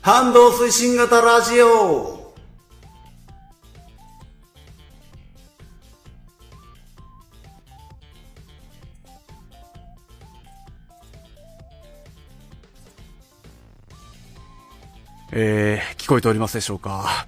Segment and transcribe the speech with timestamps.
[0.00, 2.18] 反動推進型ラジオ
[15.30, 17.26] えー、聞こえておりますでしょうか？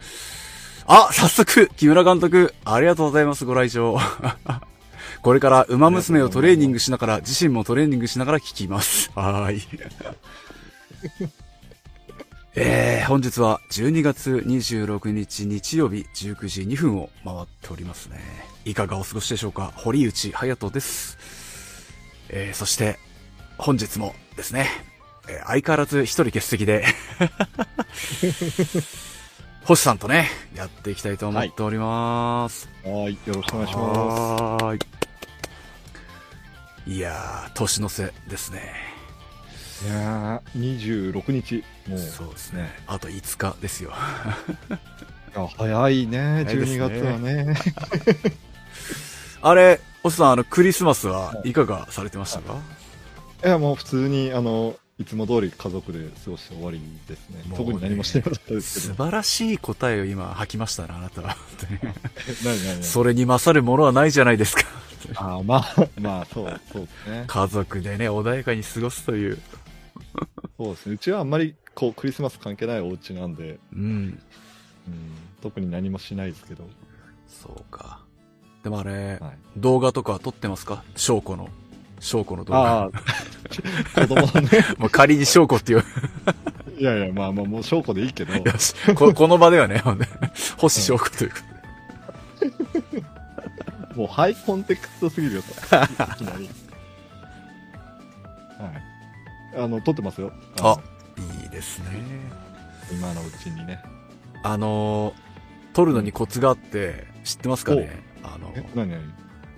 [0.86, 3.98] あ、早速、木村監督、ありがとうございます、ご来場。
[5.22, 9.10] これから、馬娘をトレーニングしながら、自身もトレーニングしながら聞きます。
[9.14, 9.60] はい。
[13.10, 18.20] えー、本日は12月26日日曜日19時2分を回っておりますね。
[18.64, 19.72] いかがお過ごしでしょうか？
[19.74, 21.18] 堀内隼人です。
[22.28, 22.98] えー、そして、
[23.58, 24.68] 本日もですね、
[25.28, 26.84] えー相変わらず一人欠席で、
[29.64, 32.68] 星さんとね、やっていきたいと思っております。
[32.84, 34.76] はい、よろしくお願いしまはー
[36.86, 36.94] い。
[36.96, 38.89] いやー、年の瀬ですね。
[39.80, 39.86] す。
[39.86, 42.70] いやー、26日、もう、そうですね。
[42.86, 43.92] あと5日ですよ。
[45.34, 47.56] あ早いね、早いですね12月はね。
[49.42, 52.56] あれ、星さん、あの、クリスマスはいかがされてましたか、
[53.44, 57.38] いや、もう普通に、あの、いつも通り家族で過ごして終わりですね。
[57.38, 58.94] ね特に何もしてなかったですけど。
[58.94, 61.36] 素晴らしい答えを今吐きましたね、あなたは。
[62.82, 64.62] それに勝るものはないじゃないですか。
[65.14, 67.24] あーまあ、まあ、そう、そうですね。
[67.26, 69.38] 家族でね、穏やかに過ごすという。
[70.58, 70.94] そうですね。
[70.94, 73.80] うちはあんまり、こう、クリスマス関係ないお家なんで、うん。
[73.80, 74.18] うん、
[75.42, 76.68] 特に何もしないですけど。
[77.28, 78.00] そうか。
[78.62, 79.38] でもあれ、はい。
[79.56, 80.82] 動画とか撮ってますか？
[80.96, 81.48] 証拠の。
[82.00, 82.60] 証拠の動画。
[82.60, 82.90] ああ、
[84.06, 84.48] 子供はね、
[84.78, 85.84] もう仮に証拠っていう。
[86.78, 88.74] いやいや、まあまあ、もう証拠でいいけど、よし。
[88.94, 90.06] ここの場ではね、ほんで
[90.56, 91.36] 星証拠というこ
[93.90, 95.48] と もうハイコンテクストすぎるよ、と。
[95.50, 95.54] い
[96.16, 96.48] きなり。
[99.62, 100.32] あの、撮ってますよ。
[100.60, 100.82] あの
[101.42, 101.86] いいですね。
[102.90, 103.82] 今のうちにね。
[104.42, 108.02] あのー、撮るのにコツがあって、知ってますかね？
[108.22, 109.00] あの、え、何何？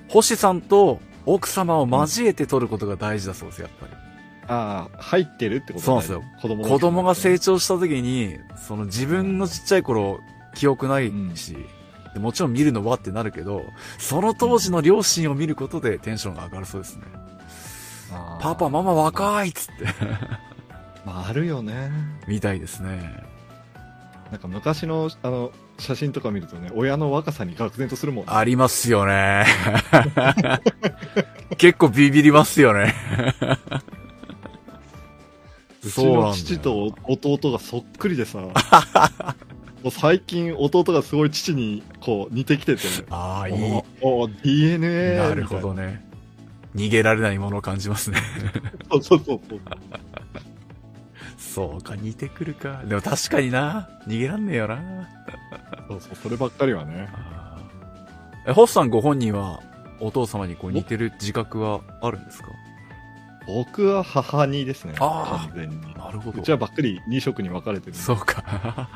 [0.08, 3.92] 星さんと奥様を交えて撮ることが大事だそうです、やっぱり。
[4.48, 6.22] ああ、入ってるってことそうなんですよ。
[6.42, 7.52] 子供子供が成長。
[7.54, 10.20] 長した時に、その自分のちっちゃい頃、
[10.54, 11.56] 記憶ないし、
[12.12, 13.64] でもちろん見るのはってなるけど、
[13.98, 17.04] その当時の両親を見ることでテンションが上がるそうですね。
[18.40, 19.84] パパ、ママ若いっつって、
[21.06, 21.90] まあ、あるよね。
[22.26, 23.22] みたいですね。
[24.30, 28.24] なんか昔の、あの、写真とか見るとね、親の若さに愕然とするもん。
[28.26, 29.44] ありますよね。
[31.58, 32.94] 結構ビビりますよね。
[35.82, 38.52] そ うな父と弟がそっくりでさ、も
[39.84, 43.82] う最近弟がすごい父にこう似てきてて、ああ、いい。
[44.00, 45.16] おお DNA!
[45.16, 46.11] なるほどね。
[46.74, 48.18] 逃げられないものを感じますね。
[48.90, 49.60] そうそうそうそう。
[51.36, 52.82] そうか、似てくるか。
[52.84, 53.88] でも確かにな。
[54.06, 55.08] 逃げらんねえよな。
[55.88, 57.08] そうそう、そればっかりはね。
[58.46, 59.60] え、ホッさんご本人は、
[60.00, 62.48] お父様にこう似てる自覚はあるんですか？
[63.46, 65.94] 僕は母にですね、あー完全に。
[65.94, 66.40] なるほど。
[66.40, 68.88] うちはばっかり2色に分かれてるそうか。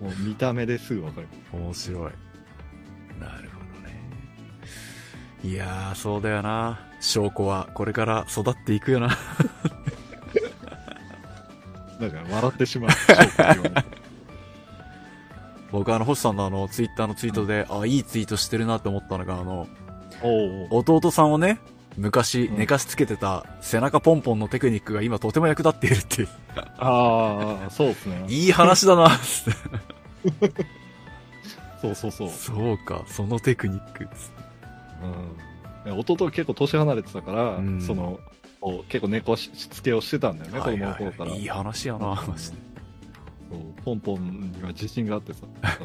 [0.00, 1.28] もう見た目ですぐ分かる。
[1.52, 2.12] 面白い。
[5.44, 6.80] いやー、そうだよな。
[7.00, 9.08] 証拠はこれから育っていくよな。
[12.00, 12.90] なんか笑ってしまう。
[15.70, 19.68] 僕あの、星さんのあの、ツイッターのツイートで、あ、いいツイートしてるなって思ったのが、あの、
[20.22, 21.58] おうおう弟さんをね、
[21.98, 26.28] 昔うん寝かしつけてた背中ポンポンのテクニックが今とても役立っているっていう。
[26.78, 28.24] ああ、そうですね。
[28.28, 29.24] いい話だなって。
[31.82, 32.30] そうそうそう。
[32.30, 34.32] そうか、そのテクニックです。
[35.86, 38.18] うん、弟が結構年離れてたから、うんその
[38.88, 42.56] 結構猫しつけをしてたんだよね、はい子供のはい頃から、はいいい話やな、マジで。
[43.50, 45.40] そうポンポンには自信があってさ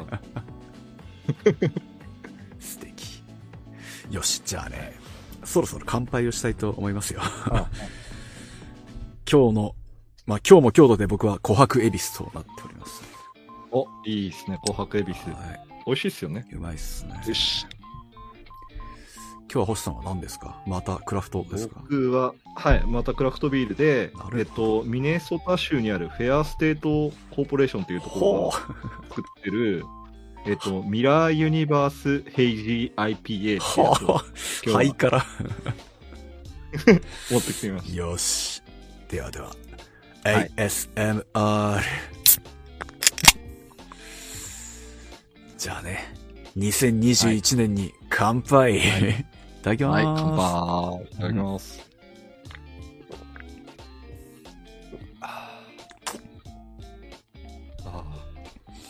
[2.58, 3.22] 素敵。
[4.10, 4.94] よし、じゃあね、
[5.44, 7.20] そろそろ乾杯をしたいと思いますよ。
[7.22, 7.68] あ
[9.30, 9.74] 今日の、
[10.26, 13.02] まあ今日も強度で僕は琥珀恵比寿となっております。
[13.70, 15.60] おいいですね琥珀恵比寿はい。
[15.86, 17.22] 美味しいっすよねうまいっすね。
[17.26, 17.66] よし
[19.52, 20.62] 今日は星さんは何ですか？
[20.66, 21.80] またクラフトですか？
[21.80, 28.52] 僕ははいまたクラフトビールでえっとミネソタ州にあるフェアステートコーポレーションというところが
[29.08, 29.84] 作ってる
[30.46, 34.22] えっとミラーユニバースヘイジー IPA っていうは
[34.68, 35.24] ははいから。
[37.30, 38.62] 持ってきてみましたよし。
[39.08, 39.46] ではでは。
[40.22, 41.80] はい ASMR。
[45.58, 46.14] じゃあね、
[46.56, 48.78] 2021年に乾杯。
[48.78, 48.80] い、
[49.62, 50.04] ただきます。
[50.04, 51.04] はい、乾杯。
[51.04, 51.90] いただきます。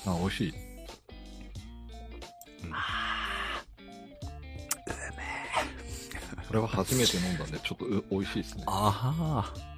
[0.06, 0.52] あ、美味しい。
[6.48, 8.64] これは初めて飲んだんで、ちょっとう美味しいですね。
[8.66, 9.70] ああ。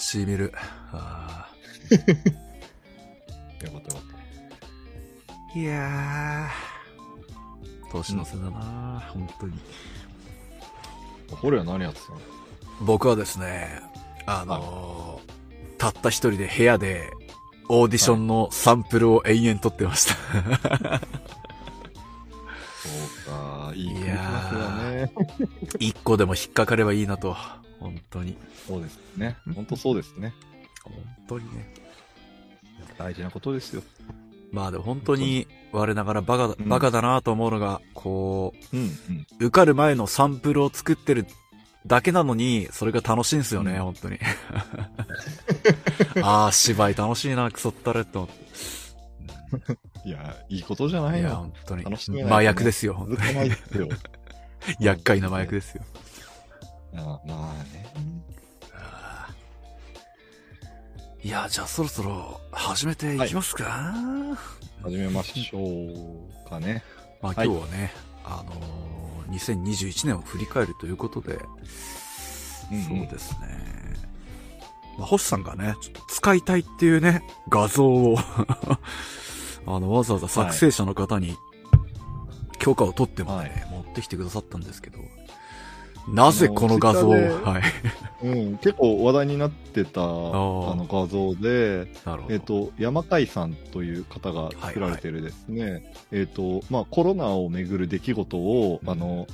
[0.00, 0.52] しみる。
[0.92, 1.48] あ
[1.90, 2.08] よか っ
[3.60, 6.69] たよかっーいやー。
[7.90, 9.52] 年の瀬だな、本当に。
[11.28, 11.36] た。
[11.36, 12.20] これは何やってたの？
[12.80, 13.82] 僕はですね、
[14.26, 15.30] あのー
[15.78, 17.10] たった一人で部屋で、
[17.70, 20.14] オーディションのサンプルを延々撮ってました。
[20.14, 20.18] そ
[23.28, 25.12] うか、いいクリスマスだね。
[25.78, 27.34] 一個でも引っかかればいいなと。
[27.78, 28.36] 本当に。
[28.68, 29.38] そうですね。
[29.54, 30.34] 本当そうですね。
[30.84, 30.94] 本
[31.26, 31.72] 当にね。
[32.98, 33.82] 大事なことですよ。
[34.52, 38.86] まあでも本当に我ながらバカだ、うんバカだなと思うのが、こうん、うん。
[39.40, 41.26] う、受かる前のサンプルを作ってる
[41.86, 44.18] だけなのに、それが楽しいんですよね、うん本当に。
[46.22, 48.40] ああ、芝居楽しいな、クソったれって思って。
[50.08, 51.36] いや、いいことじゃないいや、よ。
[51.36, 51.84] 本当に。
[51.84, 53.90] 楽しみね麻薬ですよ、本当に。
[54.80, 55.82] 厄介な麻薬ですよ。
[56.96, 57.86] あまあね。
[61.22, 63.94] いや、じゃあそろそろ始めていきますか、
[64.82, 66.82] 始めましょうかね。
[67.20, 67.46] まあはい。
[67.46, 67.92] 今日はね、
[68.24, 71.34] あのー、2021年を振り返るということで、
[72.72, 73.38] うんそうですね。
[74.96, 78.16] まあ、星さんがね、ちょっと使いたいっていうね、画像を
[79.66, 81.36] あの、わざわざ作成者の方に
[82.58, 85.00] 許可を取ってまでね、持ってきてくださったんですけど、
[86.12, 87.60] なぜこの画像を、は
[88.22, 88.26] い。
[88.26, 90.74] うん、結構話題になってたあー。
[90.74, 91.90] の画像で。
[92.28, 98.90] えっ、と、山海さんという方が作られてるですね、えっ、と、まあ、コロナをめぐる出来事を、うん。
[98.90, 99.26] あの、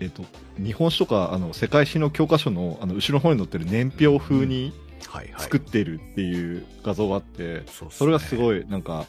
[0.00, 0.24] えっ、と、
[0.58, 4.72] 日本史とか、あの、世界史の教科書の、あの、後ろの方に載ってる年表風に
[5.08, 5.42] はいはい。
[5.42, 9.06] 作ってるっていう画像があって、それがすごい、なんか、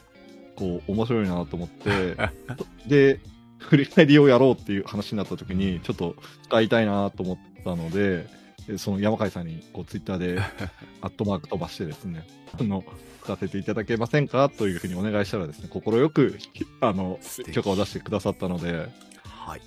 [0.55, 2.17] こう、面白いなと思って、
[2.87, 3.19] で、
[3.63, 8.27] 振り返りをやろうっていう話になった時に、ちょっと使いたいなと思ったので、
[8.67, 10.39] でその山海さんにこうツイッターで
[11.01, 12.25] アットマーク飛ばしてですね、
[12.57, 12.83] あの、
[13.23, 16.37] 使わせていただけませんかというふうにお願いしたらですね、快く、
[16.81, 17.19] あの
[17.51, 18.87] 許可を出してくださったので、
[19.23, 19.61] はい。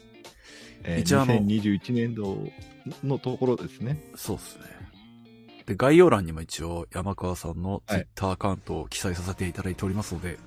[0.84, 2.38] えー一応あの2021年度
[3.02, 4.00] のところですね。
[4.14, 4.64] そうっすね。
[5.66, 10.38] で、概要欄にも一応山川さんのはい Twitter アカウントを記載させていただいておりますので、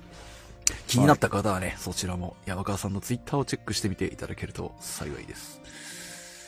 [0.86, 5.60] 気になった方はね、そちらも山川さんの Twitter をチェックしてみていただけると幸いです。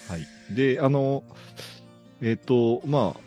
[0.08, 0.26] はい。
[0.54, 1.22] で、あの、
[2.20, 3.20] えっ、と、まあ、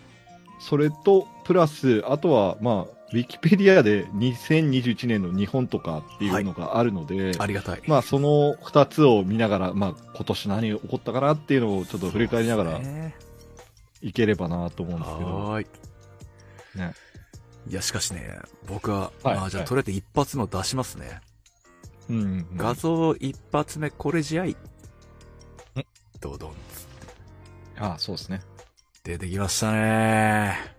[0.59, 7.81] それと、プラス、あとは、まあ、ウィキペディアで2021年の日本とかっていうのがあるので、ありがたい。
[7.87, 12.81] まあ、その二つを見ながら、まあ、今年何が起こったかなっていうのをちょっと振り返りながら
[14.01, 15.29] いければなと思うんですけど。
[15.29, 15.67] はーい。
[16.77, 16.93] ね。
[17.67, 21.21] いや、しかしね、僕は、はいまあじゃあはいとりあえず一発目を出しますね。
[22.09, 22.47] うん、うん。
[22.55, 24.45] 画像一発目これ試合。
[26.21, 26.51] ドドン。
[27.77, 28.41] ああ、そうですね。
[29.03, 30.75] 出てきましたね。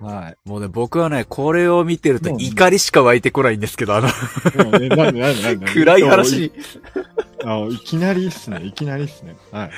[0.00, 0.48] はい。
[0.48, 4.08] もうね、僕はね、これを見てると怒りしか湧いてこないんですけど、あの、
[4.78, 4.88] ね、
[5.72, 6.46] 暗い話。
[6.46, 6.52] い
[7.44, 8.62] あいきなりっすね。
[8.64, 9.36] いきなりっすね。
[9.52, 9.70] はい。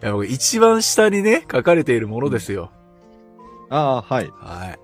[0.00, 2.70] や、僕一番下にね、書かれているものですよ。
[3.68, 4.30] ああ、はい。
[4.30, 4.78] は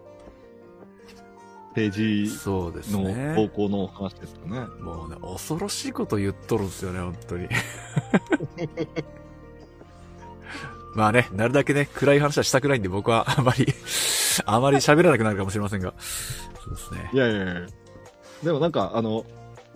[1.74, 1.90] ペーい。
[2.26, 3.34] ジそうですのね。
[3.36, 4.60] 投稿の話ですかね。
[4.80, 7.48] もうね、恐ろしいこと言っとるんですよね、本当に。
[10.94, 13.66] まあね、なるだけね、暗い話はしたくないんで僕はあまり、
[14.44, 15.94] あまり喋らなくなるかもしれませんが。
[16.62, 17.16] そうですねい。
[17.16, 17.66] やいやいや
[18.42, 19.24] でもなんか、あの、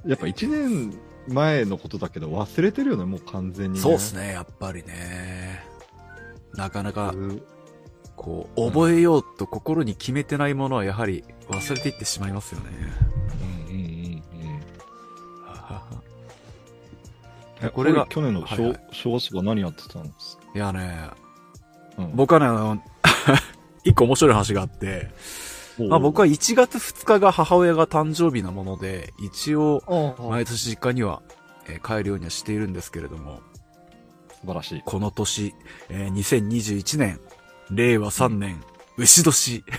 [0.04, 0.98] やっぱ1年
[1.28, 3.80] 前のことだけど忘れてるよね、もう完全に、ね。
[3.80, 5.64] そうですね、やっぱりね。
[6.54, 7.42] なかなか、うん
[8.16, 12.70] こう、覚えようと心に決めてないものはやはり忘れていってしまいますよね。
[13.68, 14.60] うんうんうんうん。
[17.62, 21.10] えこれが去年のはいはい正月は何やってたんですか、いやね、
[22.14, 22.82] 僕はね、あの、
[23.84, 25.08] 一個面白い話があって、
[25.78, 29.82] まあ僕は1月2日が母親が誕生日なもので、一応、
[30.30, 31.22] 毎年実家には、
[31.68, 33.40] え帰るようにはしているんですけれども、
[34.40, 34.82] 素晴らしい。
[34.84, 35.54] この年、
[35.88, 37.20] えー2021年、
[37.70, 38.62] 令和3年、
[38.96, 39.64] 牛年。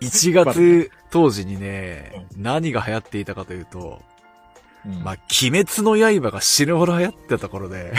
[0.00, 4.02] 1月当時にね、何が流行っていたかというと、
[4.84, 7.92] うんまあ、鬼滅の刃が死ぬほど流行ってた頃で、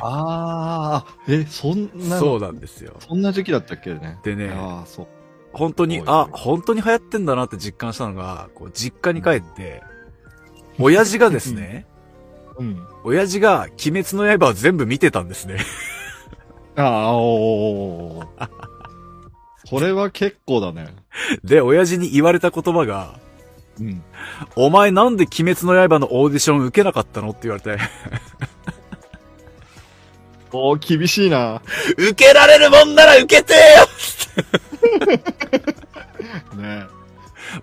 [0.00, 2.96] ああ、え、そんな、そうなんですよ。
[3.00, 4.18] そんな時期だったっけね。
[4.22, 5.06] でねああ、そう。
[5.52, 9.82] 本当にあ、本当に流行ってんだなって実感したのが、こう、実家に帰って、
[10.78, 11.86] 親父がですね、
[12.58, 12.86] うん。
[13.04, 15.58] 親父が鬼滅の刃を全部見てたんですね。
[16.78, 18.26] ああ、おー
[19.68, 20.94] これは結構だね。
[21.44, 23.18] で、親父に言われた言葉が、
[23.80, 24.02] うん。
[24.56, 27.78] お前なんで鬼滅の刃のオーディション受けなかったのって言われて、
[30.52, 31.60] おー、厳しいな。
[31.96, 33.58] 受けられるもんなら受けてよ
[36.56, 36.86] ね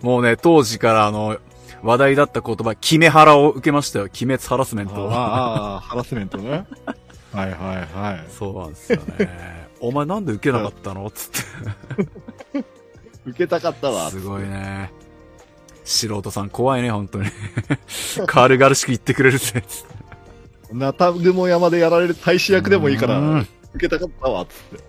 [0.01, 1.37] もうね、当時からあの、
[1.81, 4.05] 話題だった言葉、決めハラを受けましたよ。
[4.05, 5.09] 鬼滅ハラスメンあト。
[5.11, 6.65] ああ、ハラスメントね。
[7.35, 8.25] はいはいはい。
[8.29, 9.67] そうなんですよね。
[9.81, 11.09] お前なんで受けなかったの？
[11.11, 11.29] つっ
[12.53, 12.65] て。
[13.25, 14.09] 受けたかったわ。
[14.09, 14.91] すごいね。
[15.83, 17.29] 素人さん怖いね、本当に。
[18.25, 19.63] 軽々しく言ってくれるぜ。
[19.67, 19.95] つって
[20.71, 24.83] ナタグモ山でやられる大使役でもいいから、うん受けたかったわ、つって。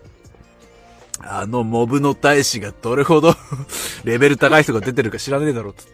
[1.21, 3.35] あのモブの大使がどれほど
[4.05, 5.93] レベル高い人が出てるか知らねえだろ、つって。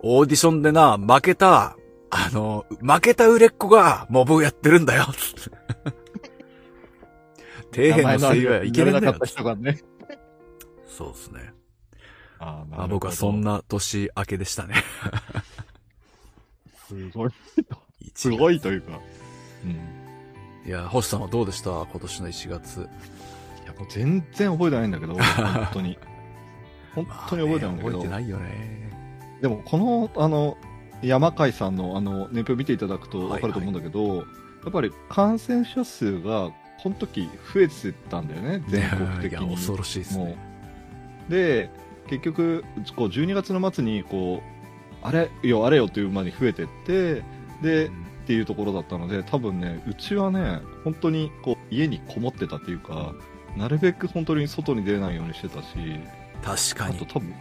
[0.00, 1.76] オーディションでな、負けた、
[2.16, 5.50] あの、負けた売れっ子がモブをやってるんだよ、つっ
[7.72, 7.92] て。
[7.92, 9.16] 底辺の声優はいけねえんだよ。
[10.86, 11.52] そうですね。
[12.38, 13.40] ああ僕はそん。
[13.40, 14.76] な年明けでしたね。
[16.86, 17.30] すごい。
[18.14, 19.00] すごいというか。
[19.64, 19.70] うん。
[19.70, 21.70] いいや、星さんはどうでした？
[21.70, 22.88] 今年の1月。
[23.66, 25.98] や、もう全然覚えてないんだけど、 本当に。
[26.94, 27.98] 本当に覚えてないんだけど。
[27.98, 28.90] 覚えてないよね。
[29.40, 30.56] でも、この、あの、
[31.04, 34.22] 山海さんの、あの、年表見ていただくと分かると思うんだけど、や
[34.68, 36.50] っぱり感染者数が、
[36.82, 39.54] この時増えてたんだよね、全国的いや、に。
[39.54, 40.36] 恐ろしいですもね。
[41.28, 41.32] う。
[41.32, 41.70] で、
[42.08, 42.64] 結局、
[42.96, 44.54] こう、12月の末に、こう、
[45.06, 47.22] あれよ、あれよという間に増えてって、
[47.62, 47.90] で、っ
[48.26, 53.14] ていうところだったので、多分ね、うちはね、本当に、こう、家にこもってたっていうか、
[53.56, 55.68] なるべく本当に外に出ないようにしてたし、
[56.42, 56.96] 確かに。
[56.96, 57.34] あと多分、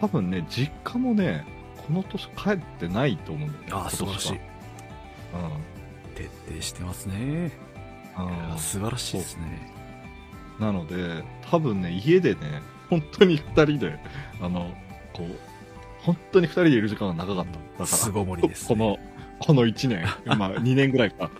[0.00, 1.44] 多分ね、実家もね、
[1.86, 3.70] この年帰ってないと思うんだよね。
[3.86, 4.34] あ、素晴らしい。
[4.34, 4.38] い。
[6.14, 7.14] 徹底してますね。
[8.18, 8.24] うん。
[8.24, 9.72] いやうん素晴らしいですね。
[10.58, 13.98] なので、多分ね、家でね、本当に二人で、
[14.40, 14.72] あの、
[15.12, 15.36] こう、
[16.00, 17.52] 本当に二人でいる時間が長かった。
[17.52, 18.98] だから、巣ごもりです、この、
[19.40, 20.06] この1年、
[20.38, 21.30] まあ2年ぐらいか。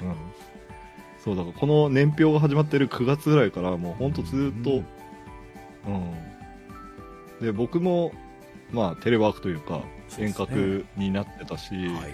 [0.00, 0.14] うん。
[1.18, 4.82] そう、だからこの年表が始まってる9月ぐらいから、もう本当ずっと、
[5.86, 7.44] うん。
[7.44, 8.12] で、僕も、
[8.72, 9.82] まあテレワークというか、
[10.18, 12.12] 遠隔になってたし、はいはい。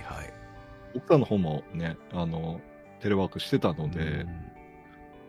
[0.95, 2.61] 奥さんの方もね、あの、
[3.01, 4.27] テレワークしてたので、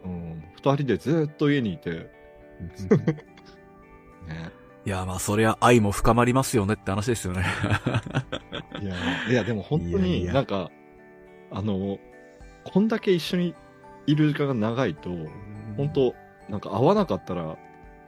[0.03, 2.07] うん、二人でずっと家にいて、うん。
[4.27, 4.51] ね。
[4.86, 7.45] いや、まあ、そりゃ愛も深まりますよねって話ですよね。
[8.81, 8.95] いや、
[9.29, 10.33] いやでも本当にいやいや。
[10.33, 10.71] なんか、
[11.51, 12.00] あの、
[12.63, 13.55] こんだけ一緒に
[14.07, 15.09] いる時間が長いと、
[15.77, 16.15] 本当
[16.50, 17.57] なんか会わなかったら、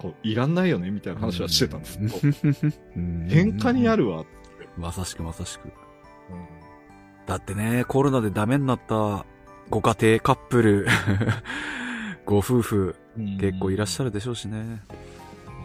[0.02, 2.16] こう、いらんないよね、みたいな話はしてたんですけど、
[2.96, 4.26] うん喧嘩にあるわ、
[4.78, 5.66] まさしくまさしく。
[5.66, 5.72] うん
[7.28, 9.26] だってね、コロナでダメになった
[9.70, 10.88] ご家庭、カップル、
[12.26, 12.96] ご夫婦、
[13.40, 14.82] 結構いらっしゃるでしょうしね。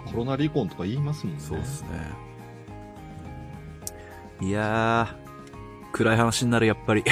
[0.05, 1.41] コロナ離婚とか言いますもんね。
[1.41, 1.89] そうですね。
[4.43, 7.03] いやー、暗い話になる、やっぱり。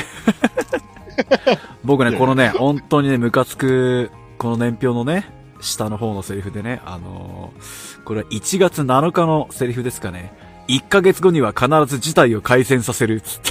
[1.82, 5.24] 僕ね、このね、本当にね、ムカつく、この年表のね、
[5.64, 10.32] 下の方のセリフでね、あのーこれは1月7日のセリフですかね。
[10.68, 13.50] 1ヶ月後には必ず事態を改善させる、つって。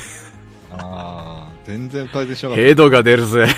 [0.71, 2.63] ああ、全然改善しなかった。
[2.63, 3.47] ヘドが出るぜ。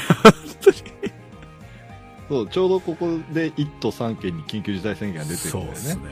[2.28, 6.04] そう、ちょうどここで1都3県に緊急事態宣言が出てるんだよそうっすね。
[6.06, 6.10] ね。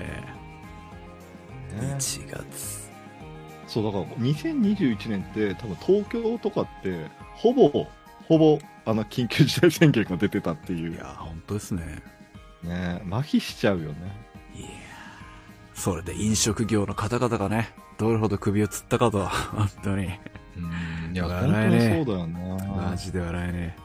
[1.82, 2.92] ね1月。
[3.68, 7.88] そう、だから2021年って多分東京とかって、ほぼ、
[8.28, 10.94] ほぼ、あの、緊急事態宣言が出てたっていう。
[10.94, 12.04] いや、本当ですね。
[12.64, 13.96] ね麻痺しちゃうよね。
[14.56, 14.68] いや
[15.74, 20.06] それで飲食業の方々がね、どれほど首を吊ったかと、 本当に。
[20.56, 22.68] うん、いや、笑本当えねにそうだよね。
[22.68, 23.84] マジで笑えねえ。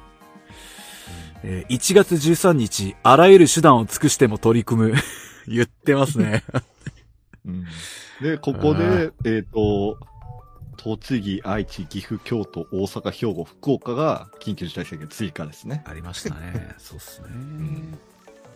[1.44, 4.94] えー1月13日、あらゆる手段を尽くしても取り組む。
[5.47, 6.44] 言ってますね。
[7.47, 7.64] うん、
[8.20, 9.99] で、ここで、えっ、と、
[10.76, 15.82] 栃木、愛知、岐阜、京都、大阪、兵庫、福岡が緊急事態宣言追加ですね。
[15.87, 16.75] ありましたね。
[16.76, 17.28] そうっすね。
[17.28, 17.99] ん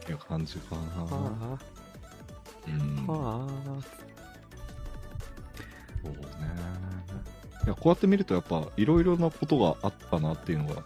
[0.02, 1.04] っていう感じかな。
[1.04, 1.58] は
[2.66, 4.02] うんあ、はあ。
[6.02, 6.18] そうね。
[7.64, 10.82] いや、こうやって見るとやっぱいろいろなことがあったなっていうのが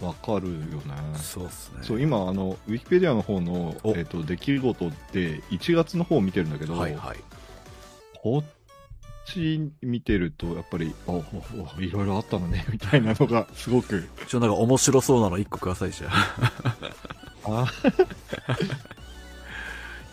[0.00, 0.94] わかるよね。
[1.16, 1.78] そうっすね。
[1.82, 7.18] そう、今、あの、ウィキペディアの方の、おえっ、と、出来事で1月の方を見てるんだけど、はいはい。
[8.20, 8.44] こっ
[9.26, 11.24] ち見てると、やっぱり、おお
[11.76, 17.21] おいろいろあったのね、みたいなのがすごく、ちょ、なんか面白そうなの一個ください、じゃあ。
[17.44, 17.66] あ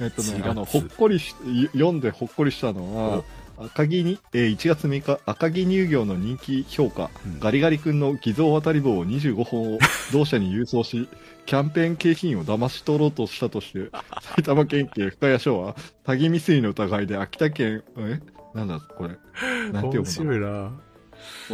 [0.02, 1.36] えっと1ね、月あの、ほっこりし、
[1.74, 3.24] 読んでほっこりしたのは、
[3.66, 7.40] 赤木に、えー1月6日、赤木乳業の人気評価、うん。
[7.40, 9.80] ガリガリ君の偽造渡り棒を25本を
[10.14, 11.10] 同社に郵送し、
[11.46, 13.90] キャンペーン景品を騙し取ろうとしたとして、
[14.22, 18.22] 埼玉県警深谷署は、詐欺未遂の疑いで秋田県、え？
[18.54, 19.10] なんだこれ。
[19.10, 20.04] なんて読むんだ？
[20.04, 20.72] 面白いな。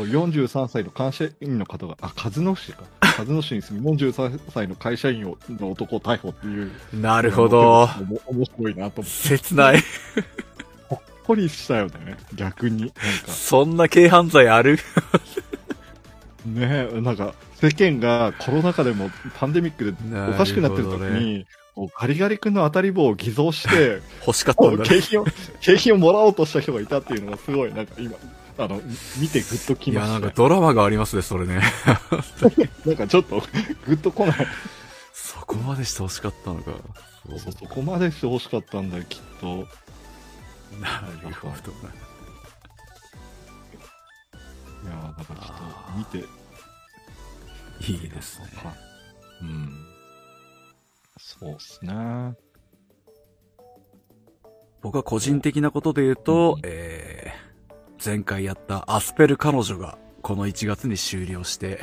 [0.03, 2.83] 43歳の会社員の方が、あ、和野市か。
[3.17, 6.71] 和野市に住む43歳の会社員をの男を逮捕っていう。
[6.93, 7.89] なるほど。
[8.27, 9.27] 面白いなと思って。
[9.37, 9.83] 切ない。
[10.89, 12.17] ほっこりしたよね。
[12.35, 12.81] 逆に。
[12.81, 12.95] なんか。
[13.27, 14.77] そんな軽犯罪ある？
[16.45, 19.09] ねえ、なんか、世間がコロナ禍でも
[19.39, 19.93] パンデミックで
[20.29, 21.47] おかしくなってる時に、
[21.99, 24.85] ガリガリ君の当たり棒を偽造して、欲しかったんだね。
[24.89, 25.25] 景品を、
[25.61, 28.15] 景品をもらおうとした人がいたっていうのがすごい、なんか今、
[28.57, 28.81] あの、
[29.20, 30.20] 見てグッときいや、ました。
[30.20, 31.61] なんかドラマがありますね、それね。
[32.85, 33.41] なんかちょっと、
[33.85, 34.48] グッと来ない。
[35.13, 36.72] そこまでして欲しかったのか。
[37.27, 39.68] そうそうそこまでして欲しかったんだよ、きっと。
[40.79, 41.94] なるほどな。
[44.83, 46.27] いやー、なんかちょっと、見て、
[47.91, 48.48] いいですね。
[49.41, 49.85] うん。
[51.18, 51.94] そうっすね。
[54.81, 57.45] 僕は個人的なことで言うと、うんえー、
[58.05, 61.79] 前回やったアスペル彼女がこの1月に終了して、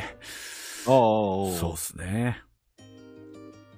[0.87, 2.40] ああ、そうっすね。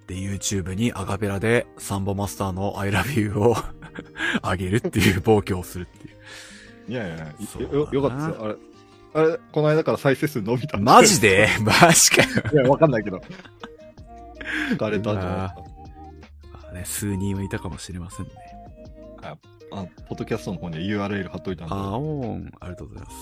[0.07, 3.57] で、YouTube にアカペラでサンボマスターの I love you を
[4.43, 6.93] あげるっていう暴挙をするっていう。
[6.93, 8.45] いやいやよ、よかったですよ。
[8.45, 8.57] あれ、
[9.15, 11.49] あれ、この間から再生数伸びたんマジで？
[11.65, 12.29] マジかよ。
[12.53, 13.23] いや、わかんないけど。
[14.71, 15.65] 聞かれたんじゃないで
[16.45, 16.59] すか。
[16.63, 18.33] まあね、数人はいたかもしれませんね。
[19.73, 23.17] あ、ポッドキャストの方に URL 貼っといたんで、あーおーん、ありがとうございます。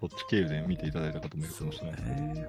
[0.00, 2.00] そっち経由で見ていただいた方もいるかもしれない。
[2.02, 2.46] ね。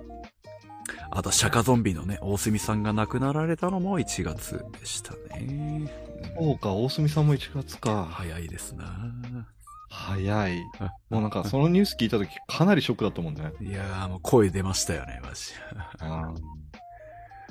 [1.12, 5.90] あと、釈迦ゾンビのね、大隅さんが亡くなられたのも1月でしたね。
[6.38, 8.06] そうか、大隅さんも1月か。
[8.12, 8.86] 早いですな
[9.90, 10.62] 早い。
[11.10, 13.54] もうなんか、そのニュース聞いたとき、かなりショックだったもんね。
[13.62, 15.54] いやー、もう声出ましたよね、マジ。
[16.00, 16.34] あ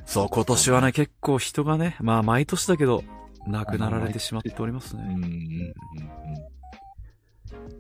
[0.05, 3.03] そう、今年はね、結構人がね、まあ毎年だけど、
[3.47, 5.03] 亡くなられてしまっておりますね。
[5.07, 5.31] うん、うん、うん。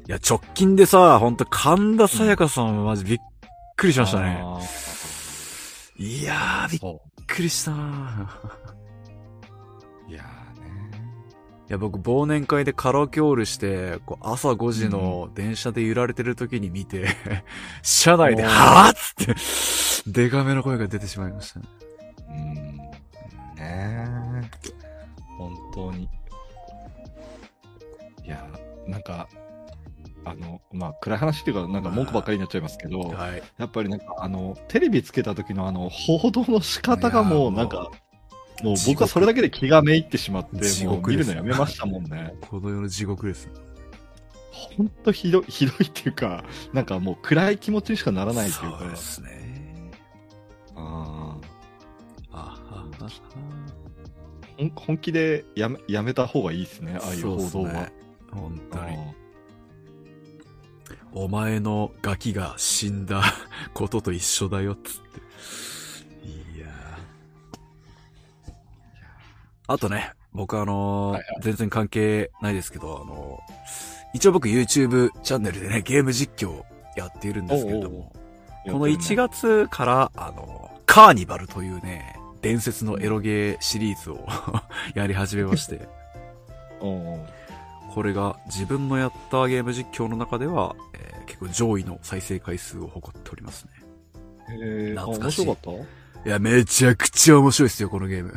[0.07, 3.18] いや、直近でさ、ほんと神田沙也加さんはマジびっ
[3.77, 4.40] くりしましたね。
[4.42, 4.61] あ
[5.96, 6.81] いやー、びっ
[7.27, 8.31] くりしたな
[10.09, 10.11] う。
[10.11, 10.66] いやーね。
[11.68, 17.07] いや、僕、忘年会でカラオケオールして、こう朝5時の電車で揺られてる時に見て、
[17.83, 21.66] 車内で、はぁっつって、デカめの声が出てしまいましたね。
[22.29, 22.77] うん。
[22.77, 22.90] ね
[23.61, 24.84] え。
[25.74, 26.08] 本当に。
[28.24, 28.48] いや、
[28.87, 29.28] なんか、
[30.24, 33.42] あの、まあ、暗い話っていうか、なんか文句ばっかりになっちゃいますけど、はい。
[33.58, 37.90] やっぱりなんか、あの、テレビつけた時のあの、報道の仕方がもう、なんか、
[38.62, 42.34] もう僕はそれだけで気がめいってしまって、地もう見るのやめましたもんね。
[42.40, 43.50] この世の地獄です。
[44.52, 49.90] ほんとひどい、ひどいっていうか、なんかもう暗い気持ちにしかならないっていうかそう、ですね。
[50.76, 51.46] あー
[52.32, 53.08] ああ、あ
[54.75, 57.93] 本気でやめ、やめた方がいいですね、ああいう報道はね。
[58.31, 58.97] 本当に。
[61.12, 63.23] お前のガキが死んだ
[63.73, 66.29] ことと一緒だよ、つって。
[66.29, 68.53] いやー
[69.67, 73.55] あとね、僕あのーはいは全然関係ないですけど、あのー
[74.14, 76.62] 一応僕 YouTube チャンネルでね、ゲーム実況
[76.97, 78.12] やっているんですけれども、
[78.64, 82.13] この1月から、あのーカーニバルというね、
[82.44, 84.26] 伝説のエロゲーシリーズを
[84.94, 85.88] やり始めまして、
[86.78, 93.70] これが自分のやったゲーム実況の中では、えー結構上位の再生回数を誇っておりますね。
[94.50, 95.85] えー、あ懐かしい面白かっ
[96.22, 96.28] た？
[96.28, 98.35] いや、めちゃくちゃ面白いですよ、このゲーム。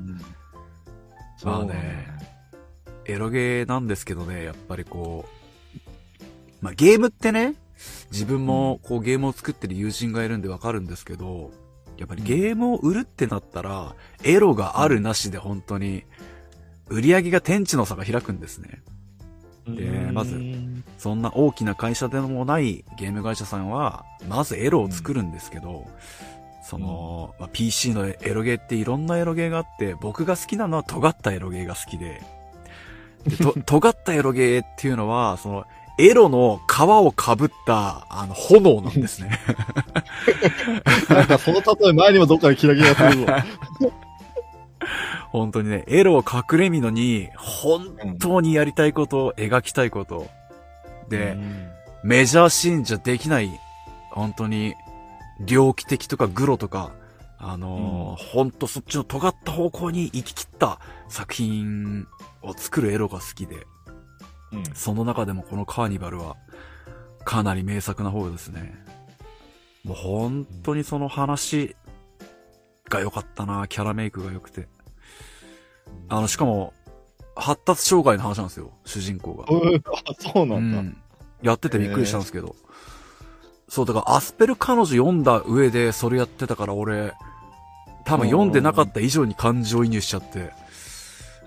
[0.00, 0.20] うん
[1.42, 2.06] まあね。
[3.06, 5.78] エロゲーなんですけどね、やっぱりこう、
[6.60, 7.54] まあゲームってね、
[8.12, 11.50] 自分もこうゲームを作ってる友人がいるんでわかるんですけど、
[11.98, 16.04] やっぱりゲームを売るってなったら、エロがあるなしで本当に、
[16.88, 18.82] 売り上げが天地の差が開くんですね。
[19.66, 19.82] で
[20.12, 25.86] まずうんそんな大きな会社でもないゲーム会社さんは、まずエロを作るんですけど、
[26.62, 32.22] その、まあ、PC のエロゲーっていろんなエロゲーがあって、僕が好きなのは尖ったエロゲーが好きで、
[33.24, 35.64] でと 尖ったエロゲーっていうのは、その、
[35.98, 39.38] エロの皮をかぶった、あの、炎なんですね。
[41.08, 43.32] なんかその例え前にもどっかでキラキラするぞ。
[45.32, 50.26] 本当にね、エロを隠れみのに、本当にやりたいことを描きたいこと。
[51.08, 51.68] で、うん
[52.02, 53.50] メジャーシーンじゃできない、
[54.12, 54.74] 本当に、
[55.40, 56.92] 猟奇的とかグロとか、
[57.38, 60.78] あのーほんとそっちの尖った方向に行き切った
[61.08, 62.06] 作品
[62.42, 63.66] を作るエロが好きで。
[64.56, 64.74] ううん。
[64.74, 66.36] その中でもこのカーニバルは、
[67.24, 68.74] かなり名作な方ですね。
[69.84, 71.76] もう本当にその話
[72.88, 74.68] が良かったな、キャラメイクが良くて。
[76.08, 76.72] あの、しかも、
[77.34, 79.46] 発達障害の話なんですよ、主人公が。
[80.18, 80.78] そうなんだ。
[80.78, 80.96] うん。
[81.42, 82.56] やっててびっくりしたんですけど。
[83.68, 87.12] そう、だからアスペル彼女読んだ上でそれやってたから俺、
[88.04, 90.52] 多分読んでなかった以上に感情移入しちゃって。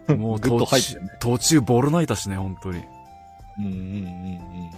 [0.13, 2.83] もう途中、ね途中ボロ泣いたしね、本当に。
[3.59, 4.69] うんうんうんうん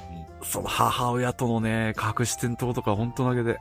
[0.43, 3.59] その母親とのね、隠し点灯とか本当だけで。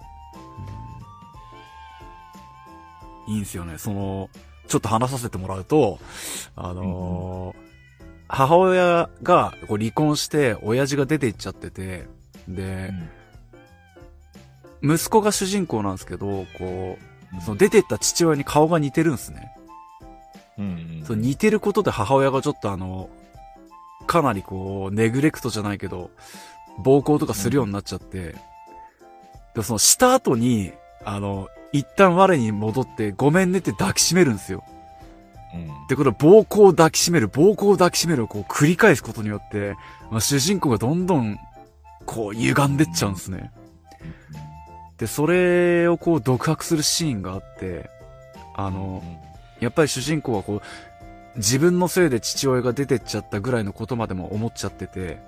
[3.28, 3.78] いいんすよね。
[3.78, 4.30] その、
[4.66, 5.98] ちょっと話させてもらうと、
[6.56, 7.70] あのー
[8.32, 12.06] 母親がこう離婚して、親父が出て行っちゃってて、
[12.48, 12.92] で、
[14.82, 16.96] 息子が主人公なんですけど、こ
[17.36, 19.52] う、その出てった父親に顔が似てるんですね。
[20.58, 21.04] うんうん。
[21.04, 23.10] その似てることで母親がちょっとあの、
[24.10, 26.10] かなりこう、ネグレクトじゃないけど、
[26.78, 28.34] 暴行とかするようになっちゃって、
[29.54, 30.72] でそのした後に、
[31.04, 34.64] あの、一旦我に戻ってごめんねって抱きしめるんですよ。
[35.54, 39.76] うんで、これ暴行を抱きしめる、暴行を抱きしめるをこう繰り返すことによって、
[40.10, 41.38] まあ、主人公がどんどん、
[42.04, 43.52] こう歪んでっちゃうんですね。
[44.98, 47.88] で、それをこう独白するシーンがあって、
[48.56, 49.04] あの、
[49.60, 50.62] やっぱり主人公はこう、
[51.36, 55.20] 自分のせいで父親が出てっちゃったぐらいのことまでも思っちゃってて、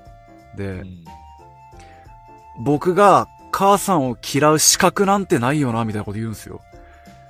[0.57, 1.05] で、うん
[2.61, 6.61] 僕が母さんを嫌う資格なんてないよな、みたいなこと言うんですよ。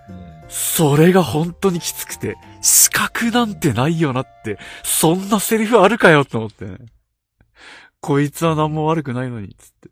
[0.08, 6.76] うんそれが本当にきつくて、資格なんてないよなって、そんなセリフあるかよと思ってね。
[8.00, 9.88] こいつは何も悪くないのに、つって。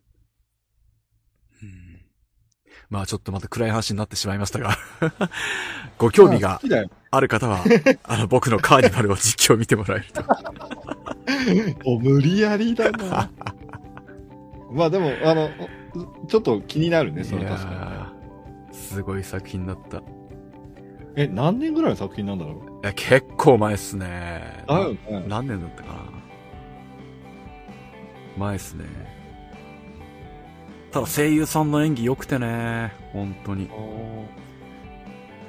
[2.90, 4.76] うんまあちょっとまた暗い話になってしまいましたが、
[5.96, 7.64] ご興味がまある方は、
[8.02, 10.24] あの僕のカーニバルを実況見てもらえると。
[11.88, 13.30] お、無理やりだな。
[14.72, 15.50] まあでも、あの、
[16.28, 19.98] ちょっと気になるね、それ確かーすごい作品だった。
[19.98, 20.06] いに。
[21.16, 22.86] え、何年ぐらいの作品なんだろう？
[22.86, 24.64] や、結構前っすね。
[24.66, 25.24] だよね。
[25.28, 25.94] 何年だったかな
[28.36, 28.84] 前っすね。
[30.92, 33.70] ただ声優さんの演技良くてね、本当に。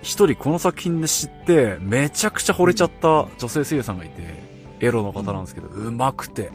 [0.01, 4.21] 一人この作品で知って、めちゃくちゃ惚れちゃった女性声優さんがいて、
[4.79, 6.51] エロの方なんですけど、上手くて。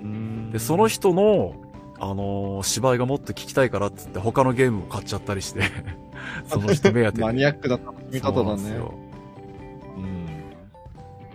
[0.00, 1.54] うんで、その人の、
[2.00, 5.62] あのー芝居がもっと聞きたいからっつって他のゲームを買っちゃったりして、
[6.46, 7.24] その人目当てで。
[7.24, 8.62] マニアックな楽しみ方だね。
[8.62, 8.98] うん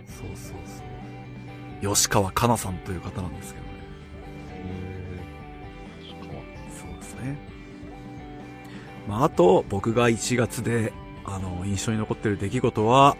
[0.06, 0.56] そうそう
[1.82, 1.94] そう。
[1.94, 3.63] 吉川かなさんという方なんですけど
[9.08, 10.92] まあ、あと、僕が1月で、
[11.24, 13.16] あの、印象に残ってる出来事は、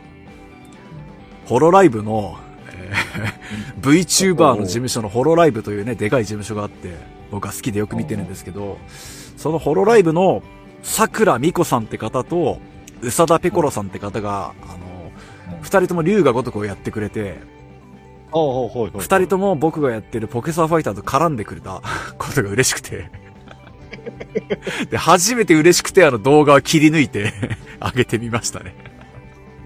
[1.47, 3.44] ホロライブの、えー
[3.81, 6.94] VTuber の事務所のホロライブというね、でかい事務所があって、
[7.31, 8.79] 僕は好きでよく見てるんですけど、
[9.37, 10.42] そのホロライブの、
[10.83, 12.59] 桜美子さんって方と、
[13.03, 15.12] 宇佐田ペコロさんって方が、あの、
[15.62, 17.37] 二人とも龍が如くをやってくれて。
[19.01, 21.83] 二人とも僕がやってるポケサーファイターと絡んでくれた
[22.18, 23.11] ことが嬉しくて。
[24.90, 27.32] で、初めて嬉しくてあの動画を切り抜いて
[27.80, 28.74] 上げてみましたね。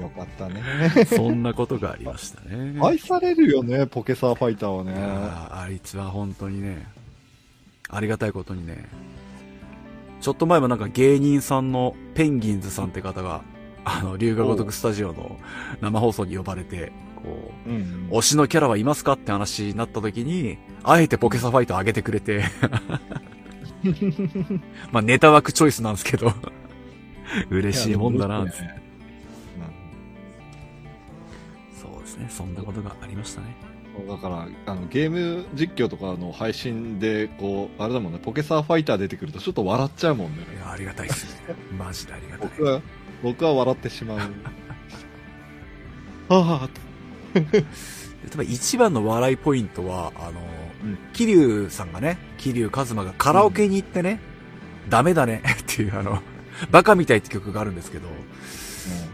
[0.01, 1.05] よかったね。
[1.07, 2.79] そんなことがありましたね。
[2.81, 4.93] 愛されるよね、ポケサーファイターはね。
[4.97, 6.87] あいつは本当にね、
[7.89, 8.89] ありがたいことにね、
[10.21, 13.43] ちょっと前もなんか芸人さんのペンギンズさんって方が、
[13.85, 15.39] あの、龍が如くスタジオの
[15.81, 18.09] 生放送に呼ばれて、こう、うん。
[18.11, 22.45] 推しのキャラはいますかって話になった時に、あえてポケサファイト上げてくれて、
[24.93, 26.33] まあネタ枠チョイスなんですけど、
[27.51, 28.51] 嬉しいもんだな、ね
[31.81, 33.47] そうですね、そんなことがありましたね。
[34.07, 40.45] だから、あの、ゲーム実況とかの配信で、こう、あれだもんね、ポケサーファイター出てくるとちょっと笑っちゃうもんね。
[40.55, 41.57] いや、ありがたいっすね。
[41.77, 42.49] マジでありがたい。
[42.49, 42.83] 僕は、
[43.25, 44.19] 僕は笑ってしまう。
[46.29, 46.69] ああ、
[47.35, 47.65] で
[48.31, 50.58] 多分一番の笑いポイントは、あの、うん
[51.13, 54.21] 桐生さんがね、桐生一馬がカラオケに行ってね、
[54.89, 56.23] ダメだね っていうあの、
[56.71, 58.09] バカみたいって曲があるんですけど、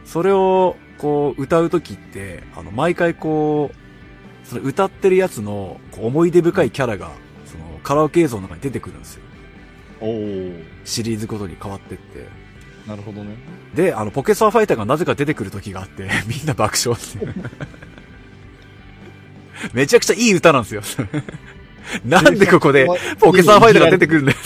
[0.05, 7.11] それを、こう、歌うときって、あの、毎回こう、その歌ってるやつの、思い出深いキャラが、
[7.47, 9.23] その、カラオケ映像の中に出てくるんですよ。
[10.01, 10.53] おお
[10.85, 12.29] シリーズごとに変わってって。
[12.87, 13.37] なるほどね。
[13.75, 17.27] で、あの、ポケサーファイターがなぜか出てくる時があって、 みんな爆笑って。
[19.73, 20.83] めちゃくちゃいい歌なんですよ。
[22.05, 22.87] なんでここで、
[23.19, 24.39] ポケサーファイターが出てくるんだよ。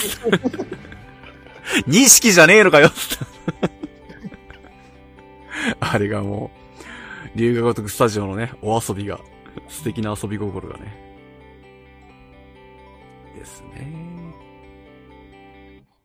[1.86, 2.90] 錦じゃねえのかよ。
[5.80, 6.50] あれがも
[7.34, 9.20] う、龍が如くスタジオのね、お遊びが、
[9.68, 11.08] 素敵な遊び心がね、
[13.36, 13.92] ですね。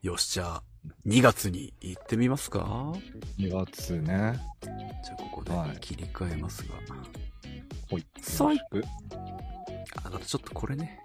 [0.01, 0.63] よし、じゃあ、
[1.07, 2.91] 2月に行ってみますか
[3.37, 4.37] 2月ね。
[4.61, 6.75] じゃあ、ここではい切り替えますが。
[7.89, 8.05] ほい。
[8.19, 8.89] さいよろしく
[9.97, 10.99] あ、だからちょっとこれね。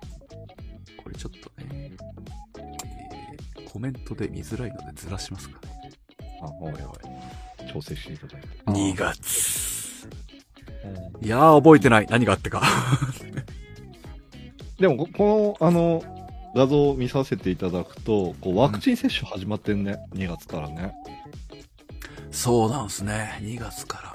[1.09, 1.93] これちょっとね。
[2.59, 5.91] えー、コメントで見づらいのでずらしますかね。
[6.43, 7.73] あ、おいおい。
[7.73, 8.49] 調整していただいて。
[8.67, 10.09] 2月。
[10.85, 12.07] うんいやー、覚えてない。
[12.09, 12.63] 何があってか。
[14.79, 16.05] でも、ここの、あの、
[16.55, 19.99] 画像を見させていただくと、こう、ワクチン接種始まってんね。
[20.15, 20.93] 2月からね。
[22.31, 23.39] そうなんすね。
[23.43, 24.15] 2月か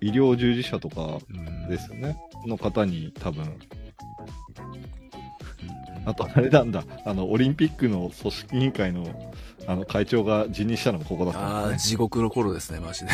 [0.00, 2.18] 医療従事者とかうんですよね。
[2.46, 3.58] の方に多分、うん
[6.08, 9.32] あとあれなんだ、あの、オリンピックの組織委員会の、
[9.66, 13.06] あの、会長が辞任したのもここだったああ、んです地獄の頃ですね、マジで。
[13.06, 13.12] ね。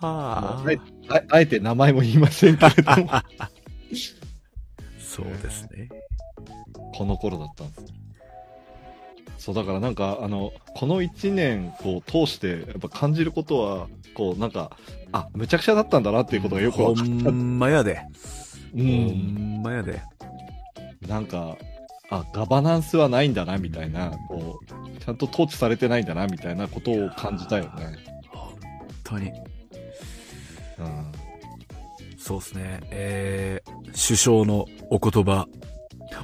[0.00, 3.10] はあえああえて名前も言いませんけれども、
[4.98, 5.88] そうですね。
[6.94, 7.82] この頃だったんです。
[9.38, 14.76] そう、だからなんか、あの、この1年、こう、通して、やっぱ感じることは、こう、なんか、
[15.12, 17.30] あ、むちゃくちゃだったんだなっていうことがよくほわかった。
[17.30, 18.00] んまやで。
[18.74, 18.86] うほん。
[19.58, 20.00] んまやで。
[21.06, 21.56] なんか、
[22.10, 27.70] あ、ガバナンスはないんだな、みたいな、こう、ちゃんと統治されてないんだな、みたいなことを感じたよね。
[28.28, 28.52] 本
[29.02, 29.28] 当に。
[29.28, 31.12] うん。
[32.18, 32.80] そうですね。
[32.90, 35.48] えー、首相のお言葉。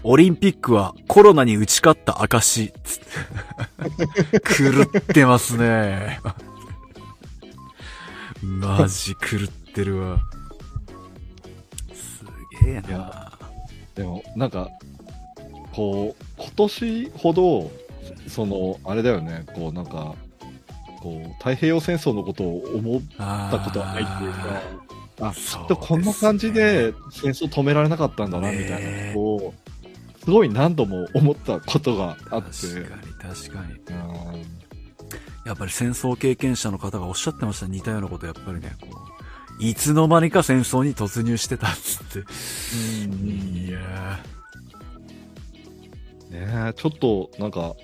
[0.02, 2.72] オリンピックはコロナに打ち勝った証。
[2.84, 6.20] つって狂ってますね。
[8.42, 10.20] マジ狂ってるわ。
[12.83, 13.33] すげえいやな。
[13.94, 14.70] でも、なんか、
[15.72, 17.70] こう、今年ほど、
[18.28, 20.14] その、あれだよね、こう、なんか、
[21.00, 24.62] こう、太平洋戦争のことを思っあたことはないっていうか、
[25.20, 29.54] あ、っとこんな感じで戦争止められなかったんだな、みたいなことを、
[30.24, 33.72] すごい何度も思ったことがあって、確かに確かに。
[33.72, 34.59] うん
[35.48, 37.66] やっぱり戦争経験者の方がおっしゃってました。
[37.66, 39.17] 似たようなこと、やっぱりね、こう、
[39.61, 42.18] いつの間にか戦争に突入してたっつって。
[43.09, 44.18] いや
[46.31, 47.75] ねえちょっと、なんか、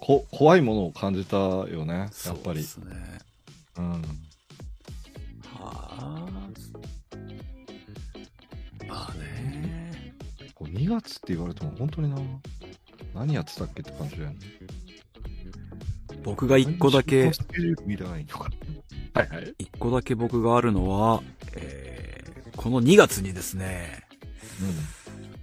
[0.00, 2.62] こ、怖いものを感じたよね、やー、っぱり。
[2.62, 3.18] そうですね。
[3.78, 3.92] うん。
[3.92, 4.00] は
[5.62, 6.26] あ。
[8.88, 10.14] まあね。
[10.54, 12.16] こう2月って言われても本当にな、
[13.14, 14.36] 何やってたっけって感じだよね。
[16.26, 17.26] 僕が一個だけ。
[17.26, 19.54] はいはい。
[19.58, 21.22] 一個だけ僕があるのは、
[21.54, 24.02] えー、この2月にですね、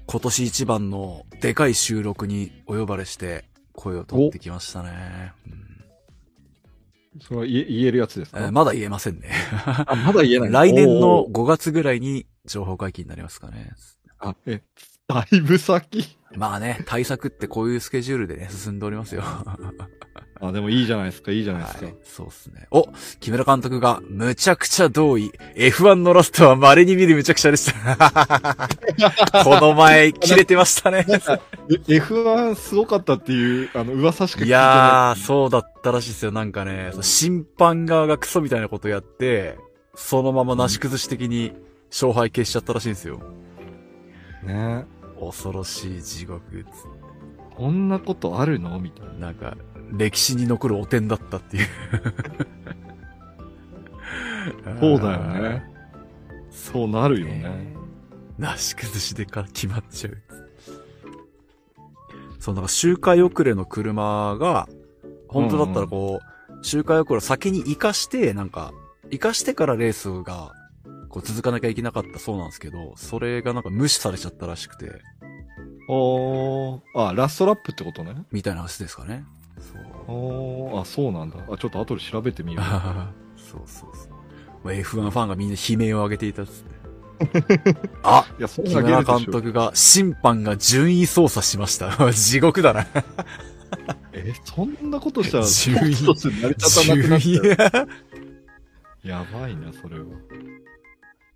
[0.06, 5.32] 今年一番のでかい収録にお呼ばれして声を取ってきましたね。
[5.48, 7.22] うんうん。
[7.22, 9.30] それは言えるやつですか、えーまだ言えませんね。
[9.65, 10.52] あ、まだ言えない。
[10.69, 13.72] 来年のおー5月ぐらいに情報解禁になりますかね。
[14.19, 14.62] あ、え、
[15.08, 16.17] だいぶ先？
[16.36, 19.24] まあね、対策ってこういうスケジュールでね、進んでおりますよ。
[20.47, 21.86] あ、でもいいじゃないですか、いいじゃないですか。
[21.86, 22.67] はい、そうっすね。
[22.69, 22.89] お
[23.21, 25.32] 木村監督が、むちゃくちゃ同意。
[25.56, 28.69] F1 のラストは稀に見るむちゃくちゃでした。
[29.45, 31.06] この前、切れてましたね。
[31.08, 31.13] え
[31.97, 36.32] F1 すごかったっていう、あの、噂しか聞いいてなやー、そうだったらしいですよ。
[36.34, 39.58] なんかね、審判側がクソみたいなことやって、
[39.95, 41.53] そのままなし崩し的に
[41.89, 43.21] 勝敗消しちゃったらしいんですよ。
[44.43, 44.47] い。
[44.47, 44.86] ね
[45.19, 46.41] 恐ろしい地獄。
[47.56, 48.79] こんなことあるの？
[48.79, 49.13] みたいな。
[49.27, 49.56] なんか、
[49.93, 51.67] 歴史に残る汚点だったっていう。
[54.79, 55.63] そうだよね。
[56.49, 57.75] そうなるよね。
[58.38, 60.17] なし崩しでか決まっちゃう。
[62.39, 64.67] そう、なんか周回遅れの車が、
[65.27, 68.73] 本当だったらこう、周回遅れを先に活かして、なんか、
[69.06, 70.53] 活かしてからレースが、
[71.10, 74.91] こう続かなきゃいけなかったそうなんですけど、それがなんか無視されちゃったらしくて、
[75.88, 78.15] おー、あ、ラストラップってことね。
[78.32, 79.25] みたいな話ですかね。
[79.63, 79.82] そう。
[80.08, 81.38] おー、あ、そうなんだ。
[81.49, 82.63] あ、ちょっと後で調べてみよう。
[83.39, 84.10] そうそうそう。
[84.63, 86.84] まあ F1 ファンがみんな悲鳴を上げていたっつって。
[88.04, 91.91] あいや、木な村監督が、審判が順位操作しました。
[92.12, 92.88] 地獄だな。
[94.13, 97.88] え、そんなことしたら、順位一つ成り立たなくなっ順ちゃう。
[99.04, 100.06] 位、やばいな、それは。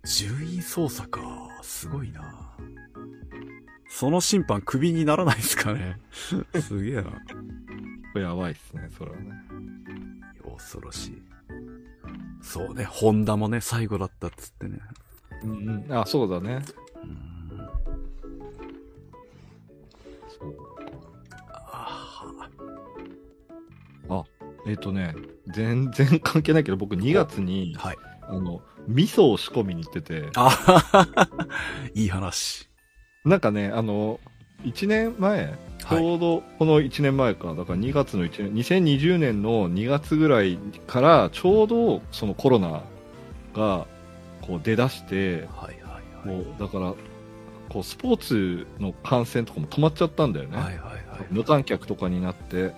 [0.04, 1.20] 順位操作か。
[1.62, 2.48] すごいな。
[3.88, 5.98] その審判クビにならないですかね。
[6.12, 7.04] すげえな。
[8.12, 9.32] これやばいっすね、それはね。
[10.56, 11.22] 恐ろしい。
[12.42, 14.78] そうね、ホンダもね、最後だったっつってね。
[15.42, 15.96] うんうん。
[15.96, 16.62] あ、そうだね。
[17.02, 17.68] うん
[20.28, 20.56] そう。
[24.10, 24.24] あ
[24.66, 25.14] えっ、とね、
[25.48, 27.96] 全然関係ないけど、僕2月に、はい。
[28.22, 31.26] あの、味噌を仕込みに行ってて、あ
[31.94, 32.68] いい話。
[33.24, 34.20] なんかね、あの、
[34.64, 42.82] 1年前、ちょうどこの1年前か、だから2月の1年、2020年の2月ぐらいから、ちょうどそのコロナ
[43.54, 43.86] が
[44.42, 46.36] こう出だして、はいはいはい。
[46.36, 46.94] もうだから、
[47.68, 50.56] こうスポーツの観戦とかも止まっちゃったんだよね。
[50.56, 50.98] はいはいはい。
[51.30, 52.72] 無観客とかになって、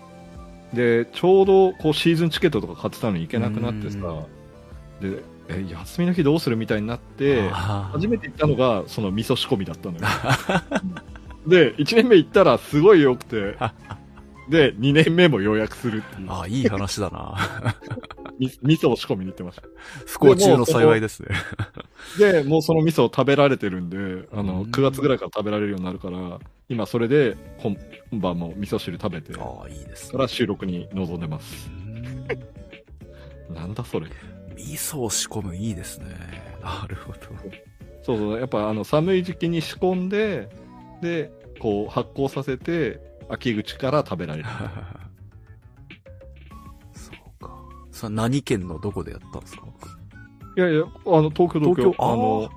[0.75, 3.99] で、ちょうどこうシーズンチケットとか買ってたのに行けなくなってさ、
[5.01, 10.05] で、え、休みの日どうするみたいになって、初めて行ったのがその味噌仕込みだったのよ。
[11.47, 13.57] で、1年目行ったらすごい良くて、
[14.49, 16.31] で、2年目も予約するっていう。
[16.31, 17.37] あー、いい話だな。
[18.39, 19.63] み味噌を仕込みに行ってました。
[20.07, 21.29] 不幸中の幸いですね。
[22.19, 27.77] で、もうその味噌を食べられてるんで、あの、うん9月ぐらいから食べられるようになるから、今それで本
[28.11, 30.19] 本番も味噌汁食べて、かああ、いいですね。
[30.19, 33.53] ら収録に臨んでますう。
[33.53, 34.07] んなんだそれ。
[34.57, 36.07] 味噌を仕込むいいですね。
[36.63, 37.19] なるほど。
[38.03, 40.49] そうそう、やっぱあの寒い時期に仕込んで、
[41.01, 44.49] で、こう発酵させて、秋口から食べられる。
[46.95, 47.55] そうか。
[47.91, 49.63] さあ、何県のどこでやったんですか？
[50.57, 50.87] いやいや、あ
[51.23, 51.95] の、東京、東京。
[51.99, 52.49] あの、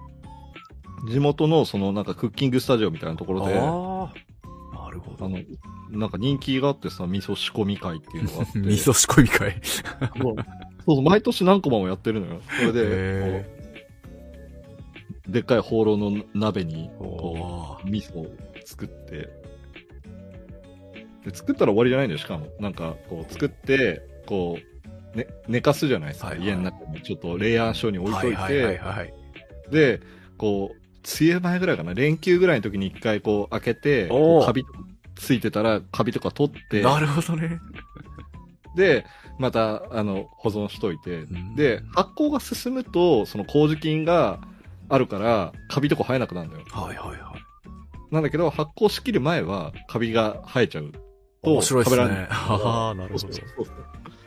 [1.10, 4.86] 地元のそのなんかクッキングスタジオみたいなところで、あああ。
[4.86, 5.30] なるほど。
[5.30, 5.38] の、
[5.90, 8.60] なんか人気があってさ、味噌仕込み会っていうのがあって。
[8.60, 9.60] 味噌仕込み会。
[9.64, 10.36] そう
[10.86, 12.42] そう毎年何個もやってるのよ。
[12.60, 13.63] それで、
[15.28, 19.30] でっかい放浪の鍋に、おこう、味噌を作って、
[21.24, 22.48] で、作ったら終わりじゃないんだよ、しかも。
[22.60, 24.58] なんか、こう、作って、こ
[25.14, 26.28] う、ね、寝かすじゃないですか。
[26.28, 26.48] はいはい。
[26.48, 29.14] 家の中にちょっと冷暗所に置いといて、はいはいはいはい。
[29.72, 30.02] で、
[30.38, 30.84] こう、
[31.22, 34.10] 梅雨前ぐらいかな、連休ぐらいの時に一回こう開けて、
[34.46, 34.66] カビ
[35.16, 37.60] ついてたら、カビとか取って、なるほどね。
[38.76, 39.06] で、
[39.40, 41.56] また、あの、保存しといて、ん。
[41.56, 44.40] で、発酵が進むと、その麹菌が
[44.94, 46.66] あるから、カビとか生えなくなるんだよ。
[46.70, 48.14] はいはいはい。
[48.14, 50.92] なんだけど、発酵しきる前は、カビが生えちゃう
[51.42, 52.28] と、面白いですね食べられない。
[52.30, 53.28] ああ、なるほど。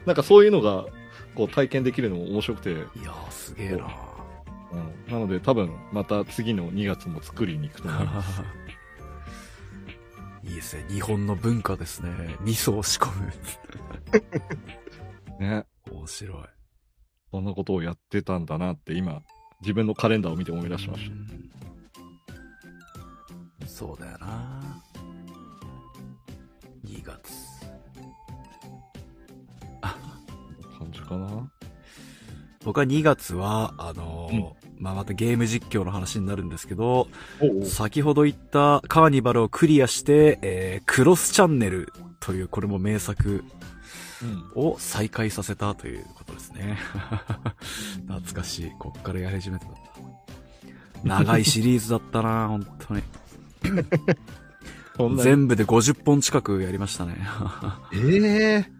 [0.06, 0.86] なんかそういうのが、
[1.36, 3.86] こう体験できるのも面白くて、いやー、すげえな。
[4.72, 8.42] うん、なので多分、また次の2月も作りに行くと思います。
[10.42, 10.84] いいですね。
[10.88, 12.10] 日本の文化ですね。
[12.40, 13.32] 味噌を仕込む。
[15.38, 15.64] ね。
[15.92, 16.38] 面白い。
[17.30, 19.22] そんなことをやってたんだなって今、
[19.60, 21.46] 自分のカレンダーを見て思い出しましうん
[23.66, 24.82] そうだよな。
[26.86, 27.30] 2月。
[29.82, 29.88] た。
[30.78, 31.50] 感じかな。
[32.64, 37.08] 僕は2月は、あのーまあ、またゲーム実況の話になるんですけど、
[37.60, 43.44] お先ほど言ったカーニバルをクリアして、えー、クロスチャンネルという、これも名作うん。
[44.54, 46.78] を再開させたということですね。
[48.06, 48.72] 懐かしい。
[48.78, 49.80] こっからやり始めてたんだ。
[51.04, 53.02] 長いシリーズだったな 本当に。
[55.22, 57.16] 全部で50本近くやりましたね。
[57.92, 58.70] ええ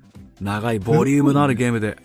[0.41, 1.99] 長いボリュームのあるゲームで。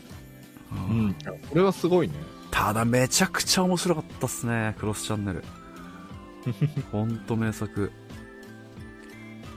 [0.72, 1.14] ううんん。
[1.14, 2.14] これはすごいね。
[2.50, 5.44] ただめちゃくちゃ面白かったっすね、クロスチャンネル。
[6.92, 7.92] ほんと名作。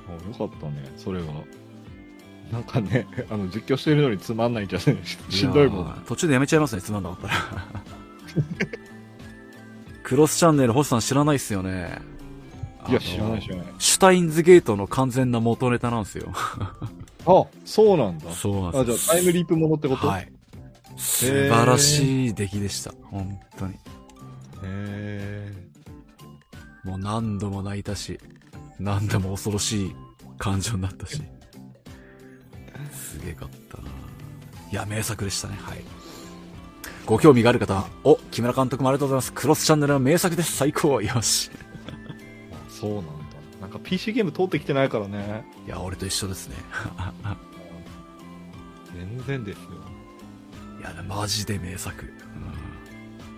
[0.08, 1.26] あよかったね、それは。
[2.54, 4.96] なんかね、 あの、実況してるのにつまんないんじゃね
[5.28, 6.02] しんどいもん。
[6.06, 7.34] 途中でやめちゃいますね、つまんなかったら。
[10.04, 11.98] クロスチャンネル、星さん知らないっすよね。
[12.88, 13.66] いや、知らない知らない。
[13.78, 16.30] シュタインズゲートの完全な元ネタなんですよ。
[17.26, 18.30] あ、そうなんだ。
[18.30, 20.06] あ、そうなんですじゃあタイムリープものってこと？
[20.06, 20.30] はい。
[20.96, 22.92] 素晴らしい出来でした。
[23.10, 23.74] 本当に。
[24.62, 25.52] へ
[26.84, 28.20] もう何度も泣いたし、
[28.78, 29.96] 何度も恐ろしい
[30.38, 31.20] 感情になったし。
[33.18, 33.88] すげえかったな。
[34.70, 35.56] いや、名作でしたね。
[35.60, 35.78] はい。
[37.06, 39.32] ご興味がある方は、お、木村監督もありがとうございます。
[39.32, 40.52] クロスチャンネルは名作です。
[40.56, 41.00] 最高。
[41.00, 41.50] よし。
[41.50, 43.12] ーそうなんだ。
[43.62, 45.44] なんか PC ゲーム通ってきてないからね。
[45.66, 46.56] いや、俺と一緒ですね。
[48.94, 49.62] 全然ですよ。
[50.80, 52.04] いや、マジで名作。
[52.04, 52.14] うん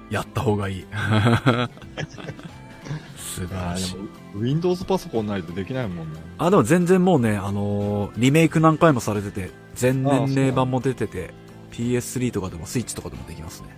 [0.08, 0.86] やった方がいい。
[3.16, 3.96] 素晴らしい。
[4.36, 6.20] Windows パソコンないとできないもんね。
[6.38, 11.30] あ、でも全然もうね、あのーリメイク何回もされてて、全年齢版も出てて、
[11.70, 13.68] PS3 とかでもスイッチとかでもできますね。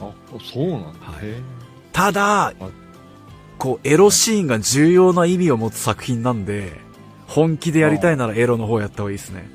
[0.00, 0.88] あ、そうなんだ。
[1.00, 1.40] はいへ
[1.92, 2.54] ただ、
[3.58, 6.72] こう、エロシーンが重要な意味を持つ作品なんで、
[7.26, 9.48] 本気でやりたいならエロの方やった方がいいですね。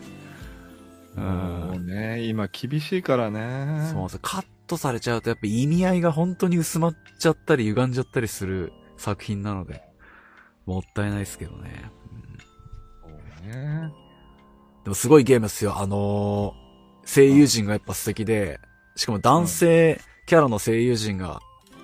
[1.16, 1.20] う。
[1.20, 3.40] ーもうんね、今厳しいからね。
[3.90, 4.20] そうなんですよ。
[4.22, 9.82] カットされちゃうとやっぱ意味合いが本当に薄まっちゃったり歪んじゃったりする作品なので、
[10.66, 11.92] もったいないですけどね。
[13.04, 14.07] うんそうね。
[14.88, 15.78] でもすごいゲームですよ。
[15.78, 16.68] あのー
[17.14, 18.62] 声優陣がやっぱ素敵で、
[18.96, 21.42] しかも男性キャラの声優陣が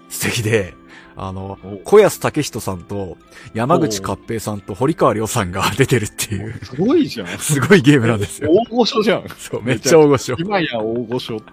[0.07, 0.73] 素敵で、
[1.17, 3.17] あのお、小安武人さんと、
[3.53, 7.27] 山口勝平さんと堀川亮さんが出てるっていう、すごいじゃん。
[7.39, 8.49] すごいゲームなんですよ。
[8.51, 9.27] 大御所じゃん。
[9.37, 10.35] そう、めっちゃ大御所。
[10.39, 11.51] 今や大御所って。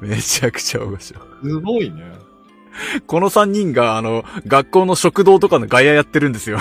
[0.00, 1.14] めちゃくちゃ大御所。
[1.42, 2.04] すごいね。
[3.06, 6.58] この3人が、あの、学校の食堂とかの外野やってるんですよ。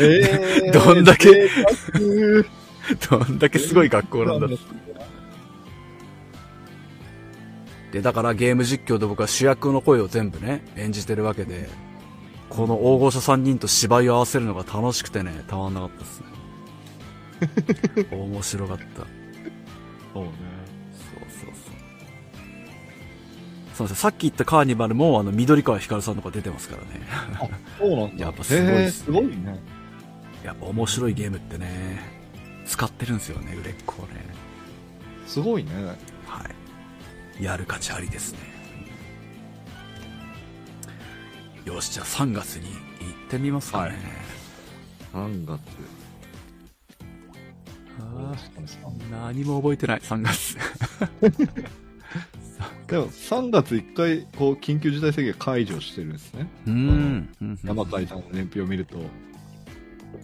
[0.00, 1.48] えー、 どんだけ
[3.10, 4.48] どんだけすごい学校なんだ。
[7.92, 11.68] で、だからゲーム実況で僕は主役の声を全部ね、演じてるわけで、
[12.48, 16.26] この大御所3人と芝居を合わせるのが楽しくてね、たまんなかったですね。
[18.16, 18.84] 面白かった。
[20.12, 20.30] そうね。
[20.92, 21.52] そうそうそう。
[23.74, 27.06] そうですね、さっき言ったカーニバルも、あの、緑川光さんとか出てますからね。
[27.78, 28.24] そうなんだ。
[28.26, 29.60] やっぱすごいっすへーすごいね。
[30.44, 32.17] やっぱ面白いゲームってね、
[32.68, 34.24] 使ってるんですよね、売れっ子をね。
[35.26, 35.70] すごいね。
[36.26, 36.44] は
[37.40, 37.42] い。
[37.42, 38.38] やる価値ありですね。
[41.64, 42.74] よし、じゃあ3月に行
[43.26, 43.88] ってみますかね。
[43.88, 43.96] はい
[45.12, 45.60] 3月。
[48.00, 50.56] あー何も覚えてない、3月。
[52.86, 56.48] でも3月1回、こう、緊急事態宣言解除してるんですね。
[56.66, 57.34] うーん。
[57.40, 58.98] うん山海さんの年表を見ると、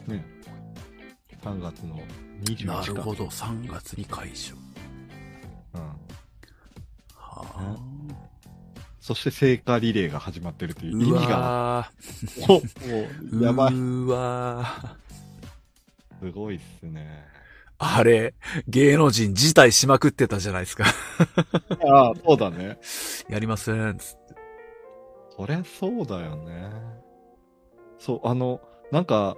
[0.07, 0.25] ね、
[1.43, 2.01] 3月の
[2.43, 2.73] 21日か。
[2.75, 4.55] なるほど、3月に解除。
[5.75, 5.81] うん。
[5.81, 5.95] は
[7.17, 7.77] あ。
[9.01, 11.91] そして聖火リレーが始まってるという意う味が、わ
[12.49, 12.63] も
[13.33, 13.75] う、 やばい。
[13.75, 17.27] うわーすごいっすね。
[17.77, 18.35] あれ、
[18.67, 20.85] 芸能人辞退しまくってたじゃないですか。
[21.87, 22.79] ああ、そうだね。
[23.29, 23.99] やりません。
[23.99, 24.35] つって
[25.37, 26.71] そりゃそうだよね。
[27.99, 28.61] そう、あの、
[28.91, 29.37] なんか、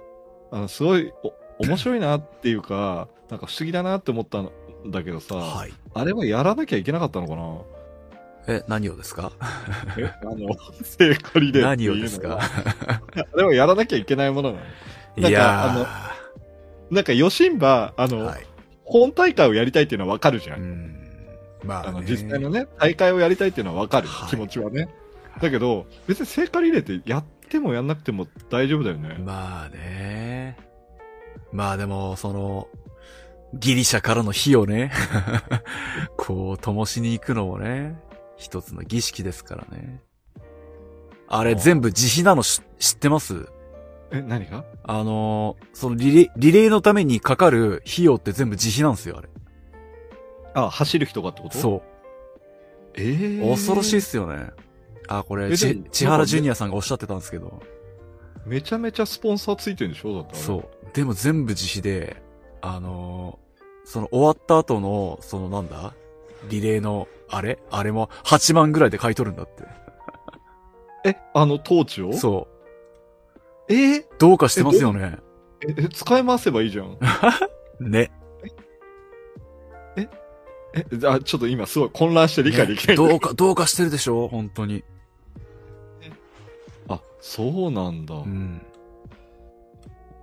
[0.51, 4.49] あの、すごい、お、面白いなっていうか、なんか不思議だなって思ったん
[4.87, 5.73] だけどさ、はい。
[5.93, 8.55] あれはやらなきゃいけなかったのかな？
[8.59, 9.31] え、何をですか？
[9.97, 12.39] えあの、 聖火リレー何をですか？
[12.39, 14.61] あれはやらなきゃいけないものなの。
[15.17, 15.87] いなんかや
[16.89, 18.45] なんか、ヨシンバ、あー、の、はい。
[18.85, 20.55] 本大会をやりたいっていうのはわかるじゃ。
[20.55, 20.95] うんん。
[21.63, 24.87] まあ、あの、ね、実際のね、大会をやりたいっていうのはわかる、はい気持ちはね。
[25.41, 29.17] だけど、別に聖火リレーってやってもやんなくても大丈夫だよね。
[29.25, 30.55] まあね。
[31.51, 32.67] まあでも、その、
[33.53, 34.91] ギリシャからの火をね、
[36.17, 37.97] こう、灯しに行くのもね、
[38.35, 40.01] 一つの儀式ですからね。
[41.29, 43.47] あれあ全部自費なのし知ってます？
[44.11, 44.63] え、何が？
[44.83, 49.29] あのーそのリレー、リレーのためにかかる費用って全部自費なんですよ、あれ。
[50.53, 51.57] あ、走る人がってこと？
[51.57, 51.61] う。
[51.61, 51.81] そ
[52.95, 53.13] えう。
[53.43, 54.51] ー、恐ろしいっすよね。
[55.09, 57.61] あ、これ、ち千原ジュニアさんがおっしゃってたんですけど。
[58.45, 60.13] めちゃめちゃスポンサーついてるんでしょ？
[60.13, 60.39] だってあれ。
[60.39, 60.69] そう。
[60.93, 62.21] でも全部自費で、
[62.61, 63.47] あのー
[63.89, 65.93] その終わった後の、そのなんだ
[66.49, 67.57] リレーの、あれ？
[67.71, 69.63] あれも8万ぐらいで買い取るんだって。
[71.05, 72.11] え、あの、トーチを？
[72.11, 72.49] そ
[73.69, 73.73] う。
[73.73, 73.99] え？
[73.99, 75.19] ーどうかしてますよね。
[75.65, 76.97] え、え使い回せばいいじゃん。
[77.79, 78.11] ね。
[79.95, 80.09] え、
[81.05, 82.97] あ、ちょっと今すごい混乱して理解できない。
[82.97, 84.83] ねどうか、どうかしてるでしょ本当に。
[86.89, 88.15] あ、そうなんだ。
[88.15, 88.61] うん。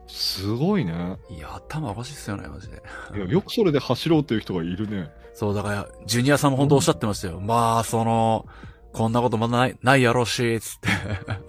[0.07, 1.18] すごいね。
[1.30, 2.82] いや、頭おかしいっすよね、マジで。
[3.16, 5.11] いや、よくそれで走ろうっていう人がいるね。
[5.32, 7.40] そう、だから、ジュニアさんも本当おっしゃってましたよ。
[7.40, 8.46] まあ、その、
[8.92, 10.88] こんなことまだない、ないやろうし、つって。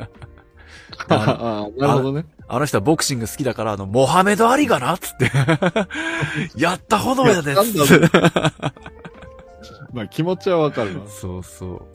[1.10, 2.26] あああ、なるほどね。
[2.47, 5.32] あの人はボクシング好きだから、あの、モハメド・アリがなつって。
[6.56, 8.10] やったほどやでつなんって。
[9.93, 11.08] まあ気持ちはわかるな。
[11.08, 11.88] そうそ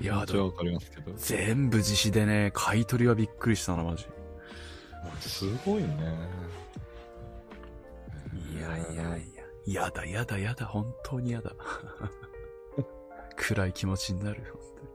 [0.00, 0.02] う。
[0.02, 1.12] いや、気持ちはわかりますけど。
[1.16, 4.06] 全部自費でね、買い取りはびっくりしたな、マジ。
[5.20, 5.88] すごいね。
[8.52, 9.42] いやいやいや。
[9.84, 11.52] やだやだやだ、本当にやだ。
[13.36, 14.88] 暗い気持ちになる、本当に。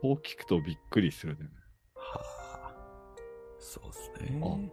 [0.00, 1.48] こう聞くとびっくりするね。
[1.94, 2.74] はあ。
[3.58, 3.84] そう
[4.18, 4.70] ですね。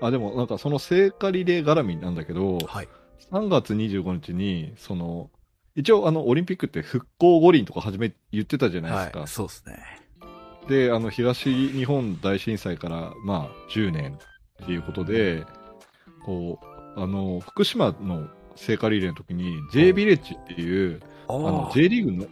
[0.00, 2.88] あ、でもなんかその聖火リレー絡みなんだけど、はい。
[3.30, 5.30] 3月25日に、その、
[5.76, 9.18] 一応あの、オリンピックって復興五輪とか始め、言ってたじゃないですか。
[9.20, 10.03] はい、そうですね。
[10.68, 14.18] で、あの、東日本大震災から、まあ、10年
[14.62, 15.44] っていうことで、
[16.24, 16.58] こ
[16.96, 22.26] う、あの、福島の聖火リレーの時に、J ビレッジっていう、ああの、J リーグの、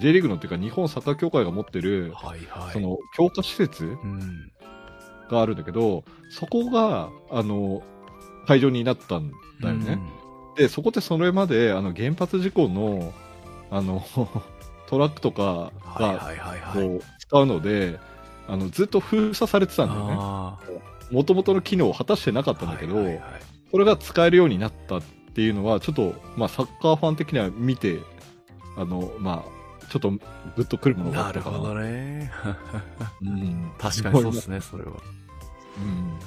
[0.00, 2.72] J リーグのっていうか、日本サッカー協会が持ってる、はいはい。
[2.72, 4.52] その、強化施設うん。
[5.30, 7.82] があるんだけど、そこが、あの、
[8.46, 9.30] 会場になったん
[9.60, 9.98] だよね。
[10.56, 13.12] で、そこってそれまで、あの、原発事故の、
[13.70, 14.04] あの、
[14.86, 16.88] トラックとかが、はいはいはい。
[16.88, 17.98] こう、使うので、
[18.48, 20.16] あの、ずっと封鎖されてたんだよね。
[20.18, 20.58] あ
[21.10, 23.24] もともとの機能を果たしてなかったんだけど、はいはいはい
[23.74, 25.02] これが使えるようになったっ
[25.34, 27.98] ていうのは、ちょっと、まあ、サッカーファン的には見て、
[28.76, 30.18] あの、まあ、ちょっとグ
[30.58, 31.74] ッとくるものがあなるほったかな。
[31.74, 32.30] どね。
[33.20, 34.92] うん、確かにそうですね、それは。
[34.92, 34.94] う
[35.80, 36.18] ん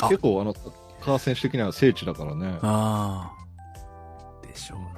[0.00, 0.72] あ結構、あの、サッ
[1.04, 2.58] カー選手的には聖地だからね。
[2.62, 3.30] あ
[4.42, 4.46] あ。
[4.46, 4.97] でしょうな。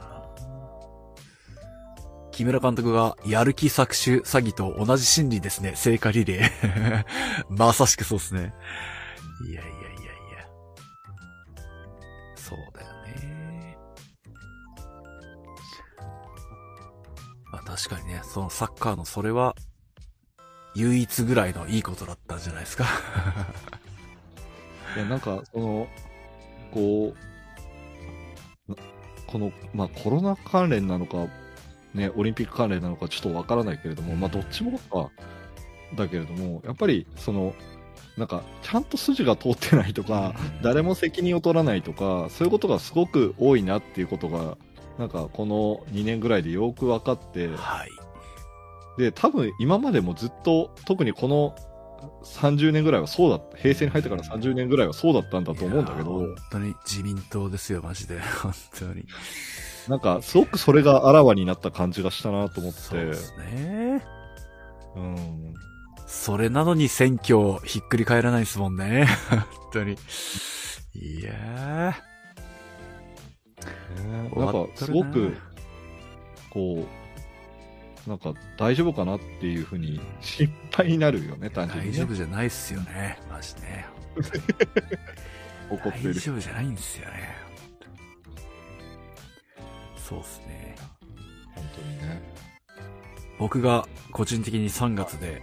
[2.41, 7.05] 木村監督が、やる気搾取詐欺と同じ心理ですね、聖火リレー。
[7.55, 8.55] まさしくそうですね。
[9.47, 10.11] いやいやいやいや。
[12.37, 13.77] そうだよね。
[17.53, 19.55] まあ確かにね、そのサッカーのそれは、
[20.75, 22.87] 唯一ぐらいのいいことだったんじゃないですか。
[24.97, 25.87] いや、なんか、その、
[26.73, 27.15] こ
[28.67, 28.75] う、
[29.27, 31.27] この、まあ、コロナ関連なのか、
[31.95, 35.11] ね、オリンピック関連なのかちょっとわからないけれども、まあ、どっちもか、
[35.97, 37.55] だけれども、やっぱり、その、
[38.17, 44.57] なんか、ちゃんと筋が通ってないとか、誰も責任を取らないとか、そういうことがすごく多いなっていうことが、
[44.99, 47.91] なんか、この2年ぐらいでよく分かって、はい。
[49.01, 51.57] で、多分今までもずっと、特にこの
[52.25, 58.19] 30年ぐらいはそうだった、平成に入ってから30年ぐらいはそうだったんだと思うんだけど本当に自民党ですよ、マジで。
[58.43, 59.05] 本当に。
[59.89, 64.05] なんかすごくそれがあらわになった感じがしたなと思って、そうですね。
[64.97, 65.55] うん。
[66.07, 69.07] それなのに選挙ひっくり返らないですもんね。
[69.31, 69.97] 本当に。
[70.95, 72.11] いやー。
[74.09, 75.37] なんかすごく、
[76.51, 76.87] こ
[78.07, 81.93] う、なんか大丈夫かなっていうふうに心配になるよね、単純に、ね。
[81.93, 83.19] 大丈夫じゃないっすよね。
[83.31, 83.87] マジね。
[85.71, 86.15] 怒ってる。
[86.15, 87.50] 大丈夫じゃないんですよね。
[90.11, 90.75] そうっすね。
[91.55, 92.23] 本当にね。
[93.39, 95.41] 僕が個人的に3月で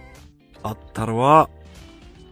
[0.62, 1.48] あったのは、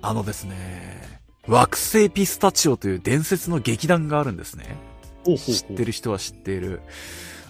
[0.03, 4.77] あのですね、惑星ピスタチオという伝説の劇団があるんですね。
[5.25, 6.83] 知ってる人は知っている。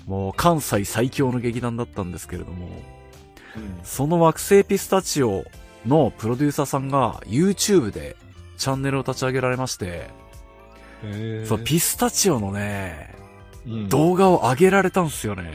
[0.06, 2.72] もう関西最強の劇団だったんですけれども、うん
[3.82, 5.44] その惑星ピスタチオ
[5.86, 8.14] のプロデューサーさんが YouTube で
[8.58, 10.10] チャンネルを立ち上げられまして、
[11.46, 13.14] そう、ピスタチオのね、
[13.66, 15.52] うん動画を上げられたんですよね。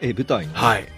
[0.00, 0.88] え、舞台のはい。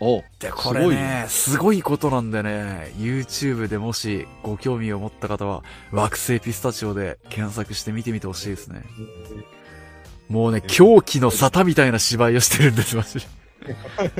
[0.00, 8.82] おで、これすごいね、すごいことなんでね、YouTube でもしご興味を持った方は、惑星ピスタチオで検索して見てみてほしいですね。
[10.28, 13.26] もうね、狂気の沙汰みたいな芝居をしてるんです、マジで。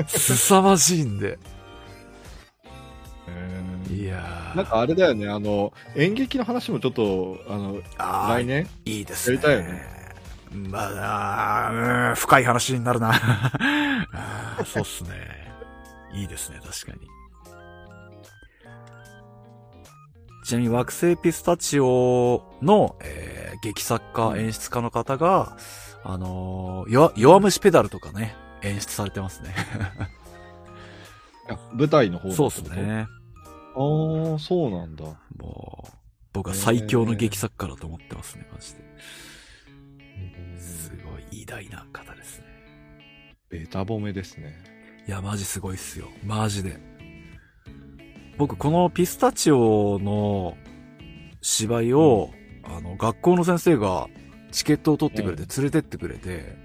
[0.08, 1.38] 凄まじいんで。
[3.90, 4.56] いやー。
[4.56, 8.68] なんかあれだよね、あの、演劇の話もちょっと、あの、あー来年？
[8.84, 9.36] いいですね。
[9.36, 9.97] やりたいよね。
[10.52, 13.14] まあ、うん深い話になるな。
[14.64, 15.10] そうっすね。
[16.12, 17.06] いいですね、確かに。
[20.44, 25.56] ちなみに惑星ピスタチオの、えー劇作家、演出家の方が、
[26.04, 29.54] あのー弱弱虫ペダルとかね、演出されてますね。
[31.50, 32.62] あ舞台の方そうっす。
[32.62, 33.06] ね。
[33.74, 35.04] ああ、そうなんだ。
[35.36, 35.90] もう、
[36.32, 38.80] 僕は最強の劇作家だと思ってますね、マジで。
[41.48, 42.44] 大な方ですね。
[43.48, 44.54] ベタ褒めですね。
[45.08, 46.08] いや、マジすごいっすよ。
[46.24, 46.78] マジで。
[48.36, 50.56] 僕、このピスタチオの
[51.40, 52.30] 芝居を、
[52.62, 54.08] あの、学校の先生が
[54.52, 56.56] チケットを取ってくれて連れてってくれて、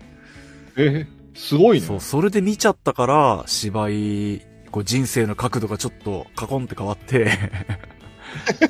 [0.75, 1.87] えすごいね。
[1.87, 7.31] そう、それで見ちゃったから、芝居、こう人生の角度がちょっとカコンって変わって、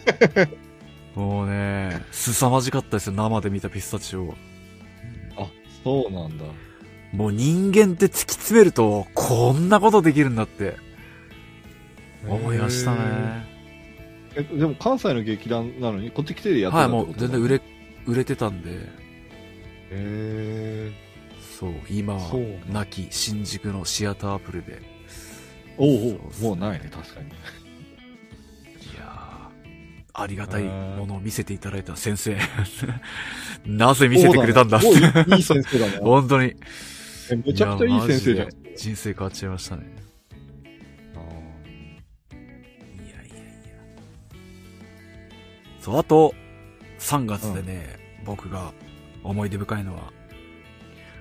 [1.16, 4.36] もうね、凄まじかったですよ、生で見たピスタチオ。
[5.84, 6.45] あ、そうなんだ。
[7.11, 10.77] もう人間って突き詰めると、こんなことできるんだって、
[12.27, 12.99] 思いましたね。
[14.36, 14.41] え。
[14.43, 17.57] でも関西の劇団なのに、こっち来てやってはい、たもう全然売れ。
[17.57, 17.63] れ、
[18.07, 18.71] 売れてたんで、
[19.91, 20.91] へ
[21.57, 22.19] そう、今は
[22.71, 24.81] 亡き新宿のシアターアプリで。
[25.77, 27.27] おうおうもうないね、確かに。
[30.14, 32.38] ありがたいものを見せていただいた先生。
[33.66, 34.86] なぜ見せてくれたんだね
[35.36, 35.99] いい先生だな。
[35.99, 36.55] 本当に。
[37.32, 39.84] えめちゃくちゃいい先生じゃん人生変わっちゃいましたね。
[41.16, 41.20] あ
[42.95, 43.43] いやいやいや。
[45.80, 46.36] そう、あと、
[46.99, 48.72] 3月でね、僕が
[49.24, 50.14] 思い出深いのは、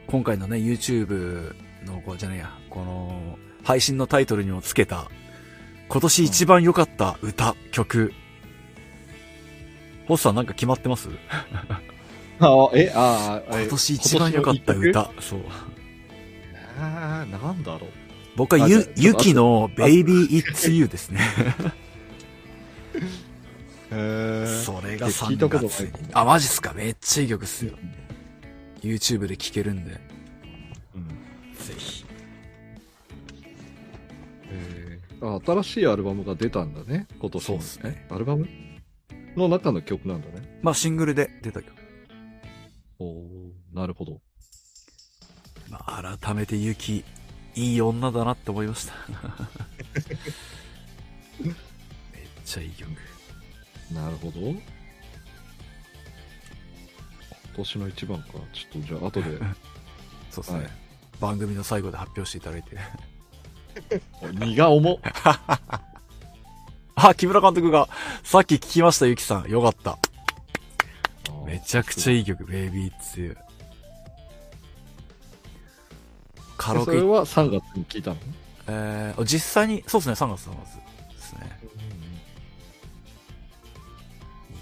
[0.07, 1.55] 今回のね、YouTube
[1.86, 5.11] の、こうじゃねえや、この、配信のタイトルにもつけた、
[5.88, 8.12] 今年一番良かった歌、曲。
[10.07, 11.09] ホッさんなんか決まってます？
[12.40, 15.11] あ、え、ああ、今年一番良かった歌。
[15.20, 15.40] そう。
[16.80, 17.90] ななんだろう。
[18.34, 21.20] 僕はゆ、ゆきの Baby It's You ですね。
[23.90, 25.90] それが3月に。
[26.14, 26.72] あ、マジっすか？
[26.72, 27.72] めっちゃいい曲っすよ。
[28.82, 30.00] YouTube で聴けるんで。
[30.94, 31.09] うん。
[31.09, 32.05] ぜひ。
[34.50, 37.07] えー、あ、新しいアルバムが出たんだね。
[37.20, 37.44] 今年。
[37.44, 38.07] そうっすね。
[38.11, 38.48] アルバム？
[39.36, 40.58] の中の曲なんだね。
[40.62, 41.74] まあシングルで出た曲。
[42.98, 43.24] おお
[43.72, 44.20] なるほど。
[45.68, 47.04] まあ改めてユキ、
[47.54, 48.94] いい女だなって思いました。
[51.42, 51.54] めっ
[52.44, 52.90] ちゃいい曲。
[53.92, 54.40] なるほど。
[54.40, 54.60] 今
[57.56, 58.28] 年の一番か。
[58.52, 59.38] ちょっとじゃあ後で。
[60.30, 60.82] そうですね、はい
[61.22, 62.76] 番組の最後で発表していただいて。
[64.44, 64.96] 荷が重っ。
[66.95, 67.88] あ、木村監督が、
[68.22, 69.51] さっき聞きました、ゆきさん。
[69.51, 69.99] よかった。
[71.47, 72.18] めちゃくちゃい。
[72.18, 72.93] いい曲、ベイビー
[73.34, 73.36] 2。
[76.57, 78.16] カラオケそれ、は3月に聞いたの？
[78.68, 80.76] えー、実際に、そうですね、3月3月
[81.16, 81.59] ですね。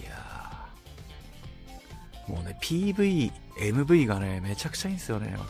[0.00, 5.44] いやーもうね、PV、MV がね、めちゃくちゃいいんですよね、マ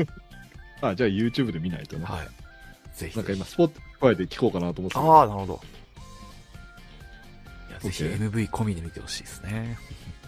[0.00, 0.06] ジ。
[0.80, 2.06] あ、じゃあ YouTube で見ないとね。
[2.06, 2.28] はい。
[2.96, 3.16] ぜひ。
[3.16, 3.80] なんか今、スポット
[4.12, 5.60] 聞こうかなと思ってああ、なるほど。
[7.70, 9.78] いや、ぜひ MV 込みで見てほしいですね。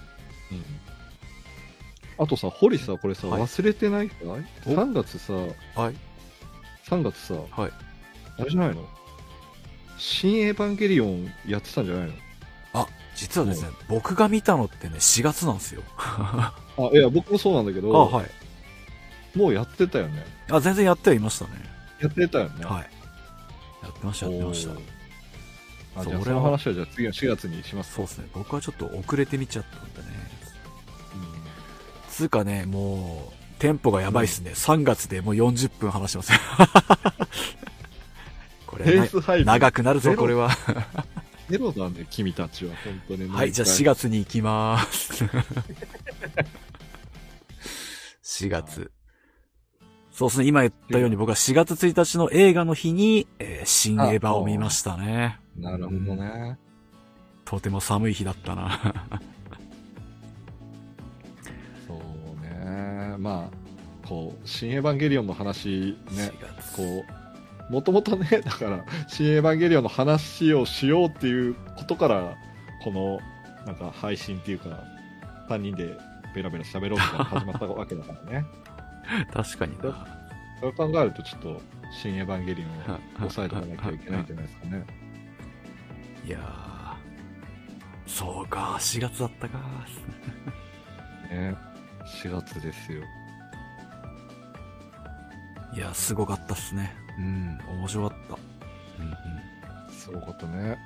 [0.53, 0.65] うん
[2.19, 4.25] あとさ、堀さ、これさ、はい忘れてないかい？
[4.25, 4.35] お
[4.71, 5.95] ?3 月さ、はい。
[6.87, 7.73] 3月さ、はい。
[8.39, 8.89] あれじゃないの？
[9.99, 12.15] 新エヴァンゲリオンやってたんじゃないの？
[12.73, 15.83] あ、実はですね、僕が見たのってね、4月なんですよ。
[15.99, 16.55] あ、
[16.91, 19.39] いや、僕もそうなんだけあ、ど、はい。
[19.39, 20.25] もうやってたよね。
[20.51, 21.51] あ、全然やってはいましたね。
[22.01, 22.65] やってたよね。
[22.65, 22.91] はい。
[23.83, 24.73] やってました、やってました
[26.01, 27.95] あ、じゃあその話はじゃあ次の4月にします。
[27.95, 28.29] そうですね。
[28.35, 30.37] 僕はちょっと遅れて見ちゃったんでね。
[32.11, 34.53] つうかね、もう、テンポがやばいっすね。
[34.53, 36.39] 3月でもう40分話してますよ。
[38.67, 39.11] これ、
[39.45, 40.51] 長くなるぞ、これは。
[41.49, 43.29] ゼロだね、君たちは、本当に。
[43.33, 44.09] はい、じゃあ4月。
[44.09, 45.25] 月に行きまーす。
[48.47, 48.91] 4月。
[50.17, 55.39] そうですね、今言ったように僕は4月1日の映画の日に、えー新エヴァを見ましたね。
[55.59, 56.57] なるほどね。
[57.45, 58.81] とても寒い日だったな。
[61.87, 61.99] そう
[62.43, 63.17] ね。
[63.19, 66.77] まあ、こう、新エヴァンゲリオンの話ね、4月。
[66.77, 67.05] こ
[67.69, 72.39] う、もともとね、 だから、新エヴァンゲリオンの話をしようっていうことから、
[72.83, 73.21] この、
[73.67, 74.83] なんか配信っていうか、
[75.51, 75.95] 3人で
[76.35, 78.47] ベラベラ喋ろうみたいなの始まったわけだからね。
[79.33, 80.07] 確かにな。
[80.59, 84.87] それを考えると、ちょっと、新エヴァンゲリオンを抑えておかなきゃいけないんじゃないですかね。
[86.25, 86.77] いやー。
[88.07, 89.59] そうか、4月だったか。
[91.31, 91.55] ね。
[92.23, 93.03] 4月ですよ。
[95.75, 96.95] いや、すごかったっすね。
[97.19, 98.37] うん、面白かった。
[99.03, 99.93] うんうん。
[99.93, 100.79] そういうことね。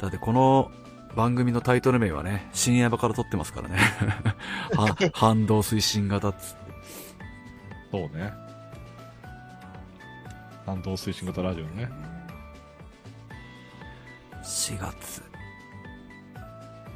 [0.00, 0.70] だってこの
[1.16, 3.78] 番組のタイトル名はね、新エヴァから撮ってますからね。
[4.74, 6.67] は反動推進型っつって。
[7.90, 8.32] そうね。
[10.66, 11.88] 反動推進型ラジオね。
[14.42, 15.22] 4月。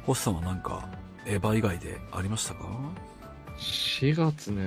[0.05, 0.87] 星さんはなんか、
[1.25, 2.67] エヴァ以外でありましたか
[3.57, 4.63] ？4月ね。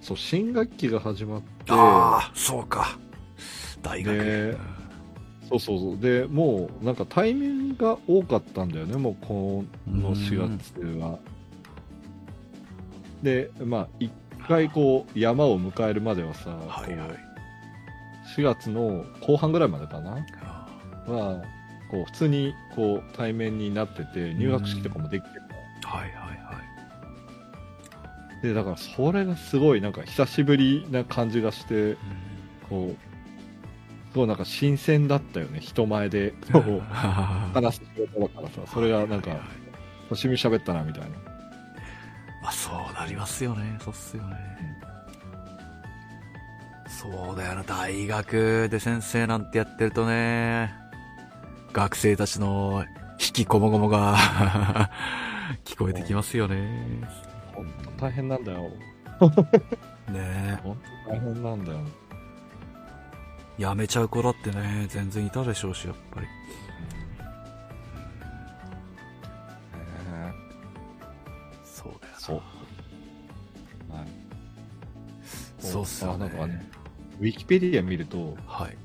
[0.00, 2.98] そう、新学期が始まって、ああ、そうか。
[3.82, 4.16] 大学。
[4.16, 4.56] で
[5.48, 5.98] そうそうそう。
[5.98, 11.18] で、もう、なんかタイミングが多かったんだよね、もうこの4月は。
[13.22, 14.12] で、まあ、一
[14.50, 17.08] 回こう、山を迎えるまではさ、はいはい。
[17.08, 20.18] こう4月の後半ぐらいまでかな。
[20.42, 20.66] あ
[21.10, 21.42] は、
[21.90, 25.30] こう、普通にこう、対面になってて、入学式とかもできて
[25.82, 25.88] た。
[25.88, 26.60] ーはいはいは
[28.40, 28.42] い。
[28.42, 31.96] で、だからそれがすごいなんか久しぶりな感じがして、うん。
[32.68, 36.34] こう、すごいなんか新鮮だったよね、人前で、
[37.54, 39.38] 話す仕事だからさ、それがなんか、
[40.08, 41.29] 久しぶりに喋ったな、みたいな。
[42.42, 43.78] あそうなりますよね。
[43.80, 44.36] そうっすよね。
[46.88, 50.74] そうだよな、大学で先生なんてやってるとね、
[51.72, 54.16] 学生たちの引きこもごもが
[55.64, 57.06] 聞こえてきますよね。
[57.54, 58.70] ほんと大変なんだよ。
[60.10, 61.78] ねほんと大変なんだよ。
[63.58, 63.62] え。
[63.62, 66.26] やめちゃう子だってね、全然いたでしょうし、やっぱり。
[75.60, 76.26] そうっすよね。
[76.26, 76.70] あなんかね
[77.20, 78.76] ウィキペディア見ると、はい。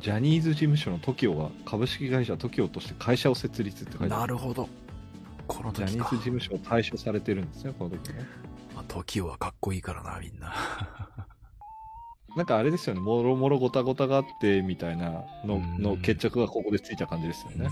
[0.00, 4.20] ジャニーズ事務所の TOKIO が株式会社 TOKIO として会社を設立って書いてある。
[4.20, 4.66] なるほど。
[5.46, 6.22] このジャニーズ事。
[6.22, 8.26] 務所を対象されてるんですね、この時ね。
[8.74, 10.54] まあ、時はかっこいいからな、みんな。
[12.36, 17.68] なんかあれですよね、もろもろごたごたがあってみたいなのうんの決着がここでついた感じですよね。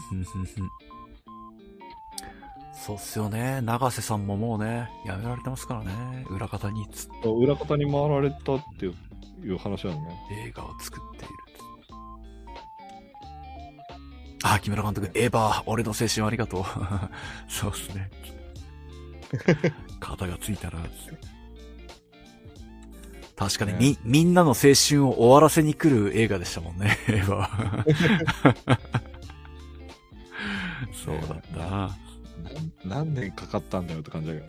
[2.88, 3.60] そうっすよね。
[3.60, 6.24] 永瀬さんももうね、やめられてますからね。
[6.30, 8.94] 裏方につ裏方に回られたっていう
[9.46, 10.18] いう話なのね。
[10.46, 11.34] 映画を作っている。
[14.42, 16.64] あ、木村監督、エヴァ、俺の青春ありがとう。
[17.46, 18.10] そうですね。
[20.00, 20.78] 肩がついたら、
[23.36, 27.50] 確かに、ねみ、みんなの青春を終わらせに来る映画でしたもんね、エヴァは。
[31.04, 31.42] そうだっ
[31.92, 32.07] た
[32.84, 34.46] 何年かかったんだよって感じだけど。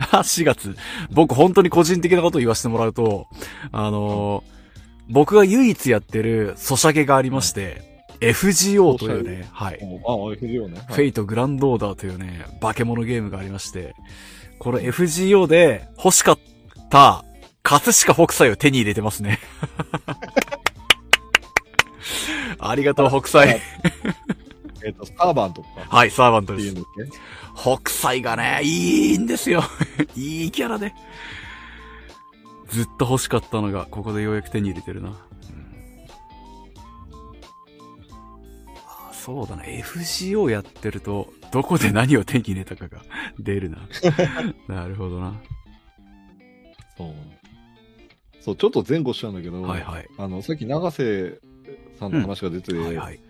[0.18, 0.76] 4月。
[1.10, 3.26] 僕本当に個人的なことを言わせてもらうと、
[3.72, 4.58] あのー
[5.10, 9.78] 僕が唯一やってるソシャゲがありまして、FGO というね、はい。
[9.82, 10.82] あ、FGO ね。
[10.88, 13.94] フェイトグランドオーダーというね、化け物ゲームがありまして、
[14.58, 16.38] これ FGO で欲しかっ
[16.90, 17.24] た、
[17.62, 19.38] 葛飾北斎を手に入れてますね。
[22.60, 23.62] ありがとう、北斎。
[24.84, 26.76] えっと、スターバンとかはい、サーバントってです
[27.56, 29.62] 北斎がね、いいんですよ。
[30.16, 30.94] いいキャラで。
[32.68, 35.08] ずっと欲しかったのが、ここでようやく手に入れてるな。
[35.08, 35.16] うん
[38.86, 43.02] あそうだな、FGO やってると、どこで何を手に入れたかが
[43.38, 43.78] 出るな。
[44.68, 45.34] なるほどな。
[46.96, 47.14] そう。
[48.40, 50.08] そう、ちょっと前後しちゃうんだけど、はいはい。
[50.16, 51.40] あの、さっき永瀬
[51.98, 53.20] さんの話が出て、はいはい。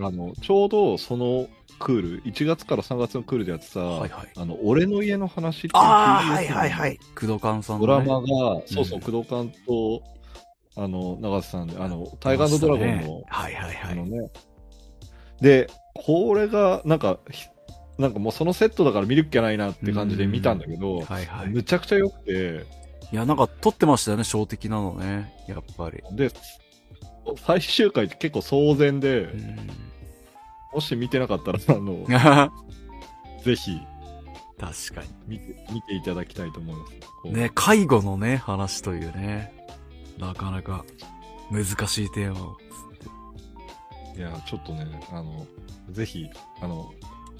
[0.00, 4.28] あの、ちょうどそのクール、1月から3月のクールでやってた、はいはい。
[4.36, 6.98] あの、俺の家の話っていうああ、はいはいはい。
[7.14, 8.06] 工藤勘さんドの、ね。
[8.06, 8.26] ラマが、
[8.66, 10.02] そうそうう、ん工藤館と、
[10.76, 13.92] あの、長瀬さんで、あの、タイガードラゴンの、はいはいはい。
[13.92, 14.30] あのね。
[15.40, 17.46] で、これが、なんか、ひ
[17.98, 21.48] なんかもうそのセットだから見るっきゃないなって感じで見たんだけど、はいはい。
[21.48, 22.66] むちゃくちゃ良くて、
[23.12, 25.32] いや、なんか撮ってましたよね、小的なのね。
[25.46, 26.02] やっぱり。
[26.16, 26.30] で、
[27.46, 29.56] 最終回って結構壮然で、うん。
[30.74, 33.78] もし見てなかったら、 あの、確ぜひ
[34.92, 37.28] か見て、見ていただきたいと思います。
[37.28, 39.52] ね、介護のね、話というね。
[40.18, 40.84] なかなか
[41.50, 42.56] 難しいテーマを。
[44.16, 45.46] いや、ちょっとね、あの、
[45.90, 46.26] ぜひ、
[46.60, 46.92] あの、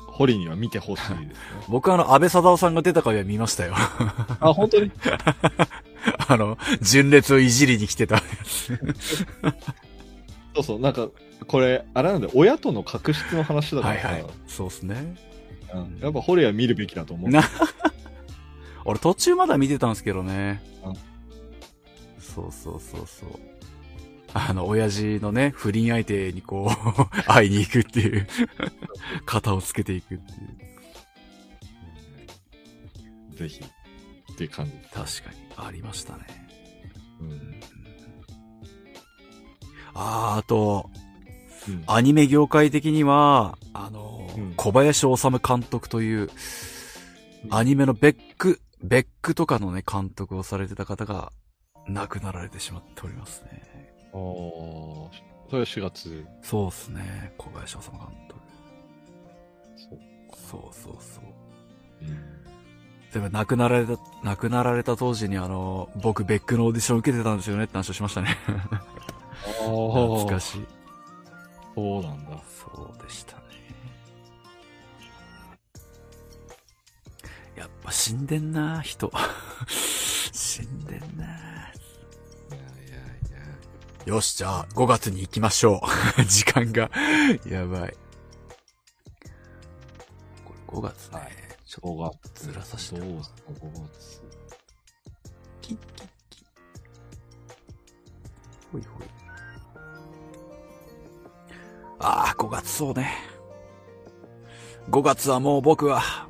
[0.09, 1.33] 堀には見てほしいですね。
[1.69, 3.75] 僕あの、安倍貞夫さんが出た回は見ましたよ。
[4.41, 4.91] あ、本当に？
[6.29, 8.79] あの、純烈をいじりに来てたやつ。
[10.55, 11.09] そうそう、なんか、
[11.47, 14.33] これ、あれなんで、親との確執の話だからさ、はいはい。
[14.47, 15.17] そうっすね。
[15.75, 17.31] うんやっぱ堀は見るべきだと思う。
[17.31, 17.43] な、
[18.85, 20.95] 俺途中まだ見てたんですけどねうん。
[22.21, 23.31] そうそうそうそう。
[24.33, 28.27] あの、親父のね、不倫相手にこう、会いに行くっていう、
[29.25, 30.35] 肩をつけていくってい
[33.35, 33.39] う。
[33.39, 33.65] ぜひ、
[34.33, 34.73] っていう感じ。
[34.93, 36.27] 確かに、ありましたね。
[37.21, 37.61] うん
[39.95, 40.91] あー、あと、
[41.69, 45.07] うんアニメ業界的には、あの、うん小林治
[45.47, 51.31] 監督という、うんアニメのベック、ベックとかのね、監督をされてた方が
[51.87, 53.93] 亡くなられてしまっておりますね。
[54.13, 55.09] あー
[55.51, 56.27] それは4月。
[56.43, 58.41] そうですね、小林治監督。
[59.77, 59.99] そう。
[60.51, 61.25] そうそうそう。
[62.03, 62.44] うん
[63.15, 68.37] でも亡くなられた、亡くなられた当時にあの、僕ベックのオーディション受けてたんですよねって話をしましたね。
[69.61, 70.67] 懐かしい。
[71.77, 72.31] そうなんだ。
[72.49, 73.43] そうでしたね。
[77.55, 79.13] やっぱ死んでんな、人。
[80.33, 81.25] 死んでんな。
[81.25, 81.37] いや
[82.57, 84.13] いやいや。
[84.13, 85.81] よし、じゃあ、5月に行きましょ
[86.19, 86.25] う。
[86.27, 86.91] 時間が、
[87.49, 87.97] やばい。
[90.45, 91.21] これ5月ね。
[91.21, 91.44] はい
[91.75, 92.45] ちょっ5月。
[92.47, 94.21] ずらさせてどうですか、5月。
[94.21, 94.27] と、
[95.61, 96.45] キッキッキッ。
[98.71, 99.07] ほいほい。
[101.99, 103.13] ああ、5月そうね。
[104.89, 106.29] 5月はもう僕は、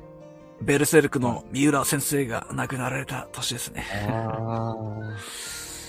[0.61, 3.85] ベルセルクの三浦先生が亡くなられた年ですね。
[4.09, 4.83] ああ。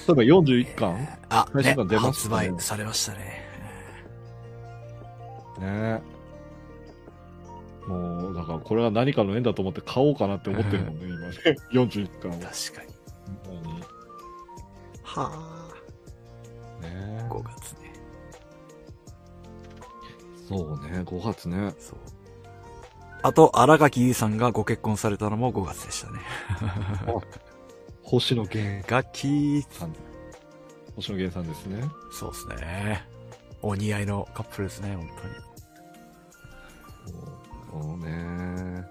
[0.07, 1.09] 例えば41巻？
[1.31, 3.43] あ、ね最新刊出まし発たね売されましたね。
[5.61, 6.03] ね
[7.87, 11.37] もう、だからこれは何かの縁だと思って買おうかなって思ってるもんね、今ね。
[11.73, 12.35] 41巻を。
[12.35, 12.41] 確
[12.75, 12.97] かに。
[15.03, 16.83] はあ。
[16.83, 17.93] ね5月ね。
[20.49, 21.75] そうね、5月ね。
[21.79, 21.99] そう。
[23.23, 26.21] あと、荒垣結衣さんがご結婚されたのも5月でしたね。
[28.03, 29.95] 星野源楽器、さん。
[30.95, 31.83] 星野源さんですね。
[32.13, 33.05] そうですね。
[33.63, 35.56] お似合いのカップルですね、本当に。
[37.83, 38.85] そうね。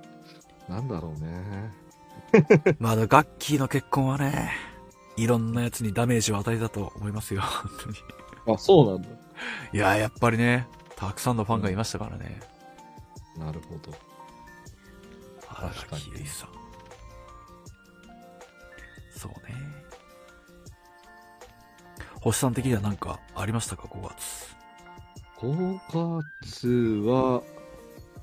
[0.68, 1.72] なんだろうね。
[2.80, 4.52] まあ、ガッキーの結婚はね、
[5.18, 8.56] いろんなやつにダメージを与えたと思いますよ、 本当に。
[8.56, 9.10] あ、そうなんだ。
[9.74, 12.40] いや、やっぱりね、たくさんのファンがいましたからね。
[13.38, 13.92] なるほど。
[15.48, 16.50] 荒確かに垣結衣さん。
[19.18, 19.56] そうね。
[22.22, 24.56] 星さん的には何かありましたか、5月。
[25.38, 25.80] 5
[26.54, 26.68] 月
[27.08, 27.44] は、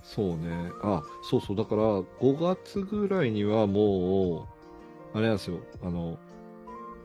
[0.03, 0.71] そうね。
[0.83, 1.57] あ、そうそう。
[1.57, 2.05] だから、5
[2.39, 4.49] 月ぐらいにはも
[5.15, 5.61] う、あれなんですよ。
[5.83, 6.19] あの、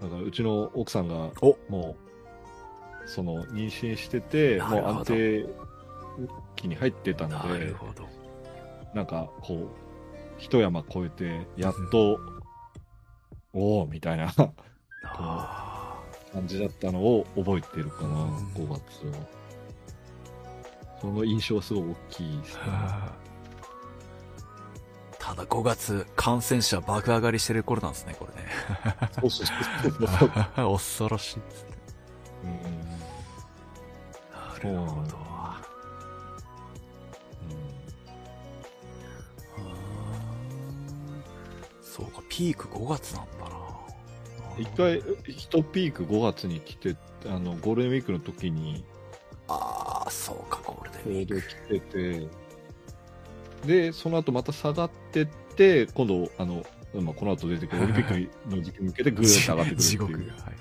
[0.02, 1.96] だからうちの奥さんが、おも
[3.06, 5.46] う、その、妊娠してて、もう安定
[6.56, 8.08] 期に入ってたのでなる、ほど。
[8.94, 9.68] なんか、こう、
[10.38, 12.20] 一山越えて、やっと、
[13.54, 14.32] おおみたいな
[15.04, 19.37] あ感じだったのを覚えてるかな、うん5月は。
[21.02, 22.62] その印象はすごい大きいですね。
[22.64, 23.12] ー
[25.20, 28.50] ただ5月、感染者爆上がりしてる頃なんですね、これね。
[29.20, 30.30] そうそうそうそう。
[30.78, 31.70] 恐ろしいですね。
[32.44, 32.88] うん
[34.32, 35.28] なるほど。
[41.98, 43.58] そうか、ピーク5月なんだな。
[44.60, 46.96] 一回、一ピーク5月に来て、
[47.26, 48.86] あの、ゴールデンウィークの時に、
[49.48, 51.42] ああ、そうか、ゴールデンウィーク。
[51.42, 52.28] ちょうど来て
[53.64, 55.26] て、で、その後また下がってっ
[55.56, 60.00] て、今度、あの、まあ、この後出てくるオリンピックの時期に向けてぐーっと上がってくるって地いう。
[60.08, 60.34] 獄が。
[60.44, 60.58] はい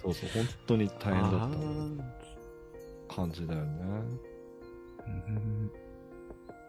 [0.00, 1.98] そうそう、本当に大変だあっー
[3.08, 3.82] た感じだよね。
[5.06, 5.70] うん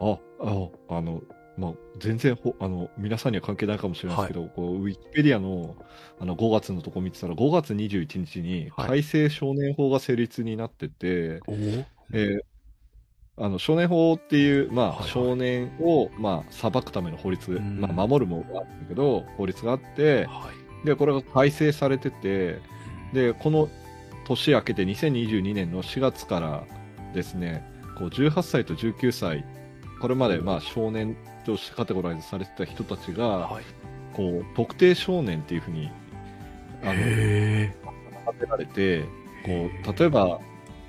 [0.01, 1.21] あ、あ、あの、
[1.60, 5.76] まあ、全然ほ、あの、皆さんには関係ないかもしれないですけど、こう、ウィキペディアの、
[6.20, 8.88] あの、5月のとこ見てたら、5月21日にはい。
[8.88, 11.55] 改正少年法が成立になってて、おお
[12.14, 12.41] えー
[13.41, 15.10] あの、少年法っていう、まあ、はいはい。
[15.10, 17.80] 少年を、まあ、裁くための法律、うん。
[17.80, 20.49] まあ、守るものがあるんだけど、法律があって、は
[20.84, 20.86] い。
[20.86, 22.60] で、これが改正されてて、
[23.14, 23.70] で、この
[24.26, 26.64] 年明けて2022年の4月から
[27.14, 27.64] ですね、
[27.97, 29.45] こう18歳と19歳、
[30.01, 33.63] これまでまあ少年としてカテゴライズされてた人たちが、はい。
[34.13, 35.89] こう特定少年っていうふうに
[36.81, 37.73] あのへ
[38.27, 39.03] 立てられて、
[39.45, 40.39] こう例えば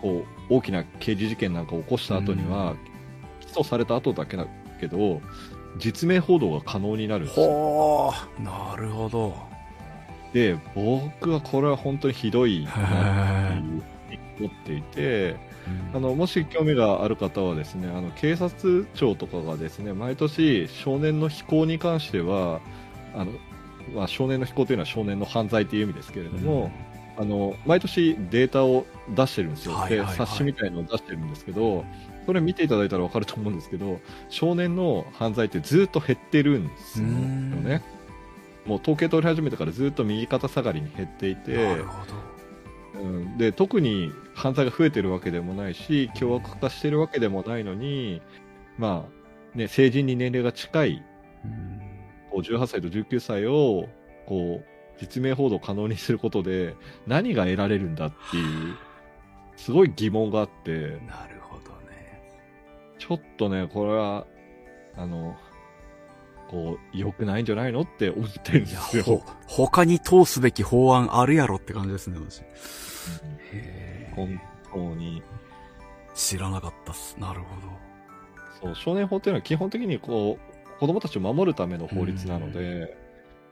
[0.01, 2.76] こう大きな刑事事件なんかを起こした後には、
[3.40, 4.46] 起訴された後だけだ
[4.80, 5.20] けど、
[5.78, 7.28] 実名報道が可能になるんえ。
[7.28, 8.12] ですよ。
[8.40, 9.34] なるほど。
[10.32, 12.74] で、僕はこれは本当にひどいなっ
[14.09, 15.36] て思っていて、ー
[15.95, 22.61] あのもし興味がある方はですね、あの警察庁とかがですね、毎年少年の非行に関しては、
[23.14, 23.33] あの
[23.95, 26.71] まあ、少年の非行というのは少年の犯罪という意味ですけれども、
[27.16, 31.85] あの毎年データを出してるんですよ、で冊子みたいのを出してるんですけど、
[32.27, 37.64] それ見ていただいたら分かると思うんですけど、少年の犯罪ってずっと減ってるんですようん。
[37.64, 37.83] ね。
[38.66, 41.77] もう統計取り始めてからずっと右肩下がりに減っていて。
[43.01, 48.20] うん、で特に犯罪が増えてるわけでもないし凶悪化してるわけでもないのに、
[48.78, 49.07] ま
[49.55, 51.03] あね、成人に年齢が近い
[51.44, 51.80] うん
[52.30, 53.88] こう18歳と19歳を
[54.26, 54.64] こう
[55.01, 56.76] 実名報道可能にすることで
[57.07, 58.76] 何が得られるんだっていう
[59.57, 62.22] すごい疑問があってなるほどね。
[62.98, 64.26] ちょっとねこれは
[64.96, 65.36] あの
[66.51, 69.05] こう良くないんじゃないのって思ってるんですよ。
[69.05, 72.42] ほ、 他に通すべき法案あるやろって感じですね、私。
[73.53, 74.40] へ本
[74.72, 75.22] 当に
[76.14, 77.16] 知らなかったっす。
[77.18, 77.57] なるほ
[78.61, 82.96] そう少年法っていうのは基本的にこう子供たちを守るための法律なので、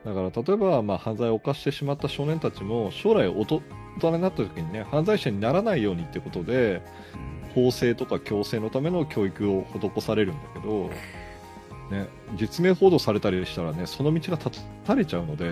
[0.05, 3.63] だから例えばまあ犯罪を犯してしまった少年たちも将来大人
[4.17, 6.83] になった時にね犯罪者にならないようにってことで
[7.15, 7.29] ど。
[7.55, 10.91] 法制とか強制のための教育を施されるんだけど、
[11.91, 14.53] ね、実名報道されたりしたらねその道が断
[14.85, 15.45] たれちゃうので、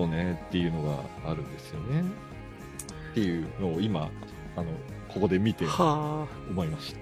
[0.00, 0.82] とねっていうの
[1.24, 2.02] があるんですよね。
[3.10, 4.08] っていうのを今
[4.56, 4.66] あの
[5.08, 7.00] ここで見ては思いました。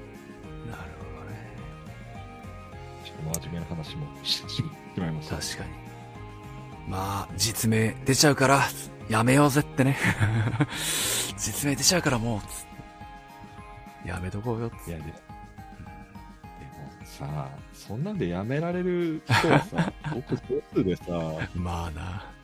[0.73, 0.77] あ。
[0.79, 1.57] なるほどね。
[3.05, 4.63] ちょっと真面目な話もしてし
[4.97, 5.37] まいました。
[5.37, 5.71] 確かに。
[6.89, 8.63] まあ、実名出ちゃうから、
[9.11, 9.97] やめようぜってね。
[11.37, 12.41] 実名出ちゃうからも
[14.05, 15.15] う、やめとこうよっていやで、でも
[17.05, 20.43] さ、そんなんでやめられる人はさ、ごく少
[20.73, 21.03] 数でさ、
[21.55, 22.38] まあな。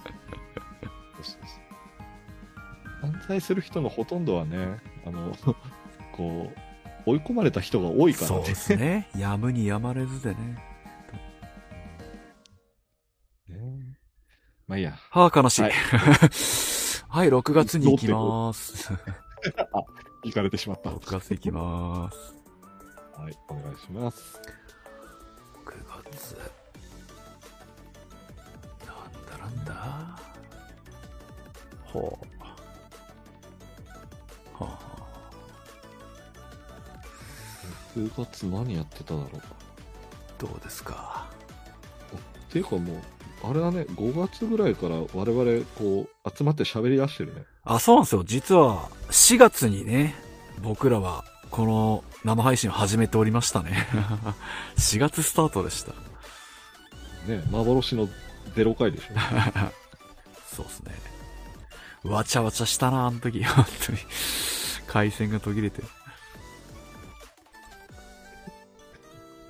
[3.00, 5.34] 犯罪する人のほとんどはね、あの、
[6.12, 6.50] こ
[7.06, 8.46] う、追い込まれた人が多いからそうね。
[8.46, 9.08] ですね。
[9.16, 10.36] やむにやまれずでね。
[13.48, 13.98] ね
[14.66, 14.96] まあいいや。
[15.10, 15.62] はあ、悲しい。
[15.62, 15.70] は
[17.08, 18.90] はいい、6月に行きます。
[20.24, 20.90] 行 かれてしまった。
[20.90, 22.34] 6月行きます。
[23.16, 24.40] はい、お願いします。
[25.64, 26.53] 6月。
[29.56, 30.18] なんだ？
[31.84, 32.26] ほう。
[34.64, 34.78] はあ、
[37.96, 39.42] 9月何やってただろう。
[40.38, 41.26] どうですか？
[42.48, 47.42] っていうかもう、あれだね、5月ぐらいから我々、こう、集まって喋り出してるね。
[47.64, 48.24] あ、そうなんですよ。
[48.24, 50.14] 実は、4月にね、
[50.62, 53.86] 僕らは、この生配信を始めておりましたね。
[54.78, 55.92] 4月スタートでした。
[57.30, 58.08] ね、幻の
[58.54, 59.04] 0回でしょ。
[60.54, 60.92] そうですね。
[62.04, 63.42] わちゃわちゃしたな、あの時。
[63.44, 63.98] 本当に。
[64.86, 65.82] 回線が途切れて。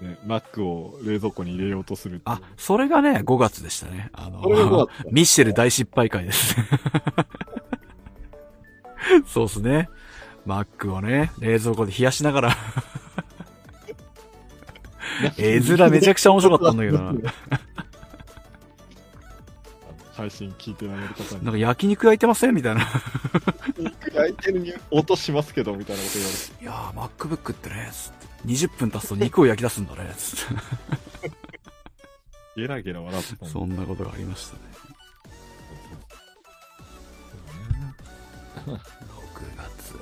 [0.01, 4.11] ね、Mac を冷蔵庫に入れようとするあ、それがね、5月でしたね。
[4.13, 6.57] あのそれが5月ミッシェル大失敗会です。
[9.27, 9.89] そうですね。
[10.47, 12.57] Mac をね、冷蔵庫で冷やしながら、
[15.39, 17.15] 絵面めちゃくちゃ面白かったんだけどな。
[20.17, 22.55] 配信聞いてられる方になんか焼肉焼いてません？
[22.55, 22.87] みたいな。
[23.79, 26.63] 肉焼いてるに音しますけど、みたいなこと言われて。
[26.63, 30.47] いやー、MacBook ってね、つって20分経つと肉を焼き出すんだね、つっ
[31.23, 31.31] て。
[32.57, 34.61] ゲラゲラ笑ってたそんなことがありましたね。
[38.67, 38.79] 6
[39.59, 39.99] 月。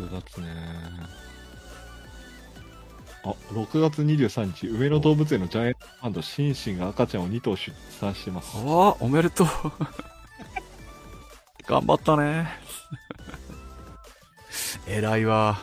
[0.00, 0.48] 6月ね。
[3.24, 8.56] あ、6月23日、上野動物園のジャイアントパンダ、シンシンが赤ちゃんを2頭出産してます。
[8.56, 8.62] ああ、
[9.00, 9.46] おめでとう。
[11.66, 12.48] 頑張ったね。
[14.88, 15.58] 偉いわ。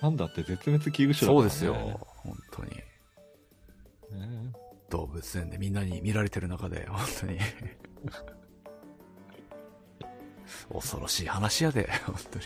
[0.00, 1.74] パンダって絶滅危惧種だから、ね、そうですよ。
[2.02, 2.70] 本当に。
[2.70, 2.84] ね。
[4.90, 7.38] 動物園でみんなに見られてる中で、本当に。
[10.72, 12.44] 恐ろしい話やで、本当に。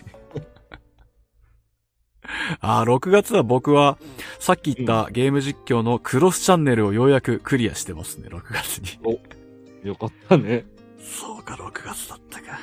[2.61, 3.99] ああ、6月は僕は、
[4.39, 9.21] さっき言ったゲーム実況のクロスチャンネルをようやくクリアしてますね、6月に。
[9.83, 10.65] よかったね。
[10.99, 12.59] そうか、6月だったか。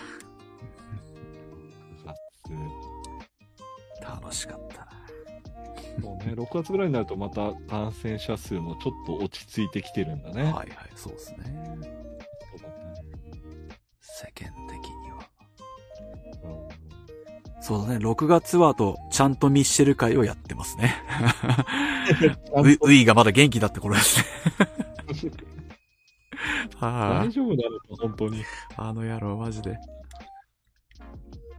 [4.01, 4.89] 楽しかったな。
[6.01, 10.43] そうね、6月ぐらいになるとまた感染者数もちょっと落ち着いてきてるんだね。
[10.43, 11.37] はいはい、そうですね。
[13.99, 14.98] 世間的
[17.61, 20.95] そうだね、6月はあと、ちゃんとミッシェル会をやってますね。
[22.55, 24.25] ウウイがまだ元気だって頃ですね。
[26.77, 28.43] は大丈夫なのか、本当に。
[28.77, 29.71] あ、あの野郎マジで。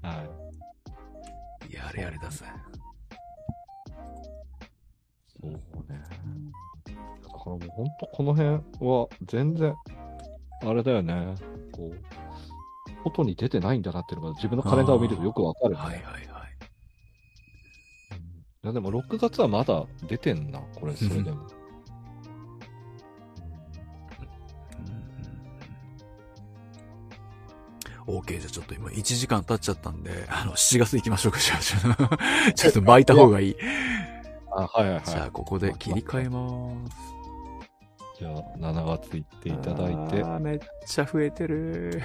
[0.03, 0.25] は
[1.69, 1.75] い。
[1.75, 2.47] やれやれだぜ。
[5.41, 5.59] そうね。
[7.23, 9.75] だからもう本当この辺は全然、
[10.63, 11.35] あれだよね。
[11.73, 12.30] こう、
[13.05, 15.77] 外に出てないんだなっていうのが自分のカレンダーを見るとよくわかる、ね。
[15.77, 16.13] はいはいはい。
[16.13, 16.31] うん
[18.63, 21.43] いやでも6月はまだ出てんな、これ、 それでも。
[21.43, 21.61] うん
[28.07, 32.53] OK、じゃあちょっと今1時間経っちゃったんで、あの、7月行きましょうか、じゃあ。
[32.53, 33.57] ちょっと巻いた方がいい。
[34.51, 35.05] あ、はいはいはい。
[35.05, 37.21] じゃあ、ここで切り替えます。
[38.19, 42.03] じゃあ、7月行っていただいて、あーめっちゃ増えてる。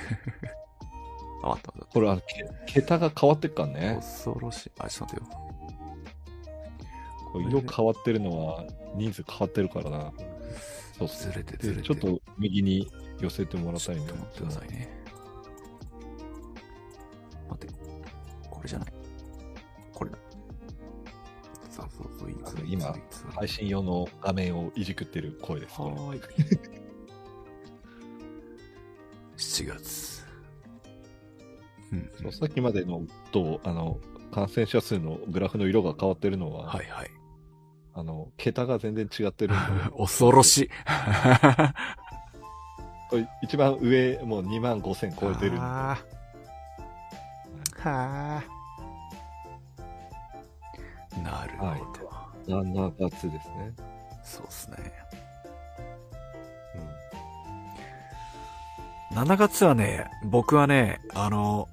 [1.45, 3.73] あ、待ったこれ、あの、け桁が変わってっからた。
[3.79, 3.95] ね。
[4.01, 4.71] 恐ろしい。
[4.79, 5.33] あ、ちょっと待って
[7.43, 7.49] よ。
[7.49, 8.65] 色変わってるのは、
[8.95, 10.11] 人数変わってるからな。
[10.97, 11.81] そうずれてずれて。
[11.81, 12.89] でちょっと右に
[13.19, 14.25] 寄せてもらいたいねちょっと。
[14.25, 14.89] 待ってくださいね。
[17.49, 17.73] 待って。
[18.49, 18.93] これじゃない。
[19.93, 20.17] これだ。
[21.69, 22.31] そうそうそう、
[22.65, 22.95] 今
[23.35, 25.79] 配信用の画面をいじくってる声です。
[25.81, 26.21] はーい。
[29.37, 29.94] 7月。
[31.95, 33.99] うん、そうさっきまでのと、あの、
[34.31, 37.11] 感染者数のグラフの色が変わってるのは、はいはい。
[37.93, 39.61] あの、桁が全然違ってるんで
[39.97, 40.69] 恐ろしい。
[43.09, 45.61] これ一番上、もう2万5千超えてるんで。
[45.61, 48.43] あーはあ。
[51.21, 52.05] なるほど。
[52.47, 53.73] 7月ですね。
[54.23, 54.77] そうですね。
[59.13, 59.23] うん。
[59.23, 61.69] 7月はね、僕はね、あの、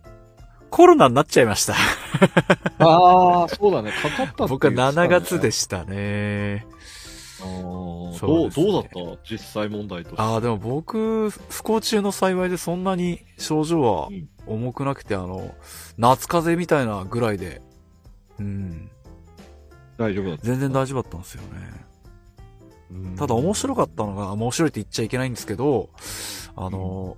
[0.72, 1.74] コロナになっちゃいました。
[2.80, 3.92] ああ、そうだね。
[3.92, 6.66] かかったって言って僕はたね7月でしたね。
[7.42, 10.22] あーそどう、どうだった実際問題として？
[10.22, 15.54] ああ、でも僕、不幸中の幸いでそんなに症状はうん重くなくて、あの、
[15.98, 17.60] 夏風邪みたいなぐらいで、
[18.40, 18.90] うん、
[19.98, 20.46] 大丈夫だった。
[20.46, 21.48] 全然大丈夫だったんですよね。
[22.90, 25.90] うんただ面白かったのが、面白いって言っちゃいけないんですけど、
[26.56, 27.16] あの、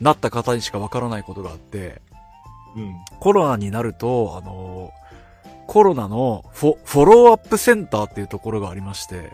[0.00, 2.02] なった方にしかわからないことがあって、
[2.76, 2.96] うん。
[3.20, 4.92] コロナになると、あの、
[5.66, 9.32] コロナのフォフォローアップセンターっていうところがありまして、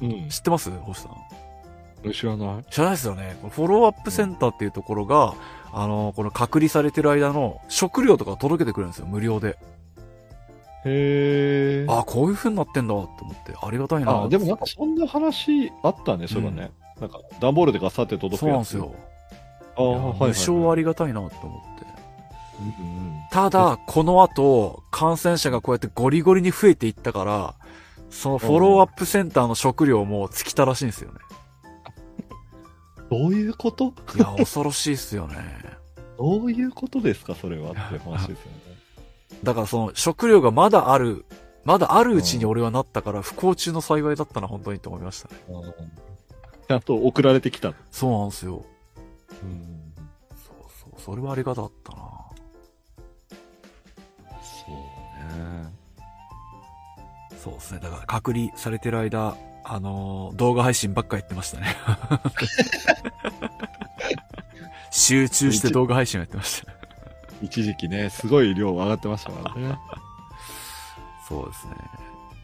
[0.00, 0.70] うん知ってます？
[0.70, 2.12] 星さん。
[2.12, 2.64] 知らない？
[2.70, 3.36] 知らないですよね。
[3.50, 5.34] フォローアップセンターっていうところが、
[5.72, 9.56] あの、この隔離されてる間の食料とか届けてくれるんですよ、無料で。
[10.84, 11.86] へえ。
[11.88, 14.24] あ、こういう風になってんだと思って、ありがたいな。
[14.24, 16.72] あ、でもなんかそんな話あったね、そういえばね。
[17.00, 18.40] なんか、段ボールでガサって届くやつ。
[18.40, 18.94] そうなんですよ。。
[19.76, 20.12] ああ、はい、はい。
[20.18, 21.30] 無償ありがたいなと思
[21.76, 21.93] って。
[23.30, 27.54] ただ、この後、感染者がこうやってゴリゴリに増えていったから、
[28.10, 31.18] そのフォローアップセンターの食料も尽きたらしいんですよね。
[33.10, 33.92] どういうこと？
[34.16, 35.36] いや、恐ろしいっすよね。
[36.16, 38.76] どういうことですか、それはって話ですよね。
[39.42, 41.24] だからその食料がまだある、
[41.64, 45.34] まだあるうちに俺はなったから不幸中の幸いだったな、本当にと思いましたね。
[46.68, 47.74] ちゃんと送られてきた。
[47.90, 48.64] そうなんですよ。
[49.42, 49.92] うん。
[50.46, 52.23] そうそう、それはありがたかったな。
[57.42, 57.80] そうですね。
[57.80, 61.76] だから隔離されてる間、あのー動画配信ばっかやってましたね。
[64.90, 66.72] 集中して動画配信をやってました。
[67.42, 69.78] 一時期ね、すごい量上がってましたからね。
[71.28, 71.72] そうですね。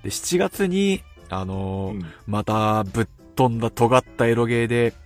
[0.05, 4.97] で、7月に、あのーうんまたぶっ飛んだ尖ったエロゲーで、好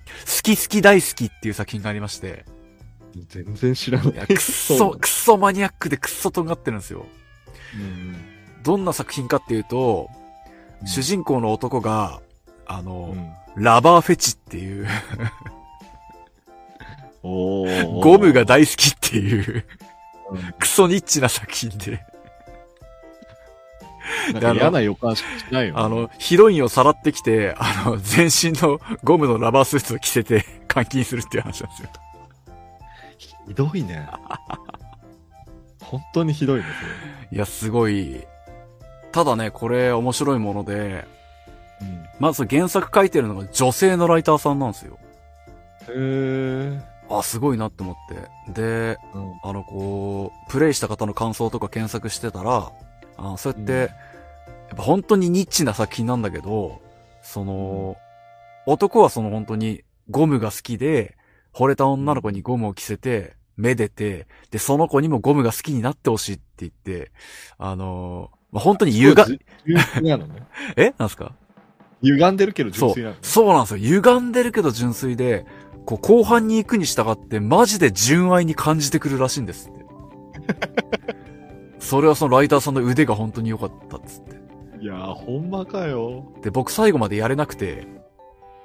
[0.42, 2.44] き好き大好きっていう作品がありまして、
[3.28, 4.12] 全然知らない。
[4.12, 7.06] いやくっそ、くっそマニアックでくっそ尖ってるんですよ。
[7.76, 8.16] うん
[8.62, 10.24] どんな作品かっていうと、うん
[10.86, 12.20] 主人公の男が、
[12.66, 13.14] あの
[13.56, 14.82] ラバーフェチっていう、
[17.22, 19.64] ゴムが大好きっていう、うん
[20.58, 22.04] クソニッチな作品で、
[24.32, 25.80] なんか嫌な予感しかしないよね。
[25.80, 31.88] あの、ヒロインをさらってきて、あの、全身のゴムのラバースーツを着せて監禁するっていう話なんですよ。
[33.46, 34.08] ひどいね。
[35.98, 36.74] 本当にひどいですよ。
[37.32, 38.26] いや、すごい。
[39.12, 41.06] ただね、これ面白いもので、
[41.80, 42.04] うん。
[42.18, 44.98] まず原作書いてるのが女性のライターさんなんですよ。
[45.88, 46.80] へー。
[47.10, 48.60] あ、すごいなって思って。
[48.60, 49.32] で、うん。
[49.42, 52.72] あの、こう、プレイした方の感想とか検索してたら、
[53.16, 54.14] あそうやって、うん
[54.68, 56.80] やっぱ本当にニッチな作品なんだけど、
[57.22, 57.96] その、
[58.66, 61.16] 男はその本当にゴムが好きで、
[61.54, 67.10] 惚れた女の子にゴムを着せて、めでて、で、その子にもゴムが好きになってほしいって言って、
[67.58, 69.38] あのまあ本当に歪、ね。
[70.76, 70.94] え？
[70.98, 71.32] なんすか？
[72.02, 73.18] 歪んでるけどそう純粋なのね。。
[73.22, 73.78] そうなんですよ。
[73.78, 75.46] 歪んでるけど純粋で、
[75.86, 79.84] こう後半に行くに従ってマジで純愛に感じてくるらしいんですって。
[81.78, 84.36] それはそのライターさんの腕が本当に良かったっつって。
[84.80, 86.32] いやー、ほんまかよ。
[86.42, 87.86] で、僕最後までやれなくて、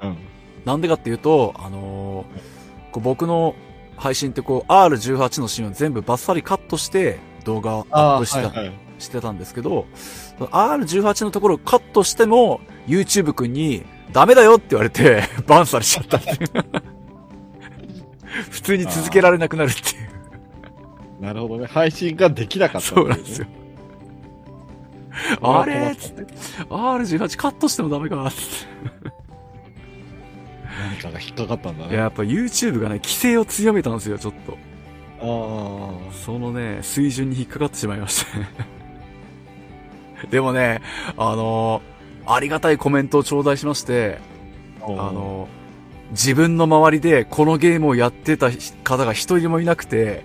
[0.01, 0.17] うん。
[0.65, 2.59] なんでかっていうと、あのー
[2.91, 3.53] こう僕の
[3.99, 8.77] 配信ってこう R18 のシーンを全部バッサリカットして動画をアップしてた、はいはい。
[8.97, 9.85] してたんですけど、
[10.37, 16.37] その R18 のところをカットしても YouTube 君にダメだよって言われて バンされちゃったっていう。
[18.51, 19.83] 普通に続けられなくなるってい
[21.19, 21.21] う。
[21.21, 21.67] なるほどね。
[21.67, 23.47] 配信ができなかった、そうなんですよ。。
[25.41, 26.33] あれーつって。
[26.69, 28.37] R18 カットしてもダメかつっ
[29.03, 29.18] て。
[30.79, 31.97] 何かが引っかかったんだいや、ね。
[31.97, 34.57] やっぱ YouTube がね、規制を強めたんですよ、ちょっと。
[35.21, 38.49] あそのね、水準に引っかかってしまいましたね。
[40.31, 40.81] でもね、
[41.17, 41.81] あの
[42.25, 44.19] ありがたいコメントを頂戴しまして、
[44.81, 44.85] あ。
[44.85, 45.47] あ、の、
[46.11, 48.49] 自分の周りでこのゲームをやってた
[48.83, 50.23] 方が一人もいなくて、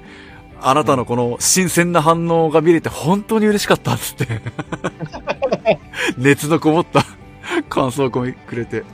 [0.61, 4.41] あなたのこの新鮮な反応が見れて本当に嬉しかったっつって。
[6.17, 7.05] 熱のこもった
[7.69, 8.85] 感想をくれて。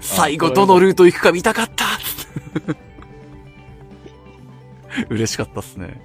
[0.00, 1.86] 最後どのルート行くか見たかった
[5.10, 6.00] 嬉しかったっすね。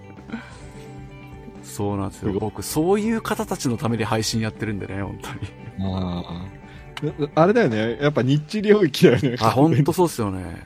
[1.63, 2.33] そうなんですよ。
[2.33, 5.93] 僕、そういう方たちのために配信やってるんでね、本当に。
[5.95, 6.23] あ
[7.35, 7.41] あ。
[7.41, 7.97] あれだよね。
[7.99, 9.35] やっぱニッチ領域だよね。
[9.39, 10.63] あ、本当そうっすよね。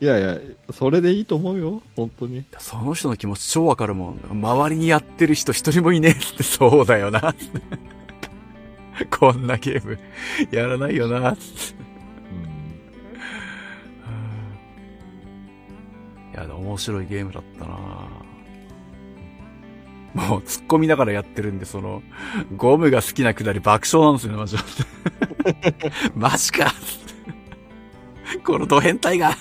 [0.00, 0.38] いやいや、
[0.72, 1.82] それでいいと思うよ。
[1.94, 2.44] 本当に。
[2.58, 4.20] その人の気持ち超わかるもん。
[4.30, 7.34] 周りにやってる人一人もいねえっつって、そうだよな。
[9.18, 9.98] こんなゲーム、
[10.50, 11.75] やらないよな、つって。
[16.44, 17.76] 面白いゲームだったな
[20.14, 22.02] もう突っ込みながらやってるんで、その、
[22.56, 25.92] ゴムが好きなくだり爆笑なんですよね、マジで。
[26.16, 26.72] マジか
[28.42, 29.36] このド変態が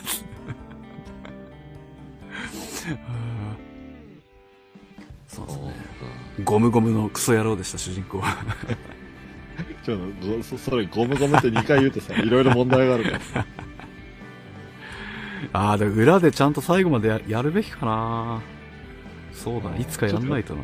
[5.28, 5.74] そうですね。
[6.44, 8.36] ゴムゴムのクソ野郎でした、主人公は。
[9.86, 13.46] ちょっと、そそれ、ゴムゴムって2回言うとさ、いろいろ問題があるから。
[15.56, 18.42] ああ、でも裏でちゃんと最後までややるべきかな
[19.32, 20.64] そうだね、いつかやんないとな。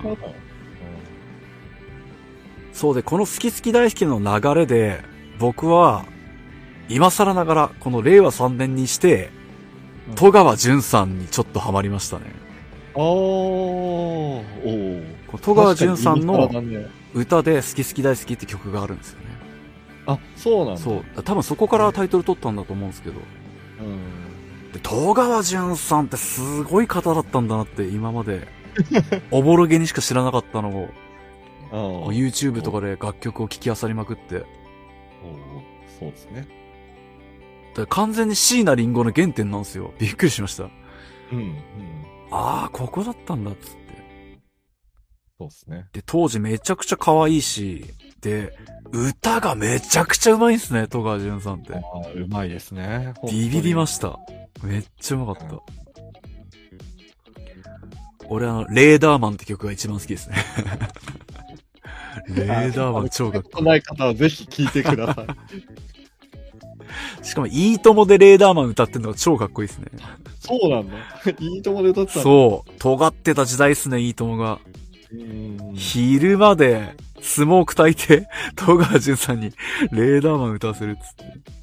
[2.73, 5.01] そうで、この好き好き大好きの流れで、
[5.39, 6.05] 僕は、
[6.89, 9.41] 今更ながら、この令和3年にして、うん
[10.15, 12.26] 戸川淳さんにちょっとハマりましたね。
[12.95, 14.43] あー、お
[15.41, 16.49] 戸川淳さんの
[17.13, 19.26] 歌で好き好き大好きって曲があるんですよね。
[20.07, 20.81] あ、そうなんだ。
[20.81, 21.23] そう。
[21.23, 23.22] 多分そこからタイトル取ったんだと思うんですけど。
[24.84, 28.48] 戸川淳さんってすごい方だったんだなって今まで、
[29.32, 30.90] おぼろげにしか知らなかったの
[31.72, 34.45] を、YouTube とかで楽曲を聴き漁りまくって、
[35.99, 36.48] そうですね。
[37.76, 39.94] で完全に椎名林檎の原点なんですよ。
[39.98, 40.64] びっくりしました。
[41.32, 41.38] うん。
[41.38, 41.56] うん。
[42.32, 43.82] ああ、ここだったんだっつって。
[45.38, 45.86] そうですね。
[45.94, 47.86] で、当時めちゃくちゃ可愛いし、
[48.20, 48.58] で、
[48.91, 51.78] 歌がめちゃくちゃうまいんすね、戸川淳さんってあ。
[51.78, 51.82] あ、
[52.14, 53.14] うまいですね。
[53.30, 54.20] ビビりましした。
[54.63, 55.59] めっちゃうまかった。
[58.29, 60.38] 俺あの、レーダーマンって曲が一番好きですね。
[62.29, 65.55] レーダーマン超かっこない方はぜひ聴いてください。
[65.55, 67.25] いい。
[67.25, 69.88] しかも、いいともでレーダーマン歌ってんのが超かっこいいですね。
[70.39, 70.93] そうなんだ。
[71.39, 72.23] いいともで歌ってたう。
[72.23, 72.71] そう。
[72.79, 74.59] 尖ってた時代っすね、いいともが。
[75.11, 75.73] うん。
[75.75, 79.51] 昼まで、スモーク焚いて、戸川淳さんに、
[79.91, 81.60] レーダーマン歌わせるっつって。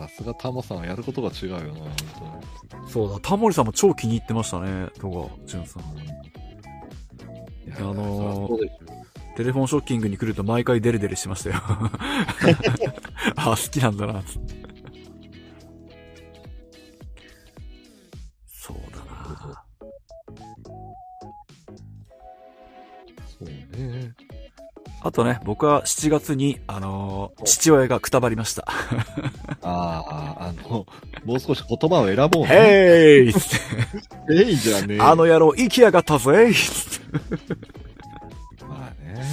[0.00, 5.82] さすがタモさんはやることが違うよな、本そうだ、タモリさんも超気に入ってましたね、戸川淳さん。
[5.82, 5.86] い
[7.68, 8.68] やあのー
[9.36, 11.56] テレフォンショッキングに来ると毎回デレデレしてましたよ。
[13.36, 14.54] あ、好きなんだな、つって。
[18.46, 19.64] そうだな。
[23.38, 24.14] そうね。
[25.02, 28.66] あとね、僕は7月に、あのー父親がくたばりました。
[29.62, 30.86] ああ、あの、
[31.24, 32.48] もう少し言葉を選ぼうね。
[32.50, 33.60] へーいつっ
[34.28, 35.00] てえいじゃねえ。
[35.00, 39.24] あの野郎、生きやがったぜつってまあね。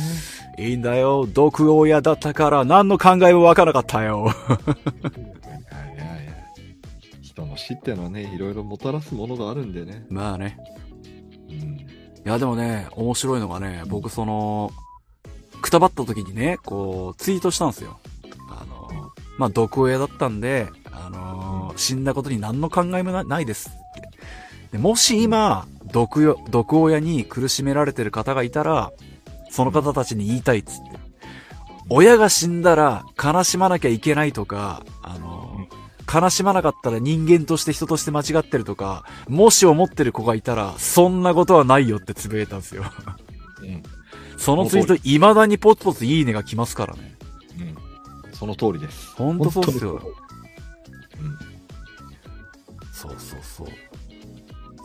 [0.57, 4.34] いいんだよ、毒親だったから何の考えもわからなかったよ。
[4.48, 6.34] いやいやいや。
[7.22, 10.06] 人の死ってのはね、いろいろもたらすものがあるんでね。
[10.10, 10.57] まあね。
[11.49, 11.77] うん。
[11.77, 11.85] い
[12.23, 14.72] や、でもね、面白いのがね、僕その、
[15.62, 18.00] くたばった時にね、こう、ツイートしたんですよ。
[18.50, 23.72] あの、まあ、毒親だったんで、あの死んだことに何の考えもないですっ
[24.02, 24.10] て。
[24.72, 28.92] でもし今、毒よ、毒親に苦しめられてる方がいたら、
[29.50, 30.98] その方たちに言いたいっつって。
[31.90, 35.68] 親が死んだら悲しまなきゃいけないとか、あの、
[36.12, 42.84] 悲しまなかったら人間として人として間違ってるとか、もし思ってる子がいたら、そんなことはないよってつぶやいたんですよ。
[43.62, 43.84] うん。
[44.38, 47.15] そのツイート、未だにポツポツいいねが来ますからね。
[47.59, 48.34] うん。
[48.34, 49.15] その通りです。
[49.15, 50.01] ほんとそうっすようん。
[52.93, 53.68] そうそうそう。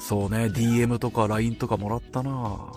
[0.01, 2.73] そうね、DM とか LINE とかもらったなうん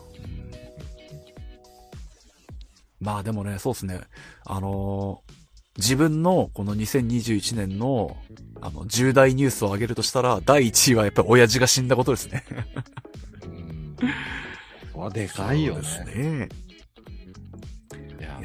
[3.02, 4.02] まあでもね、そうっすね。
[4.46, 5.36] あのー
[5.78, 8.16] 自分のこの2021年の、
[8.62, 12.46] あの、重大ニュースを上げるとしたら、第1位はやっぱり親父が死んだことですね。
[13.44, 15.10] うん。
[15.12, 15.82] でかいよね。
[15.84, 16.50] そうですね。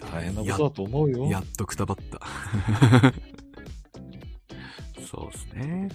[0.01, 1.27] いや、大変なことだと思うよ。
[1.27, 2.21] やっとくたばった。
[5.07, 5.89] そうですね。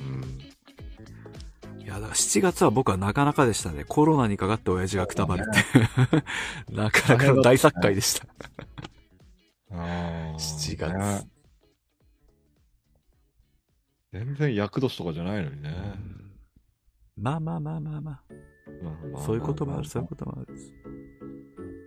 [0.00, 1.82] うん。
[1.82, 3.84] いや、だから7月は僕はなかなかでしたね。
[3.84, 6.72] コロナにかかって親父がくたばるって。
[6.72, 8.26] なかなかの大作会でした。
[9.72, 10.92] あー7月
[11.24, 11.30] ね
[14.12, 15.74] 全然役年とかじゃないのにね。
[17.16, 18.22] まあまあまあまあまあ。
[19.24, 20.46] そういうこともある、そういうこともある。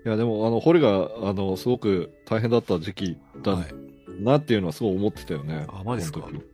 [0.06, 3.74] いや、でも、あの、堀が、あの、すごく大変だった時期だはい
[4.22, 5.66] なっていうのはすごい思ってたよね。
[5.70, 6.20] あマジっすか？
[6.22, 6.46] この時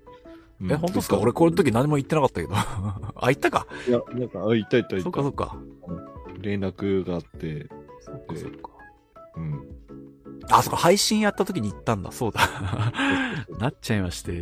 [0.72, 1.18] え、本当ですか？
[1.20, 2.54] 俺この時何も言ってなかったけど。
[2.56, 3.66] あ、言ったか？
[3.88, 5.02] いや、なんか、あ、行った行った行った。
[5.02, 5.58] そっかそっか。
[6.42, 7.68] 連絡があって、
[8.02, 8.70] そっかそっか。
[9.36, 9.62] うん。
[10.52, 12.12] あ、そっか、配信やった時に言ったんだ。
[12.12, 12.40] そうだ。
[13.60, 14.34] なっちゃいまして。
[14.34, 14.38] い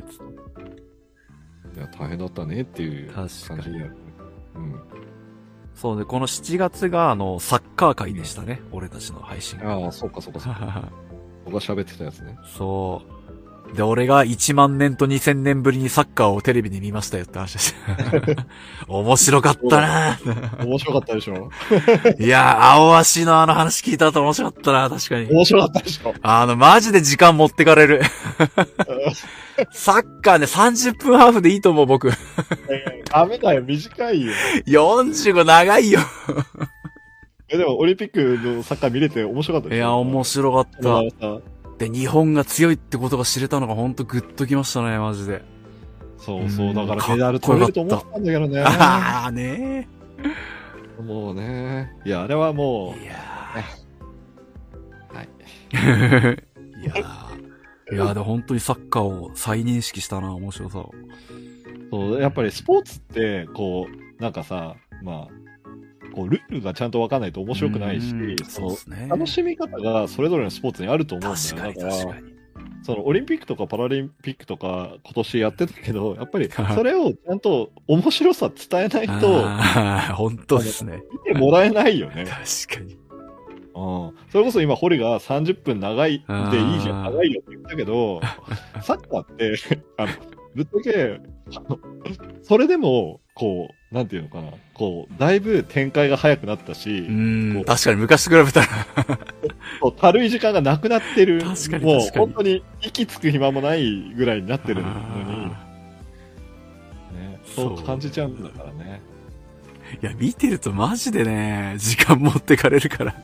[1.80, 3.90] や、大変だったねっていう感確かにじで。
[4.56, 4.82] うん。
[5.78, 8.62] そうね、この7月が、あの、サッカー会でしたね。
[8.72, 9.60] 俺たちの配信。
[9.64, 10.90] ああ、そうかそうかそうか。
[11.46, 12.36] 僕が喋ってたやつね。
[12.58, 13.17] そう。
[13.74, 18.46] で、俺が1万年と2000年ぶりにサッカーをテレビで見ましたよって話でした。
[18.88, 20.20] 面白かったな
[20.64, 21.50] 面白かったでしょ
[22.20, 25.30] いや、青足のあの話聞いた後面白かったな確かに。
[25.30, 28.02] 面白かったでしょあの、マジで時間持ってかれる。
[29.72, 32.12] サッカーね、30分ハーフでいいと思う、僕。
[33.12, 34.34] ダメだよ、短いよ。
[34.68, 36.00] 45長いよ。
[37.50, 41.57] え、でも、オリンピックのサッカー見れて面白かったでしょいや、面白かった。
[41.78, 41.86] た。
[41.86, 45.44] で、日本が強いってことが知れたのがほんとグッときましたね、マジで。
[46.18, 48.62] そうそうう、んだからメダル取れると思ってたんだけどね。
[48.62, 49.88] ああ、ね
[51.06, 51.96] もうね。
[52.06, 53.14] いや、あれはもいや
[55.12, 55.30] う、はい。
[55.70, 56.42] ー。
[56.82, 57.96] いやー。
[57.96, 60.94] いやーでも本当にサッカーを再認識したな、面白さを。
[61.92, 65.47] そう、やっぱりスポーツって、こう、なんかさ、まあ、
[66.18, 69.08] こう、ルールがちゃんとわかんないと面白くないしうん、そのね。
[69.08, 71.74] 楽しみ方がそれぞれのスポーツにあると思うんだよ。
[71.74, 71.94] だから。
[72.84, 79.46] そのオリンピックとかパラリンピックとか今年やってたけど、やっぱりそれをちゃんと面白さ伝えないと
[80.16, 81.04] 本当ですね。
[81.26, 82.26] 見てもらえないよね。
[82.26, 82.94] 確かに。
[82.94, 83.00] うん
[84.32, 88.22] それこそ今、堀が30分長いでいいじゃん、長いよって言ったけど、
[88.82, 89.54] サッカーって、
[89.98, 90.12] あの、
[90.56, 91.22] ぶっちゃけ、
[92.42, 98.68] それでも、こう、なんていうのかな、こう、だいぶ展開が早くなったし、うん、確かに昔と比べたら。
[100.00, 101.42] 軽い時間がなくなってる。
[101.42, 105.68] 確かにもう本当に息つく暇もないぐらいになってるのに、あ
[107.14, 109.02] ね、そう感じちゃうんだからね。
[109.14, 109.18] ー
[110.04, 113.16] いや、見てるとマジでね、時間持ってかれるから。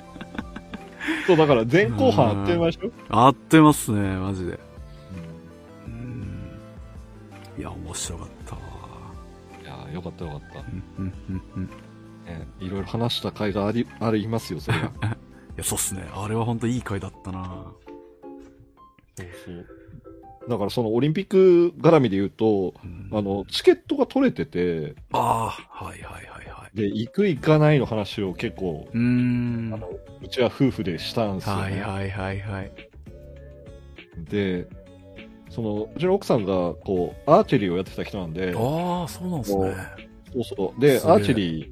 [1.28, 4.60] そう、だから前後半あっという間でしょ、あっという間っすね、マジで。
[5.88, 6.52] うん。
[7.60, 8.28] いや、面白かっ
[9.94, 10.60] よかったよかった。
[10.60, 11.14] うん、うん、
[11.56, 11.70] うん、
[12.26, 14.92] ね、いろいろ話した回があり、ありますよ、それが。
[15.58, 16.04] や、そうっすね。
[16.14, 17.74] あれは本当いい回だったな
[19.18, 19.66] そうそう。
[20.50, 26.78] だからそのオリンピック絡みで言うと、うんあの、チケットが取れてて、ああ、はいはいはいはい。
[26.78, 29.74] で、行く行かないの話を結構、うーん。
[29.74, 29.90] あの、
[30.22, 31.62] うちは夫婦でしたんですよ、ね。
[31.62, 32.72] はいはいはいはい。
[34.18, 34.68] で、
[35.54, 39.76] その、うちの奥さんが、こう、アーチェリーをやってた人なんで、ああ、そうなんですね。
[40.34, 40.82] そうそう。
[40.82, 41.72] で、アーチェリ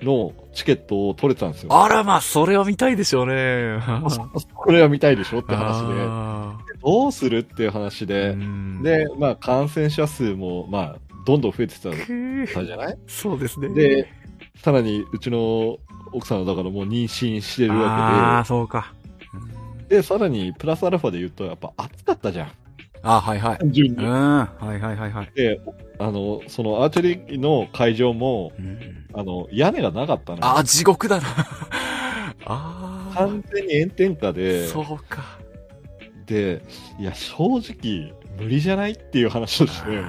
[0.00, 1.82] ーのチケットを取れてたんですよ。
[1.82, 3.78] あらまあ、それは見たいでしょうね。
[4.54, 11.90] これは見たいでしょって話あで、どうするっていう話ーでう、んで、まあ、感染者数も、まあ、どんどん増えてた
[12.64, 12.98] じゃない？
[13.06, 13.70] そうですね。
[13.70, 14.08] で、
[14.62, 15.78] さらに、うちの
[16.12, 18.92] 奥さんはだからもう妊娠してるあわあ、そうか。
[19.88, 22.48] けで、で、さらに、プラスアルファで言うと、やっぱ暑かったじゃん。
[23.08, 23.58] あはいはい。
[23.62, 23.96] うん。
[24.04, 25.30] はいはいはいはい。
[25.34, 25.60] で、
[25.98, 30.44] あの、そのアーチェリーの会場も、うんあの、屋根がなかったのよ。
[30.44, 31.28] あー、地獄だな。
[32.44, 33.14] ああ。
[33.14, 35.38] 完全に炎天下で、そうか。
[36.26, 36.62] で、
[36.98, 40.04] いや、正直、無理じゃないっていう話をして、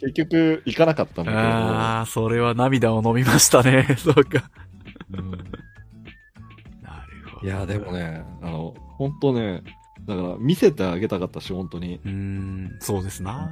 [0.00, 3.86] 結局、行かなかったんだああ、それは涙を飲みましたね。
[3.98, 4.22] そうか。
[4.24, 7.46] けど、うんなるほど。
[7.46, 9.62] いや、でもね、あの、本当ね、
[10.06, 12.00] だから、見せてあげたかったし、本当に。
[12.04, 13.50] うーん、そうですな。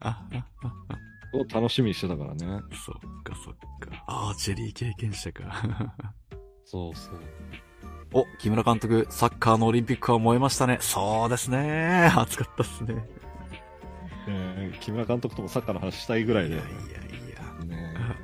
[0.00, 2.62] あ、あ、あ、を楽しみにしてたからね。
[2.72, 4.04] そっかそっか。
[4.06, 5.62] アーチェリー経験者か。
[6.64, 7.14] そうそう。
[8.12, 10.78] お、木村監督、サッカーのオリンピックは燃えましたね。
[10.80, 12.10] そうですね。
[12.14, 13.04] 暑かったっすね。
[14.26, 16.56] えー木村監督ともサッカーの話したいぐらいで。
[16.56, 16.74] いやいやい
[17.60, 17.64] や。
[17.64, 18.16] ねあ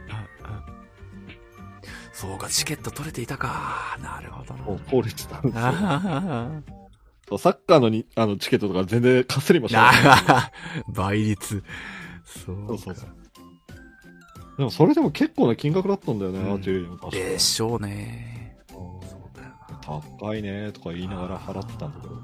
[0.42, 0.64] ああ
[2.12, 3.98] そうか、チケット取れていたか。
[4.02, 4.62] なるほどな。
[4.64, 6.74] もう効率なんですよ。
[7.26, 9.82] あそうサッカーのにあのチケットとか全然かすりもしない。
[10.04, 10.50] あ、
[10.88, 11.62] 倍率。
[12.24, 12.66] そうか。
[12.68, 13.08] そうそうそう
[14.56, 18.56] でもそれでも結構な金額だったんだよね、うんアーチェリーの確かでしょうね。
[19.82, 22.14] 高いねとか言いながら払ってたんだけど、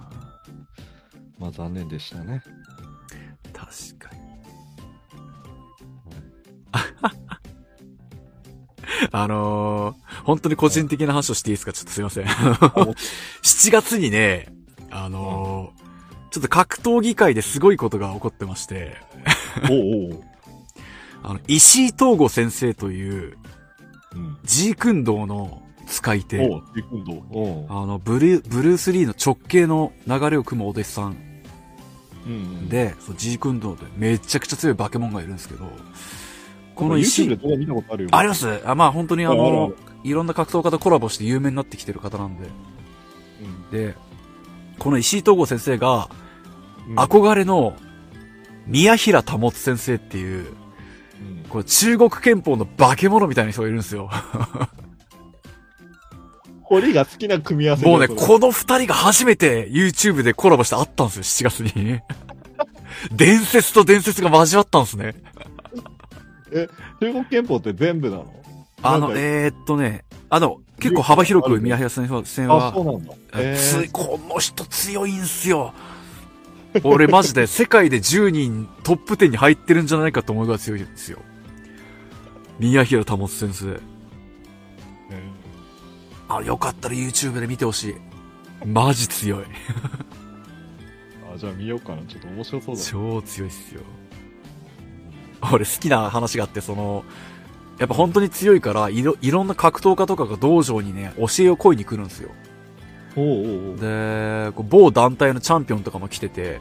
[1.38, 2.42] まあ残念でしたね。
[3.52, 4.20] 確かに。
[9.12, 11.72] あのー、本当に個人的な話をしていいですか？
[11.72, 12.26] ちょっとすいません。
[12.26, 12.94] 7
[13.72, 14.46] 月にね、
[14.90, 15.90] あのー
[16.30, 18.96] ちょっと格闘技界ですごいことが起こってまして、
[19.68, 20.22] おうおう
[21.24, 23.36] あの、石井東吾先生という、
[24.14, 24.38] うん。
[24.44, 27.12] ジークンドーの使い手、おう、ビッグンド。
[27.32, 27.66] おう。
[27.68, 31.16] あの、ブルー、ブルース・リーの直系の流れを組むお弟子さん
[32.26, 35.70] うんうん、で、ジークンドーでめちゃくちゃ強い化け物がいるんですけど、こ
[36.76, 38.10] このの石 YouTube で動画見たことあるよ。
[38.12, 38.60] あります？
[38.64, 42.46] あ、まあ本当にあのる、いろんな格闘家とコラボして有名になってきてる方なんで。
[43.42, 43.94] うんで、
[44.80, 46.08] この石井東吾先生が、
[46.88, 47.76] うん憧れの、
[48.66, 50.56] 宮平保先生っていう、うん
[51.48, 54.10] これ中国憲法の化け物みたいな人がいるんですよ。
[56.62, 62.00] 堀が好きな組み合わせもうね、この二人が初めて YouTube でコラボして会ったんですよ、7月に。
[63.12, 65.14] 伝説と伝説が交わったんですね。
[67.00, 68.39] 中国憲法って全部なの？
[68.82, 73.14] あの、えー、っとね、あの、結構幅広く宮平先生はあ、そうなんだ。
[73.34, 75.74] へーつい、この人強いんすよ。
[76.84, 81.18] 俺マジで世界で10人トップ10に入ってるんじゃないかと思うぐらい強いんですよ。
[82.58, 83.70] 宮平保先生。
[83.72, 83.80] へ
[86.28, 87.94] あ、よかったら YouTube で見てほしい。
[88.64, 89.44] マジ強い。
[89.44, 89.46] ー
[91.34, 92.02] あ、じゃあ見ようかな。
[92.02, 92.82] ちょっと面白そうだ。
[92.82, 93.80] 超強いっすよ。
[95.52, 97.04] 俺好きな話があって、その、
[97.80, 102.30] やっぱ本当に強いから、いろ、いろんな格闘家とかが道場にね、教えを請いに来るんですよ。
[103.16, 106.60] おうおうおうで、某団体のチャンピオンとかも来てて、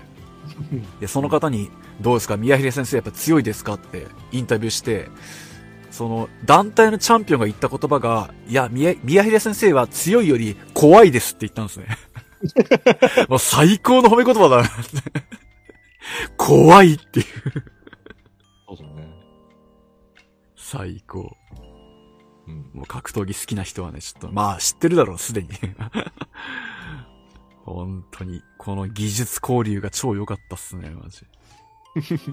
[1.01, 1.69] で、その方に、
[1.99, 2.37] どうですか？
[2.37, 3.73] 宮平先生やっぱ強いですか？
[3.73, 5.09] ってインタビューして、
[5.91, 11.87] その、団体のチャンピオンが言った言葉が、いや、宮宮平先生は強いより怖いですって言ったんですね。
[13.27, 14.69] もう最高の褒め言葉だな。
[16.37, 17.25] 怖いっていう。
[20.71, 21.35] 最高。
[22.47, 22.69] うん。
[22.73, 25.49] もう格闘技好きな人はね、ちょっと、まあ知ってるだろう、すでに。
[27.65, 31.25] 本当に、この技術交流が超良かったっすね、マジ。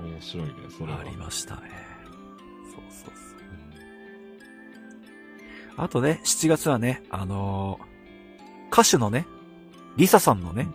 [0.00, 1.00] 面白いね、それは。
[1.00, 1.70] ありましたね。
[2.72, 3.40] そうそうそう。
[5.76, 7.90] あとね、7月はね、あのー
[8.70, 9.26] 歌手のね、
[9.96, 10.68] リサさんのね、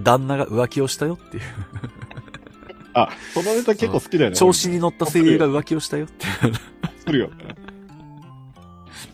[0.00, 1.42] 旦那が浮気をしたよっていう、
[2.94, 4.36] あ、そのネタ結構好きだよね。
[4.36, 6.26] 調子に乗った声優が浮気をしたよって
[7.04, 7.54] するよね。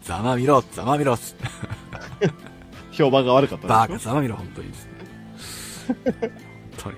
[0.02, 2.30] ざまみろ、ざまみろ、つって
[2.92, 4.68] 評判が悪かったバカ、ざまみろ、本当に。
[5.86, 6.32] 本
[6.76, 6.96] 当に。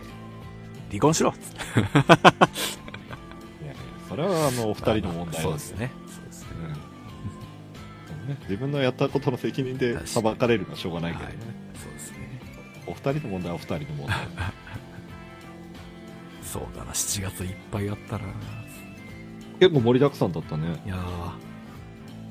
[0.90, 1.60] 離婚しろ、つって
[4.08, 5.92] それはあの、お二人の問題そうですね。
[6.06, 6.48] そうですね。
[8.22, 11.34] うんね自分のやったことの責任で裁かれるのはしょうがないけどね。
[11.74, 12.40] そうですね。
[12.86, 14.16] お二人の問題はお二人の問題。
[16.50, 18.24] そうだな、7月いっぱいあったな。
[19.60, 20.82] 結構盛りだくさんだったね。
[20.84, 20.98] いやー、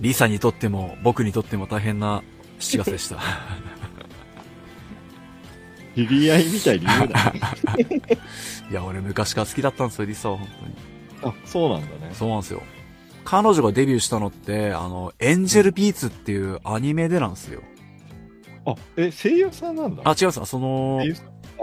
[0.01, 2.21] リサにとっても、僕にとっても大変な
[2.59, 3.17] 7月でした。
[5.95, 7.33] 知り合いみたいに言うな。
[8.69, 10.47] いや、俺昔から好きだったんですよ、リサは本
[11.21, 11.33] 当に。
[11.33, 12.13] あ、そうなんだね。
[12.13, 12.61] そうなんですよ。
[13.25, 17.61] 彼女がデビューしたのって、あの、エンジェルビーツっていうアニメでなんですよ。
[18.65, 20.01] あ、え、声優さんなんだ？
[20.05, 20.45] あ、違います。
[20.45, 21.01] その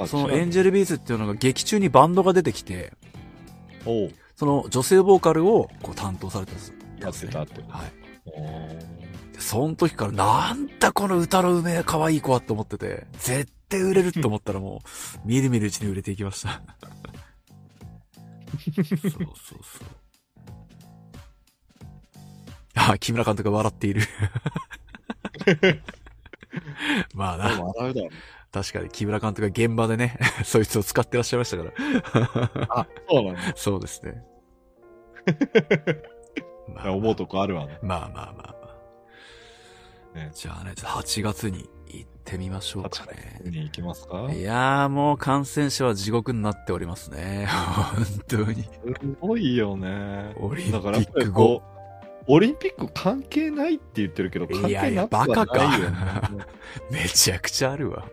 [0.06, 2.92] そのエンジェルビーツっていうのが劇中にバンドが出てきて、
[3.86, 6.74] おうその女性ボーカルをこう担当されたんです。
[7.00, 7.62] やってたって。
[7.68, 8.06] はい。
[9.32, 14.88] でその時から、なんだこの歌のうめえ可愛い子はって思ってて、絶対売れると思ったらもう、
[15.26, 16.62] みるみるうちに売れていきました。
[18.64, 19.60] そうそうそう。
[22.92, 24.02] あ、木村監督が笑っている。
[27.14, 28.10] まあな、笑うだろ。
[28.52, 32.66] 確かに木村監督が現場でね、 そいつを使ってらっしゃいましたから。
[32.70, 33.40] あ、そうなんだ。
[33.56, 34.22] そうですね。
[36.74, 37.78] まあ思うとこあるわね。
[37.82, 38.68] まあまあまあま
[40.14, 40.18] あ。
[40.18, 43.40] ねじゃあね、ちょっと8月に行ってみましょうかね。
[43.44, 44.28] に行きますか？
[44.32, 47.46] いやーもう感染者は地獄になっておりますね。
[47.46, 48.62] 本当に。
[48.64, 48.70] す
[49.20, 50.34] ごいよね。
[50.40, 51.62] オリンピック後。
[51.66, 51.76] う、
[52.28, 55.96] オリンピック関係ないって言ってるけど、関いやいや係なくはないよね。
[55.96, 56.30] バカ
[56.90, 58.08] めちゃくちゃあるわ。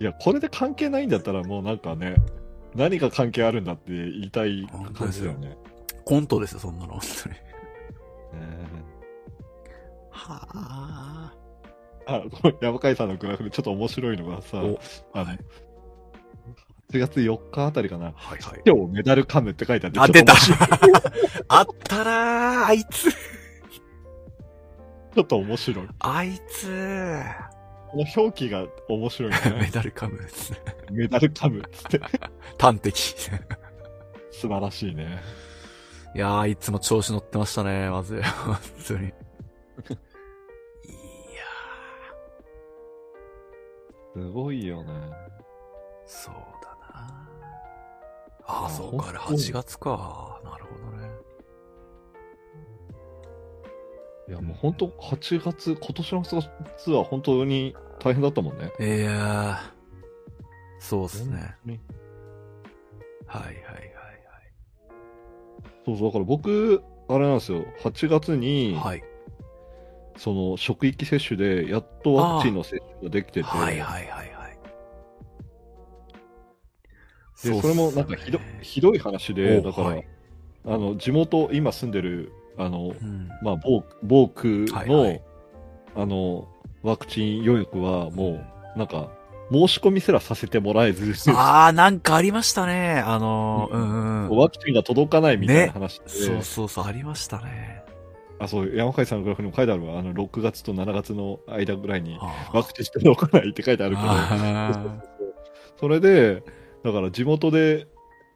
[0.00, 2.16] いや、これで関係ないんだったらもうなんかね、
[2.74, 5.56] 何が関係あるんだって言いたい感じだよね。
[6.04, 6.92] コントですよ、そんなの。
[6.92, 7.34] 本当に。
[7.34, 7.40] ね
[10.10, 11.34] はあ。
[12.06, 14.80] あ、この山海さんのグラフでちょっと面白いのがさ、お、
[15.12, 15.38] あの、はい
[16.90, 18.62] 8月4日あたりかな、はいはい。
[18.64, 20.32] 今日メダルカムって書いてあって、あ、出た
[21.48, 23.10] あったなーあいつ。
[23.12, 25.88] ちょっと面白い。
[25.98, 27.22] あいつ。
[27.90, 29.70] この表記が面白いメね。
[29.72, 30.58] ダルカムですね。
[30.90, 32.00] メダルカムっつって。
[32.60, 32.98] 端的。
[34.30, 35.20] 素晴らしいね。
[36.14, 38.20] いやー、いつも調子乗ってましたね、まず。
[38.44, 38.56] 本
[38.86, 39.06] 当に。
[39.06, 39.12] いや
[44.14, 44.92] すごいよね。
[44.92, 45.12] ー、
[46.06, 47.28] そうだな
[48.44, 50.40] あああ、そうか、あれ本当に8月か。
[50.44, 50.97] なるほどね。
[54.28, 58.72] いや、もう本当8月、今年の8月は本当に大変だったもんね。
[58.78, 59.58] いやー、
[60.78, 61.36] そうっすね。
[61.36, 61.80] 本当に
[63.26, 63.98] はいはいはい
[65.88, 68.84] そうそう、だから僕、あれなんですよ、8月に、はい。
[68.84, 69.04] はい。
[70.18, 74.58] その職域接種で、やっとワクチンの接種ができてて、はいはいはいはい。
[77.42, 80.02] で、それもなんかひどひどい話で、だから、
[80.66, 85.22] あの、地元、今住んでる、あの、うん、まあ、某、某区の、はいはい。
[85.96, 86.48] あの、
[86.82, 88.44] ワクチン予約はも
[88.74, 89.10] う、なんか、
[89.50, 92.98] 申し込みすらさせてもらえず、ああ、なんかありましたね。
[92.98, 94.36] あのー、ううんうん。
[94.36, 97.82] ワクチンが届かないみたいな話で、そうそうそう、ありましたね。
[98.38, 99.98] あ、そう、山海さんのグラフにも書いてあるわ。
[99.98, 102.50] あの、6月と7月の間ぐらいに、あ。
[102.52, 105.02] ワクチンして届かないって書いてあるけど、あ
[105.80, 106.42] それで、
[106.84, 107.86] だから地元で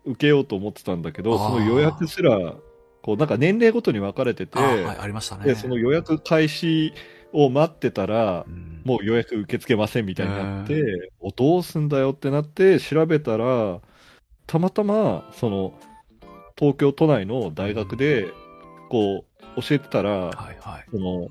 [0.05, 2.55] 受けようと思ってたんだけど、その予約すら、
[3.03, 5.45] こう、なんか年齢ごとに分かれてて、あはい、ありましたね。
[5.45, 6.95] で、その予約開始
[7.33, 13.81] を待ってたらう、ん、もう予約受け付けませんみたいになって、おどうすんだよってなって調べたら、
[14.47, 15.75] たまたま、その、
[16.57, 18.29] 東京都内の大学で、
[18.89, 19.25] こ
[19.57, 20.85] う、教えてたら、はいはい。
[20.91, 21.29] その、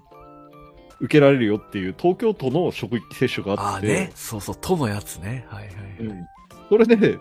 [0.99, 5.45] 受けられるよっていう東京都の職域接種があって、ああね、そうそう、都のやつね。
[5.49, 5.83] はいはい、はい。
[5.99, 6.27] うん。
[6.69, 7.17] それで、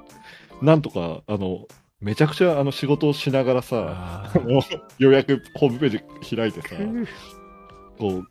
[0.61, 1.67] なんとか、あの、
[2.01, 4.33] めちゃくちゃあの仕事をしながらさ、あ
[4.99, 6.69] うやくホームページ開いてさ、
[7.99, 8.25] こ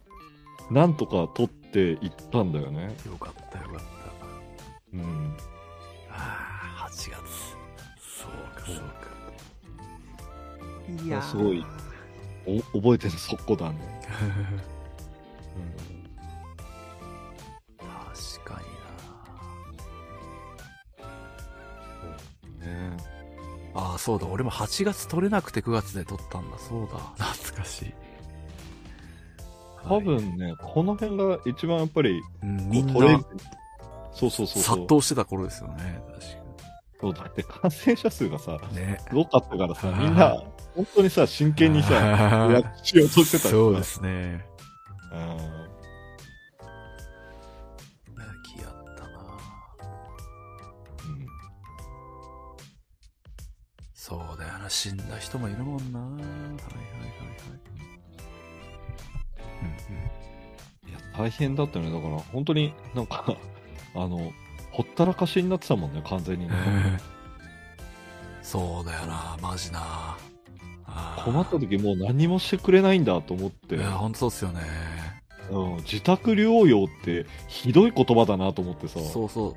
[0.70, 2.96] う、なんとか撮っていったんだよね。
[3.06, 3.84] よかったよかった。
[4.94, 5.38] うん。
[6.10, 7.12] ああ、8月。
[8.00, 9.10] そうか、そうか。
[11.06, 11.64] いやすごい
[12.48, 13.78] お覚えてるそこだね。
[17.78, 18.62] 確か
[22.62, 23.19] にねな。
[23.74, 24.28] ああ、そうだ。
[24.28, 26.58] 俺も8月取れなくて9月で取ったんだ。
[26.58, 27.26] そうだ。
[27.26, 27.94] 懐かしい。
[29.88, 32.94] 多はい、分ね、この辺が一番やっぱり、うん、みんな
[34.14, 34.64] そうそうそうそう。
[34.64, 36.02] 殺到してた頃ですよね。
[36.14, 36.40] 確
[37.02, 38.76] そうだって感染者数がさ、かに。
[38.76, 39.00] ね。
[39.08, 40.44] すごかったからさ、みんな、
[40.76, 44.46] 本当にさ、真剣にさ、予約しようとしてたそうですね。
[45.14, 45.59] うん
[54.70, 56.60] 死んだ人もいるもんなはいはいはいはい。
[59.62, 61.92] うんいや、大変だったね。
[61.92, 63.36] だから、本当になんか、
[63.96, 64.32] あの、
[64.72, 66.54] ほったらかしになってたもんね、完全にね。
[66.56, 67.00] うん。
[68.42, 69.38] そうだよな。
[69.42, 70.18] マジな。
[71.24, 74.62] 困った時もう何もしてくれないんだと思って、いや、ほんとそうっすよね。
[75.52, 79.00] うん、自宅療養ってひどい言葉だなと思ってさ。
[79.00, 79.56] そうそう。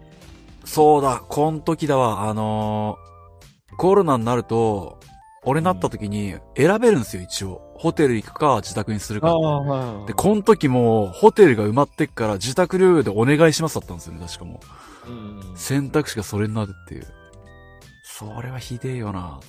[0.67, 2.29] そうだ、こん時だわ。
[2.29, 3.12] あのー
[3.77, 4.99] コロナになると、
[5.44, 7.62] 俺なった時に選べるんですよ、一応。
[7.77, 9.35] ホテル行くか、自宅にするか。
[9.35, 10.07] はい。
[10.07, 14.61] で、この時も、ホテルが埋まってっから、自宅療養でお願いしますだったんですよね、確かも
[15.07, 15.11] う。
[15.11, 17.07] うん選択肢がそれになるっていう。
[18.05, 19.40] それはひでえよな。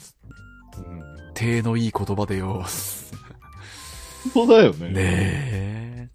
[0.77, 1.03] うん
[1.35, 2.63] 手のいい言葉でよ。
[4.33, 4.89] そうだよね。
[4.89, 6.09] ねえ。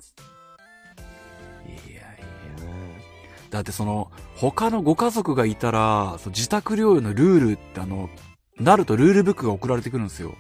[3.51, 8.11] だってその、他のご家族がいたら、その自宅療養のルールってあの、
[8.61, 10.35] なるとルールブックが送られてくるんですよ。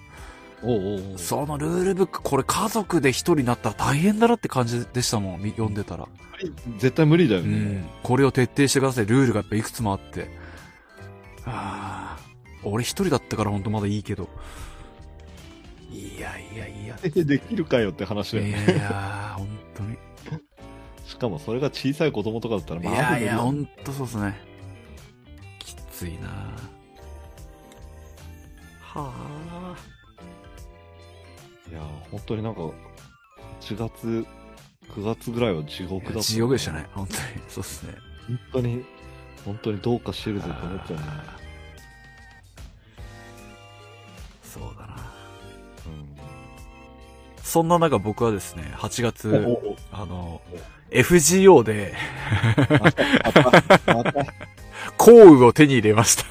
[0.62, 6.08] おうおうそのルールブック、これ家族で一人になったら大変だなって感じでしたもん、み読んでたら。
[6.78, 7.56] 絶対無理だようね。
[7.56, 7.88] ん。
[8.02, 9.06] これを徹底してください。
[9.06, 10.28] ルールがやっぱいくつもあって。
[11.46, 12.28] ああ。
[12.64, 14.28] 俺一人だったからほんとまだいいけど。
[15.90, 16.96] いやいやいや。
[16.96, 18.64] で できるかよって話だよいね。
[18.68, 19.57] やいや、ほんとに。
[19.57, 19.57] し
[21.18, 24.34] かもそれが小さい子供とかだったら、いまあ、やいや、ほんんとそうっすね。
[25.58, 26.28] きついな
[28.80, 29.76] はあ。
[31.70, 31.80] いや、
[32.10, 32.60] 本当になんか、
[33.60, 34.26] 4月、
[34.90, 36.22] 9月ぐらいは地獄だった。
[36.22, 36.86] 地獄でしたね。
[36.92, 37.18] 本当に。
[37.48, 37.94] そうっすね。
[38.26, 38.84] 本当に、
[39.44, 41.02] 本当にどうかしてるぞって思っちゃうね。
[44.42, 44.94] そうだな。
[45.86, 46.08] うん
[47.42, 50.42] そんな中僕はですね、8月、おおおあの、
[50.90, 51.94] FGO で、
[52.80, 54.26] また、また、
[54.96, 56.24] 幸運を手に入れました。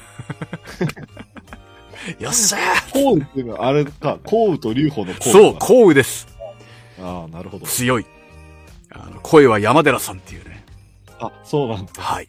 [2.18, 2.58] よっしゃ
[2.94, 6.26] 降雨っていうのはあれか、降雨と流歩の降雨そう、か幸運です。
[7.00, 7.66] ああ、なるほど。
[7.66, 8.06] 強い。
[8.90, 10.64] あの、声は山寺さんっていうね。
[11.20, 11.92] あ、そうなんだ。
[11.96, 12.28] はい。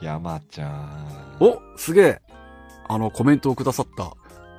[0.00, 1.36] 山ちゃん。
[1.40, 2.22] お、すげえ。
[2.88, 4.12] あの、コメントをくださった、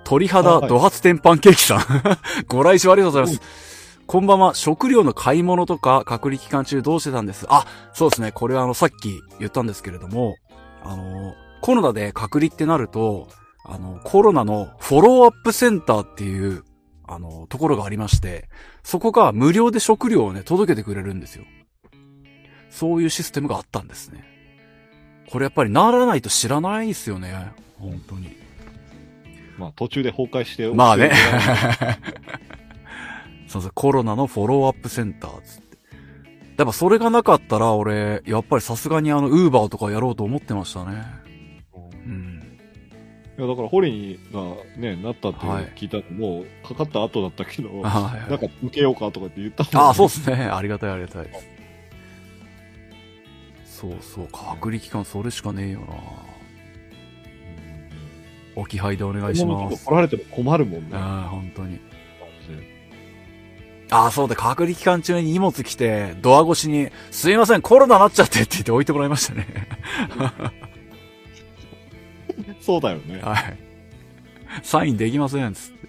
[0.04, 1.82] 鳥肌はいド発天パンケーキさん。
[2.48, 3.81] ご来場ありがとうございます。
[4.08, 4.54] こんばんは。
[4.56, 7.46] 食料の買い物とか隔離期間中どうしてたんです？
[7.50, 8.32] あ、そうですね。
[8.34, 10.36] これはあの、さっき言ったんですけれども、
[10.84, 13.30] あの、コロナで隔離ってなると、
[13.64, 16.64] あの、コロナのフォローアップセンターっていう、
[17.08, 18.50] あの、ところがありまして、
[18.84, 21.46] そこが無料で食料をね、届けてくれるんですよ。
[22.70, 24.26] そういうシステムがあったんですね。
[25.30, 27.54] これやっぱりならないと知らないですよね。
[27.78, 28.36] 本当に。
[29.58, 30.70] まあ、途中で崩壊して。
[30.74, 31.12] まあね。
[33.52, 35.78] そうそう、コロナのフォローアップセンターつって。
[36.58, 41.04] やっぱそれがなかったら俺、やっぱりさすがにあの、ウーバーとかやろうと思ってましたね。
[42.06, 42.60] うん。
[43.38, 50.46] いや、だから、ホリーがね、なったってはい聞いたのも、かかった後だったけど、あ はいはいなんか受けようかとかって言ったああ、そうですね。
[50.48, 51.30] ありがたいありがたい。
[53.66, 55.88] そうそう、隔離期間それしかねえよな。
[58.56, 59.86] 置き配でお願いします。
[59.86, 60.90] 来られても困るもんね。
[60.94, 61.80] ああ、本当に。
[63.92, 69.48] ああ、そうだ、隔離期間中に荷物来て、ドア越しに、すいません、コロナなっちゃってって言って置いてもらいましたね。
[72.62, 73.20] そうだよね。
[73.22, 73.58] はい。
[74.64, 75.82] サインできません、つって。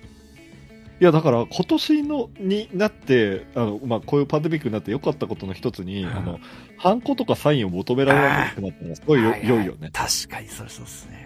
[1.00, 6.40] いや、だから、今年の、になって、あの、まあ、こういうパンデミックになって良かったことの一つに、うんあの、
[6.78, 9.90] ハンコとかサインを求められなくなったのはすごいよはは良いよね。
[9.92, 11.22] 確かに、それそうっすね。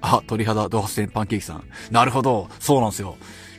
[0.00, 1.64] あ、鳥肌ドハステンパンケーキさん。
[1.90, 2.48] なるほど。
[2.60, 3.16] そうなんですよ。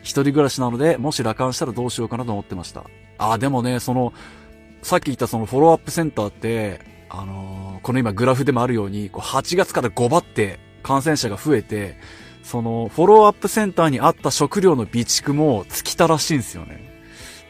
[0.10, 2.84] 一人暮らしなので、もし羅漢したらどうしようかなと思ってました。
[3.19, 4.11] あ、でもね、その、
[4.81, 11.95] さっき言ったそのフォローアップセンターって、あのーこの今グラフでもあるように、こう8月から5番って感染者が増えて、
[12.44, 16.84] その、フォローアップセンターにあった食料の備蓄も尽きたらしいんですよね。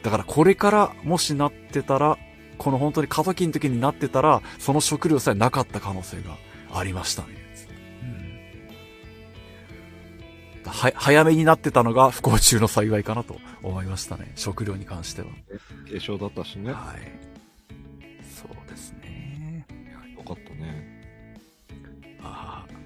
[0.03, 2.17] だからこれからもしなってたら、
[2.57, 6.37] この本当に過渡期の時になってたら、その食料さえなかった可能性が
[6.73, 7.38] ありましたね。
[10.69, 14.31] は、早めになってたのが不幸中の幸いかなと思いましたね。
[14.35, 15.27] 食料に関しては。
[15.87, 16.71] 軽症だったしね。
[16.71, 17.29] はい。
[18.23, 19.65] そうですね。
[20.17, 21.01] よかったね。
[22.21, 22.79] ああ。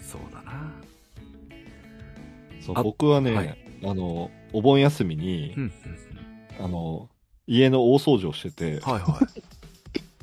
[0.00, 0.72] そうだな。
[2.60, 5.72] そうあ僕はね、はいあの、お盆休みにう、ん、
[6.58, 7.08] あの、
[7.46, 9.20] 家の大掃除をしてて、はいは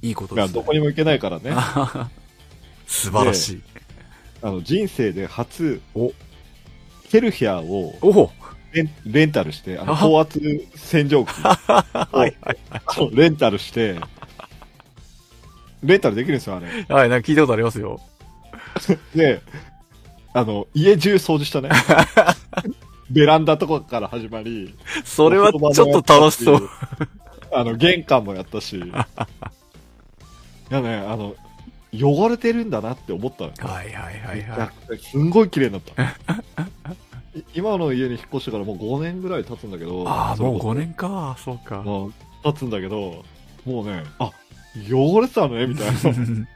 [0.02, 0.08] い。
[0.08, 0.54] いいことですね。
[0.54, 1.52] どこにも行けないからね、
[2.88, 3.62] 素晴らしい。
[4.44, 6.12] あの人生で初お、
[7.10, 8.32] ケルヒャーをおお
[8.74, 10.42] レンレンタルして、あのあ高圧
[10.76, 11.30] 洗浄機。
[13.00, 13.96] を レンタルして、
[15.82, 16.68] レンタルできるんですよ、あれ。
[16.94, 18.02] はい、なんか聞いたことありますよ。
[19.16, 19.42] で、
[20.34, 21.70] あの、家中掃除したね。
[23.10, 24.76] ベランダとかから始まり、
[25.06, 26.70] それはちょっと楽しそう。。
[27.54, 28.78] あの、玄関もやったし。
[28.78, 28.82] い
[30.70, 31.36] やね、あの、
[31.94, 33.52] 汚れてるんだなって思ったの。
[33.70, 36.04] はいはいはいいはやすんごい綺麗になった。
[37.38, 40.04] い今の家に引っ越してからもう5年ぐらい経つんだけど。
[40.04, 40.08] い。
[40.08, 40.88] ああ、もう5年。
[40.88, 41.36] 年か。
[41.44, 41.82] そうか。
[41.82, 42.14] もう
[42.44, 43.24] 経つんだけど、
[43.66, 44.32] もうね、あ、
[44.90, 46.48] 汚れてたのね、みたいな。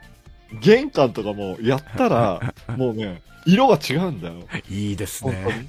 [0.62, 4.36] 玄関とかもやったら、 もうね、色が違うんだよ。
[4.70, 5.46] いいですね。
[5.46, 5.68] に。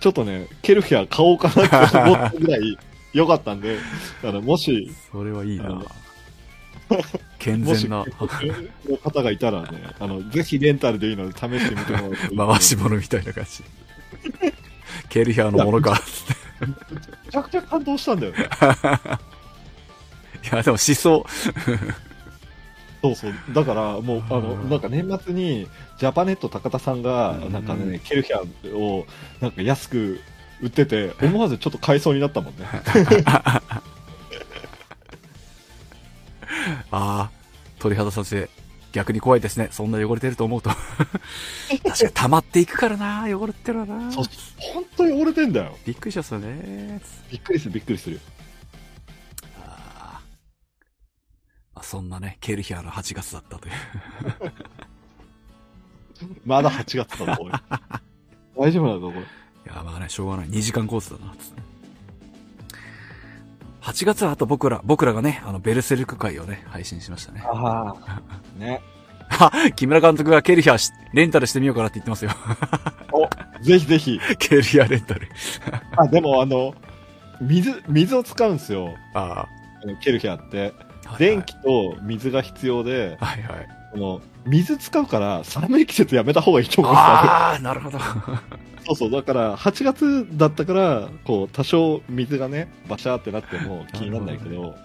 [0.00, 2.78] ちょっとね、ケルヒャー買おうかなって思ったぐらい
[3.12, 3.78] 良かったんで、
[4.22, 5.82] あの、もし、それはいいな。
[7.38, 9.68] 健、全なの方がいたらね、
[9.98, 12.36] あの、ぜひレンタルでいいので試してみてもらうといい。
[12.36, 13.62] 回し物みたいな感じ。
[15.08, 16.00] ケルヒャーのものかっ。
[17.26, 18.38] めちゃくちゃ感動したんだよね。
[18.38, 18.42] い
[20.54, 21.26] や、でも思想。
[23.02, 23.34] そうそう。
[23.52, 25.68] だから、もう、あの、なんか年末に、
[25.98, 29.06] ジャパネット高田さんが、なんかね、ケルヒャーを、
[29.40, 30.20] なんか安く
[30.60, 32.66] 売ってて、思わずちょっと買いそうになったもんね。
[36.90, 37.30] ああ、
[37.78, 38.48] 鳥肌させ、
[38.92, 39.68] 逆に怖いですね。
[39.70, 40.70] そんな汚れてると思うと。
[41.68, 44.10] 確かに溜まっていくからな、汚れてるわな。
[44.12, 44.24] そう、
[44.58, 45.76] 本当に汚れてんだよ。
[45.84, 47.00] びっくりしますよね。
[47.30, 48.20] びっくりする、びっくりする。
[49.62, 50.20] あ
[51.74, 53.74] あ、そんなね、ケルヒャーの8月だったという。
[56.46, 57.54] まだ8月だぞ、これ。
[58.56, 59.20] 大丈夫なのか、これ。
[59.20, 60.48] いや、まあね、しょうがない。
[60.48, 61.65] 2時間コースだな、つって。
[63.86, 67.40] 8月はあと僕ら、僕らがね、あの、ベルセルク会をね、配信しましたね。
[67.44, 68.20] ああ。
[68.58, 68.82] ね。
[69.28, 72.32] あ、木村監督がケルヒャーしレンタルしてみようかなって言ってますよ。
[73.62, 74.20] ぜひぜひ。
[74.40, 75.28] ケルヒャーレンタル。
[75.96, 76.74] あ、でもあの、
[77.40, 78.92] 水、水を使うんですよ。
[79.14, 79.46] あ
[79.84, 80.74] あのケルヒャーって。
[81.06, 81.16] あ。
[81.16, 83.68] 電気と水が必要で、はいはい。
[83.96, 87.06] この水使うから寒い季節やめた方がいいと思うんですよ。
[87.06, 87.98] ああ、なるほど。
[87.98, 89.10] そうそう。
[89.10, 94.76] だから、8月だったから、こう、多少水がね、バシャーってなっても気にならないけど、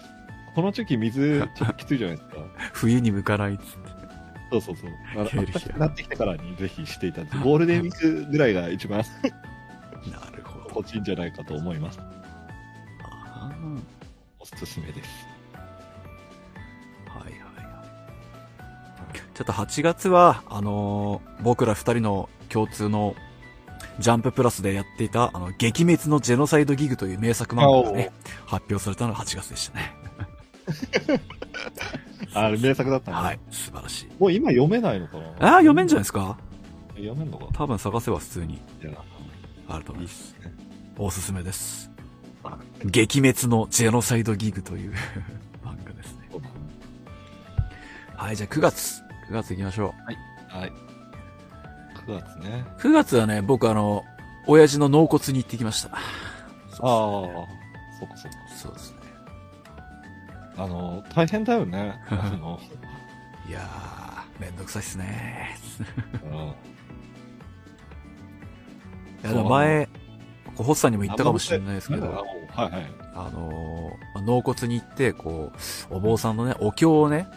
[0.55, 2.37] この時期水ちょっときついじゃないですか。
[2.73, 3.67] 冬に向かないっつって。
[4.51, 4.89] そうそうそう。
[5.15, 8.99] あのなってきてからにぜひしていただいて、ゴールデンウィークぐらいが一番
[10.11, 10.65] なるほど。
[10.69, 11.99] 心地いいんじゃないかと思います。
[14.39, 15.30] おすすめです。
[19.41, 23.15] ちょっと8月は、あのー僕ら二人の共通の
[23.97, 28.11] ジャンププラスでやっていた、あの、撃滅のジェノサイドギグという名作漫画がね、
[28.45, 29.95] 発表されたのが8月でしたね。
[32.35, 33.17] あれ名作だったね。
[33.17, 33.39] はい。
[33.49, 34.09] 素晴らしい。
[34.19, 35.23] もう今読めないのかな？
[35.23, 36.37] ああ、読めんじゃないですか？
[36.95, 38.61] 読めんのか多分探せば普通に
[39.67, 40.05] あると思いま。
[40.05, 40.53] いいっすね。
[40.99, 41.89] おすすめです。
[42.85, 44.93] 撃滅のジェノサイドギグという
[45.65, 46.29] 漫画ですね。
[48.15, 49.00] はい、じゃあ9月。
[49.31, 49.95] 9月行きましょ
[50.49, 50.73] はい。
[52.05, 52.65] 9月ね。
[52.77, 52.81] う。
[52.81, 54.03] 9月はね、僕あの、
[54.45, 55.89] 親父の納骨に行ってきました。
[55.89, 55.99] ああ、
[56.81, 57.47] そ
[58.05, 58.37] っかそっか。
[58.57, 58.97] そうですね。
[60.57, 61.97] あの、大変だよね。
[62.11, 62.59] あの、
[63.47, 65.55] いやー、めんどくさいっすね。
[66.25, 66.53] うん
[69.31, 69.85] いや、前、
[70.55, 72.85] こうホッさんにも言ったかもしれないですけど、はいはい。
[73.13, 75.53] あの納骨に行って、こ
[75.91, 77.27] う、お坊さんのね、お経をね、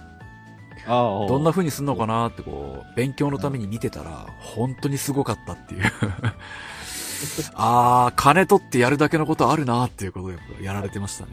[0.86, 5.82] どんな風にすんのかなってこう、勉強のために見てたら、本当にすごかったっていう。
[7.55, 11.32] あー、金取ってやるだけのことあるなっていうことでやられてましたね。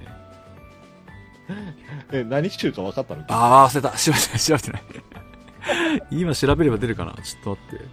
[2.11, 3.25] え、何週か分かったの？
[3.27, 3.97] あー、忘れた。
[3.97, 4.83] 調べてない、調べてない。
[6.11, 7.13] 今調べれば出るかな？
[7.21, 7.85] ちょっと待って。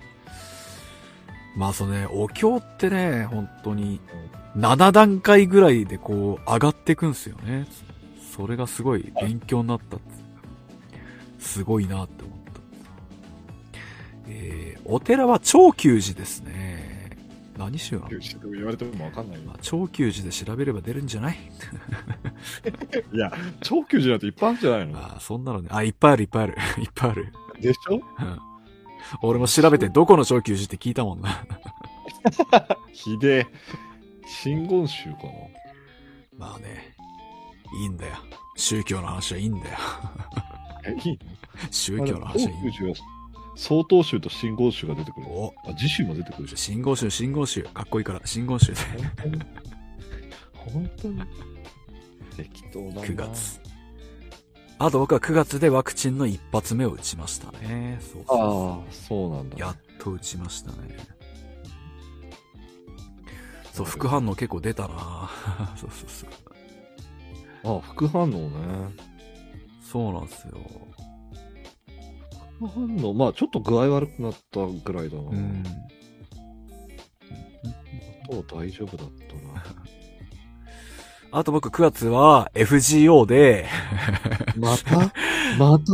[1.57, 4.01] まあそうね、お経ってね、本当に、
[4.57, 7.67] 7段階ぐらいでこう、上がっていくんすよね。
[8.37, 10.18] それがすごい勉強になったっつうか
[11.39, 12.39] すごいなって思っ
[14.31, 17.16] えー、お寺は長久寺ですね。
[17.56, 18.09] 何宗なの？
[18.52, 21.36] 言われてもわかんないまあ、長久寺で調べれば出るんじゃない？
[23.12, 23.32] いや、
[23.62, 24.98] 長久寺なんていっぱいあるんじゃないの？
[24.98, 25.69] ああ、そんなのね。
[25.73, 26.56] あ、いっぱいあるいっぱいある。
[26.78, 27.32] いっぱいある。
[27.60, 27.94] でしょ？
[27.94, 28.02] うん。
[29.23, 31.43] 俺も調べてどこの長久寺って聞いたもんな。
[32.93, 33.47] ひでえ。
[34.27, 35.19] 真言宗か
[36.36, 36.94] まあね。
[37.81, 38.12] いいんだよ。
[38.56, 39.78] 宗教の話はいいんだよ。
[40.93, 41.70] いいの？
[41.70, 42.73] 宗教の話はいいんだよ。
[42.73, 42.97] 長久寺は
[43.56, 45.27] 曹洞宗と真言宗が出てくる。
[45.28, 47.62] お、あ、次週も出てくるじ信号宗、信号宗。
[47.62, 48.78] かっこいいから、信号宗で。
[50.55, 51.23] 本当に？
[52.36, 53.02] 適当だな。
[53.02, 53.60] 9月。
[54.81, 57.98] あと僕は9月でワクチンの一発目を打ちましたね。
[58.01, 59.59] そうそうああ、そうなんだ。
[59.59, 60.97] やっと打ちましたね。
[63.73, 65.28] そう、副反応結構出たな
[65.77, 66.27] そうそうそ
[67.74, 67.78] う。
[67.78, 68.39] あ、副反応ね。
[69.90, 70.59] そうなんですよ。
[72.59, 75.23] 副反応、まあちょっと具合悪くなったぐらいだな。
[75.23, 75.65] うん。
[78.24, 79.65] あとは大丈夫だったな。
[81.31, 83.66] あと僕9月は FGO で、
[84.56, 85.12] また？
[85.59, 85.85] また？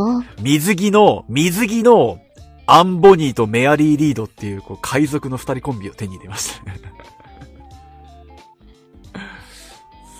[0.41, 2.19] 水着の、水着の
[2.67, 6.79] アンボニーとメアリー・リードっていう、こう、海賊の二人コンビを手に入れましたね。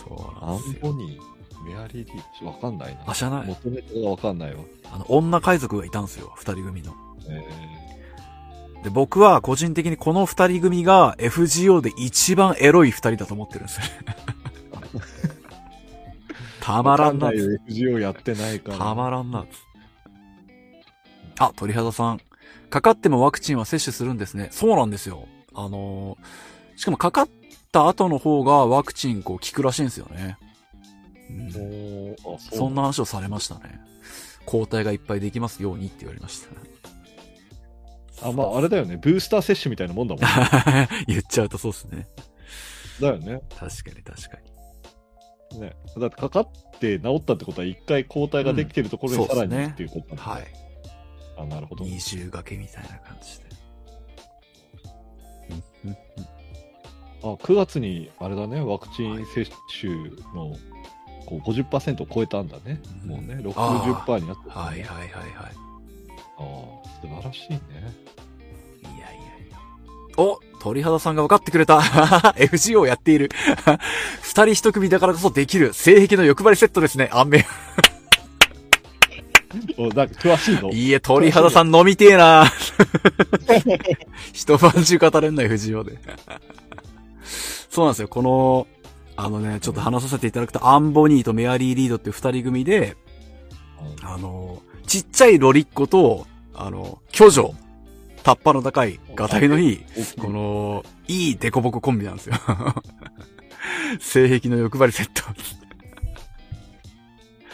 [0.07, 0.79] そうアンなんですよ。
[0.93, 1.21] ボニー、
[1.65, 3.03] メアリー・リー、わかんないな。
[3.07, 3.47] あ、知らない。
[3.47, 4.63] 元ネタがわかんないわ。
[4.93, 6.33] あの、女海賊がいたんですよ。
[6.37, 6.95] 二人組の。
[7.29, 7.45] え
[8.85, 13.83] で、僕は個人的にこの二人組が FGO で一番エロい二人だと思ってるんですよ。
[16.61, 18.79] たー、まらんな FGO やってないから。
[18.79, 19.47] たまらんな。
[21.39, 22.21] あ、鳥肌さん。
[22.71, 24.49] かかってもワクチンは接種するんですね。
[24.51, 25.27] そうなんですよ。
[25.55, 27.29] あのーしかもかかっ
[27.73, 30.39] た後の方がワクチンこう効くらしいんですよね。
[31.53, 33.81] そうそんな話をされましたね。
[34.47, 36.41] 抗体がいっぱいできますようにって言われまし
[38.21, 38.29] た。
[38.29, 38.97] あ、まああれだよね。
[38.97, 40.25] ブースター接種みたいなもんだもん。
[41.07, 42.07] 言っちゃうとそうですね。
[43.01, 43.41] だよね。
[43.59, 44.39] 確かに確か
[45.53, 45.61] に。
[45.61, 45.77] ね。
[45.99, 46.49] だってかかっ
[46.79, 50.47] て治ったってことは一回抗体ができてるところにうんさらにっていうことなんだはい。
[51.39, 51.85] あ、なるほど。
[51.85, 53.45] 二重掛けみたいな感じで。
[55.85, 56.35] うんうんうん
[57.25, 59.51] あ、9月にあれだね、ワクチン接
[59.81, 59.95] 種
[60.35, 60.55] の
[61.27, 62.81] こう50%を超えたんだね。
[63.05, 64.55] うんもうね、あ60%になってる、ね。
[64.55, 65.55] はいはいはいはい。
[66.37, 66.43] ああ、
[67.01, 67.59] 素晴らしいね。
[68.83, 69.59] いやいやいや。
[70.17, 71.79] お鳥肌さんが分かってくれた
[72.37, 73.31] !FGO をやっている
[74.23, 77.11] 二人一組だからこそできる性癖の欲張りセットですね。
[77.13, 77.45] あんめ。
[79.79, 80.71] おなんか詳しいの？
[80.71, 82.51] いいえ、鳥肌さん飲みてえな
[84.33, 85.99] 一晩中語れんない FGO で。
[87.71, 88.09] そうなんですよ。
[88.09, 88.67] この、
[89.17, 92.97] あのね、ちょっと話させていただくと、アンボニーとメアリー・リードっていう二人組で、
[94.03, 97.55] あの、ちっちゃいロリッコと、あの、巨女、
[98.23, 99.85] タッパの高い、ガタイのいい、
[100.19, 102.35] この、いいデコボココンビなんですよ。
[104.01, 105.23] 性癖の欲張りセット。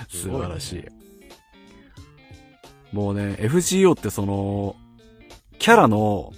[0.08, 0.84] 素晴らしい。
[2.92, 4.76] もうね、FGO ってその、
[5.58, 6.32] キャラの、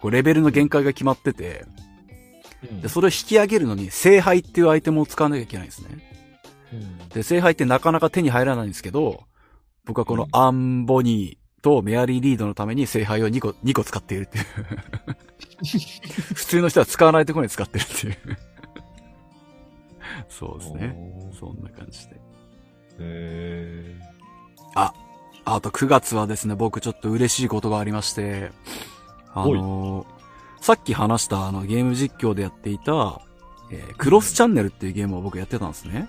[0.00, 1.64] こうレベルの限界が決まってて、
[2.70, 5.88] うんで、それを引き上げるのに、聖杯っていうアイテムを使わなきゃいけないんですね。
[6.72, 9.24] うんで、聖杯ってなかなか手に入らないんですけど、
[9.84, 14.44] 僕はこのうんアンボニーとメアリー・リードのために聖杯を2個、2個使っているっていう。
[16.34, 18.16] 普通の人は使わないところに使ってるっていう。
[20.28, 20.96] そうですね。
[21.38, 22.16] そんな感じで。
[22.98, 23.94] へ
[25.46, 28.50] あと9月はですね、僕ちょっと嬉しいことがありまして、
[29.34, 30.13] あのー
[30.64, 33.20] さっき話したあのゲーム実況でやっていた、
[33.70, 36.08] えークロスチャンネルっていうゲームを僕やってたんですね。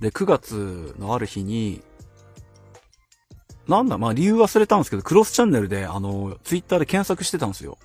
[0.00, 1.82] で、9月のある日に、
[3.68, 7.78] なんだ、まあ理由忘れたんですけど、クロスチャンネルで、あの、ツイッターで検索してたんですよ。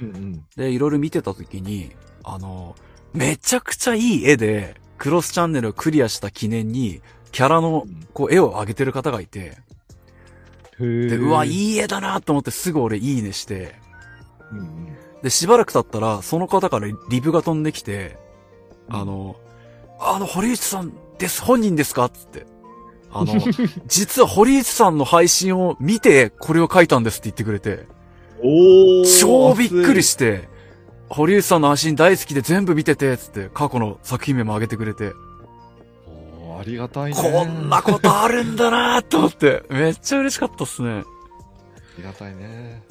[0.00, 0.44] ーうんうん。
[0.54, 1.90] で、いろいろ見てた時に、
[2.22, 2.76] あの、
[3.14, 7.02] めちゃくちゃいい絵で、クロスチャンネルをクリアした記念に、
[7.32, 9.58] キャラの、こう、絵を上げてる方がいて、
[10.78, 13.84] で、うわ、いい絵だなと思ってすぐ俺いいねして、
[14.52, 14.86] うんうん
[15.22, 18.16] で、しばらく経ったら、その方からリブが飛んできて、
[18.88, 19.36] あの、
[19.98, 22.46] あの、堀内さんです、本人ですかつって。
[23.10, 23.34] あの、
[23.86, 27.86] 実は堀内さんの配信を見て、これを書いたんですって言ってくれて、
[28.40, 30.48] おー超びっくりしして、
[31.08, 35.12] 堀内さんの配信大好きで全部見てて、つって、過去の作品名も上げてくれて、
[36.58, 37.16] ありがたいね。
[37.20, 40.88] こんなことあるんだなと思って、めっちゃ嬉しかったっすね。
[40.90, 41.04] あ
[41.98, 42.82] りがたいね。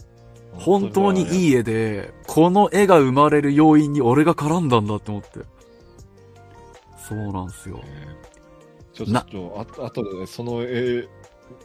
[0.57, 1.52] 本当にいい。
[1.52, 5.40] い絵で、この絵が生まれる要因に俺が絡んだんだって思って。
[7.07, 7.80] そうなんですよ。
[8.94, 11.07] ちょっと、ああとで、その絵、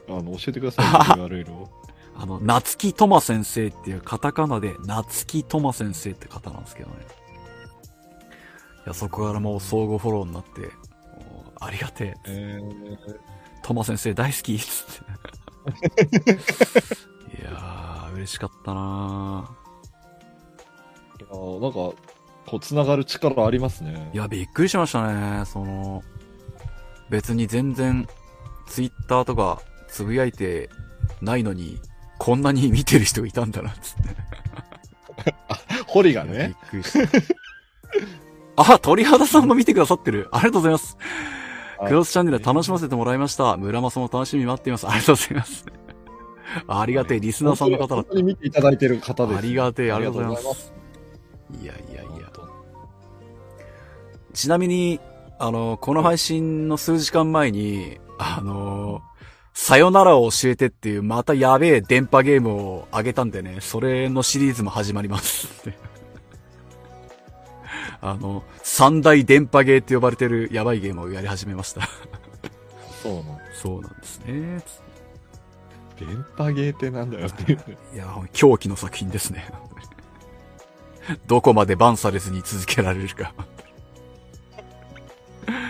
[0.09, 0.87] あの、教えてください、
[1.19, 1.69] URL を。
[2.17, 6.97] あの、夏木とま先生っていうカタカナで夏木とま先生って方なんですけどね。
[8.85, 10.71] いや、そこからもう相互フォローになって、
[11.61, 12.15] ありがてえ。
[12.27, 13.09] えー、
[13.63, 15.05] とま先生大好きっつっ
[16.25, 16.31] て。
[17.41, 19.51] いやー、嬉しかったな
[21.21, 21.97] いやーなんか、こ
[22.55, 24.11] う、つながる力ありますね。
[24.13, 25.45] いや、びっくりしましたね。
[25.47, 26.03] その、
[27.11, 28.09] 別に全然、
[28.67, 30.71] ツイッターとかつぶやいて
[31.21, 31.79] ないのに、
[32.19, 34.17] こんなに見てる人がいたんだな、つって。
[35.87, 36.55] 堀がびっね。
[36.71, 37.09] くりした。
[38.57, 40.29] あ、鳥肌さんも見てくださってる。
[40.33, 40.97] ありがとうございます。
[41.87, 43.57] クロスチャンネル楽しませてもらいました。
[43.57, 44.87] 村マスも楽しみに待っています。
[44.87, 45.65] ありがとうございます。
[46.69, 49.27] ありがてえ、リスナーさんの方だっ本当に見ていただいてる方た。
[49.27, 49.39] です。
[49.39, 50.73] ありがてえ、ありがとうございます。
[51.63, 52.31] いやいやいや。
[54.33, 55.01] ちなみに、
[55.39, 59.03] あの、この配信の数時間前に、あの、
[59.55, 65.49] さよならを教えてっていう、またやべえ電波ゲームをあげたんでね、それのシリーズも始まります。
[68.01, 71.83] あの、三大電波ゲーって呼ばれてるやばいゲームをやり始めました。
[73.03, 73.41] そうなの。
[73.53, 74.63] そうなんですね。
[76.01, 77.79] 電波ゲーってなんだよっていう。
[77.95, 79.49] いや、狂気の作品ですね。
[81.27, 83.33] どこまでバンされずに続けられるか。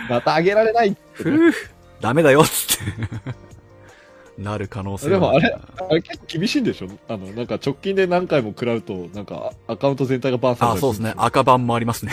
[0.08, 1.52] またあげられないふぅ、
[2.00, 4.42] ダメだよっつって。
[4.42, 5.54] なる可能性はでもあれ、
[5.90, 6.88] あれ結構厳しいんでしょ？
[7.08, 11.14] あの、なんか直近で何回も食らうと、なんかアカウント全体がバーンされたあ、りそうですね。
[11.16, 12.12] 赤番もありますね。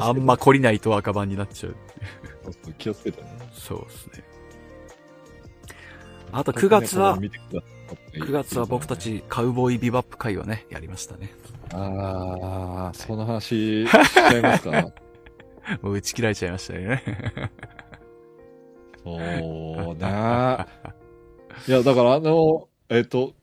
[0.00, 1.76] あんま懲りないと赤番になっちゃう。
[2.78, 3.28] 気をつけてね。
[3.52, 4.24] そうですね。
[6.32, 8.96] あと9月は、見てくださって9月は僕た。
[8.96, 11.30] ちカウボーイビバップ会をね、やりましたね。
[11.72, 14.92] ああ、その話 しちゃいますか？
[15.82, 17.02] もう打ち切られちゃいましたね。
[19.04, 19.96] そうね。
[21.68, 23.34] いや、だからあの、えっ、と、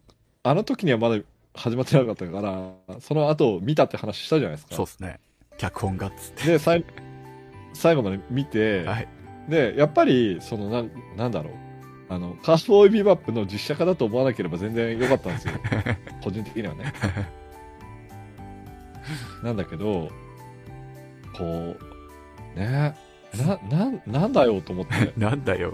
[0.43, 1.21] あの時にはまだ
[1.55, 4.75] 始まってなかったから、その後見たって話したじゃないですか。
[4.75, 5.19] そうですね。
[5.57, 6.57] 脚本がっつって。
[6.57, 9.07] で、最後まで見て、はい。
[9.49, 11.53] で、やっぱり、その、なん、なんだろう。
[12.09, 15.53] あの、カーボーイビバップの実写化だと思わなければ全然良かったんですよ。
[16.23, 16.93] 個人的にはね。
[19.43, 20.09] なんだけど、
[21.37, 21.75] こ
[22.55, 22.95] う、ね、
[23.35, 25.13] な、なん、なんだよと思って。
[25.19, 25.73] なんだよ。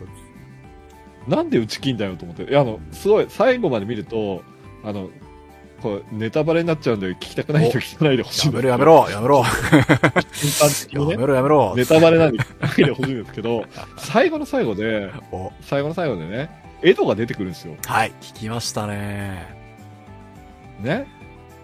[1.28, 2.44] なんで打ち切んだよと思って。
[2.44, 4.44] いや、あの、すごい、最後まで見ると、
[4.84, 5.10] あの、
[5.84, 8.54] こう、ネタバレになっちゃうんで、聞きたくない人聞かないでほしいや。
[8.54, 9.50] めろやめろやめろね
[10.92, 13.66] やめろやめろネタバレなんで聞かないでほしいんですけど、
[14.00, 16.50] 最後の最後で、お、最後の最後でね、
[16.82, 17.76] エドが出てくるんですよ。
[17.86, 19.54] はい、聞きましたね。
[20.80, 21.06] ね？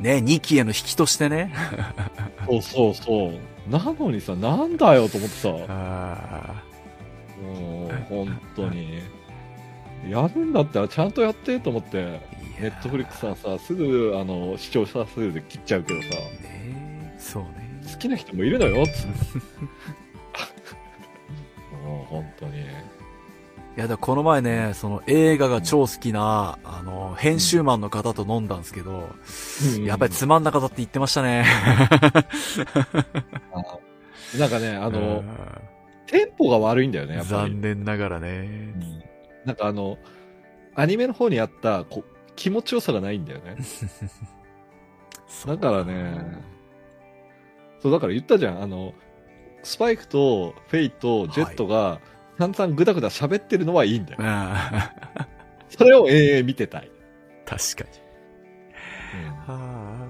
[0.01, 1.53] ね、2期への引きとしてね。
[2.45, 3.71] そうそうそう。
[3.71, 6.63] なのにさ、なんだよと思ってさ、あ
[7.41, 8.99] もう、本当に。
[10.09, 12.19] やるんだったらちゃんとやってと思って、
[12.59, 16.09] ネットフリックスはさ、すぐ、あの、視聴者数で切っちゃうけどさ、
[16.41, 17.81] ねそうね。
[17.91, 19.07] 好きな人もいるのよ、つって。
[21.83, 22.59] もう、本当に。
[22.61, 22.63] い
[23.77, 29.09] や、だこの前ね、その映画が超好きな、あの、編集マンの方と飲んだんですけど、
[29.85, 31.45] やっぱりつまんなかったって言ってましたね。
[34.37, 35.23] なんかね、ああの、
[36.07, 37.53] テンポが悪いんだよね、やっぱり。
[37.53, 38.29] 残念ながらね。
[38.81, 38.99] うん
[39.45, 39.97] なんかあの、
[40.75, 42.03] アニメの方にあったこ
[42.39, 43.57] 気持ちよさがないんだよね。
[45.45, 46.41] だからね、
[47.81, 48.61] そう、だから言ったじゃん。
[48.61, 48.93] あの、
[49.61, 51.99] スパイクとフェイとジェットが、
[52.37, 54.19] 散々ぐだぐだ喋ってるのはいいんだよ。
[54.21, 54.93] あ
[55.67, 56.89] それを永遠見てたい。
[57.45, 59.29] ー確かに。
[59.45, 60.07] は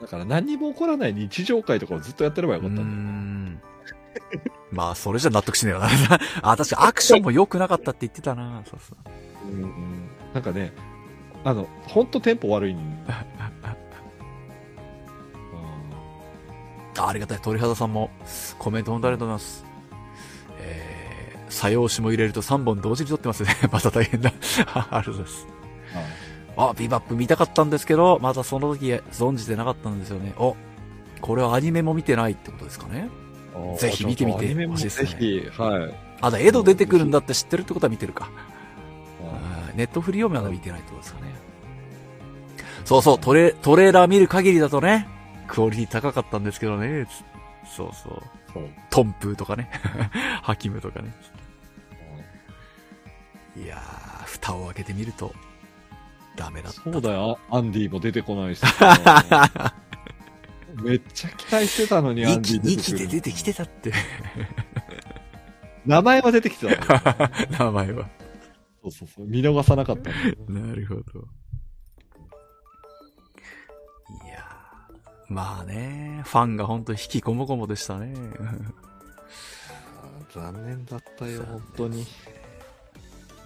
[0.00, 2.86] だから何にも起こらない日常会とかをずっとやってればよかったんだよ。
[2.86, 3.60] ん。
[4.70, 5.88] まあ、それじゃ納得しねえよな。
[6.42, 8.62] あ、確かアクションも良くなかったって言ってたな。
[8.70, 9.52] そうそう。
[9.52, 10.72] うんうんなんかね、
[11.44, 13.24] あの、ほんとテンポ悪いんだ。
[16.98, 17.40] あありがたい。
[17.40, 18.10] 鳥肌さんも
[18.58, 19.64] コメント本当ありがとうございます。
[20.58, 23.56] えー、作用詞も入れると3本同時に撮ってますね。
[23.72, 24.32] また大変だ。
[24.72, 25.46] ありがとうございます。
[26.56, 30.34] あ、ビバップ見たかったんですけど、まだその時存じてなかったんですよね。
[30.36, 30.54] お、
[31.20, 33.08] これはアニメも見てないってことですかね。
[33.08, 33.22] うん
[33.76, 35.94] ぜひ見てみてほしいですねぜひ、はい。
[36.22, 38.30] あ、だ、エド出てくるんだって知ってるってことは見てるか。
[39.22, 41.21] あネットフリーをまだ見てないってことですかね。
[42.84, 45.08] そうそう、トレ、トレーラー見る限りだとね、
[45.46, 47.06] クオリティ高かったんですけどね。
[47.06, 48.22] つそうそう。
[48.90, 49.70] トンプーとかね。
[50.42, 51.14] ハキムとかね。
[53.56, 55.34] いやー、蓋を開けてみると、
[56.36, 56.82] ダメだった。
[56.82, 58.62] そうだよ、アンディも出てこないし。
[60.82, 62.98] めっちゃ期待してたのに、ア2ンデ期、2ィ出てくる。
[62.98, 63.92] 期で出てきてたって。
[65.84, 67.30] 名前は出てきてたの。
[67.58, 68.08] 名前は。
[68.82, 69.26] そうそうそう。
[69.26, 70.10] 見逃さなかった
[70.50, 71.28] なるほど。
[75.32, 78.14] まあね、ファンが本当に引きこもごもでしたね。
[80.34, 82.06] 残念だったよ、本当に。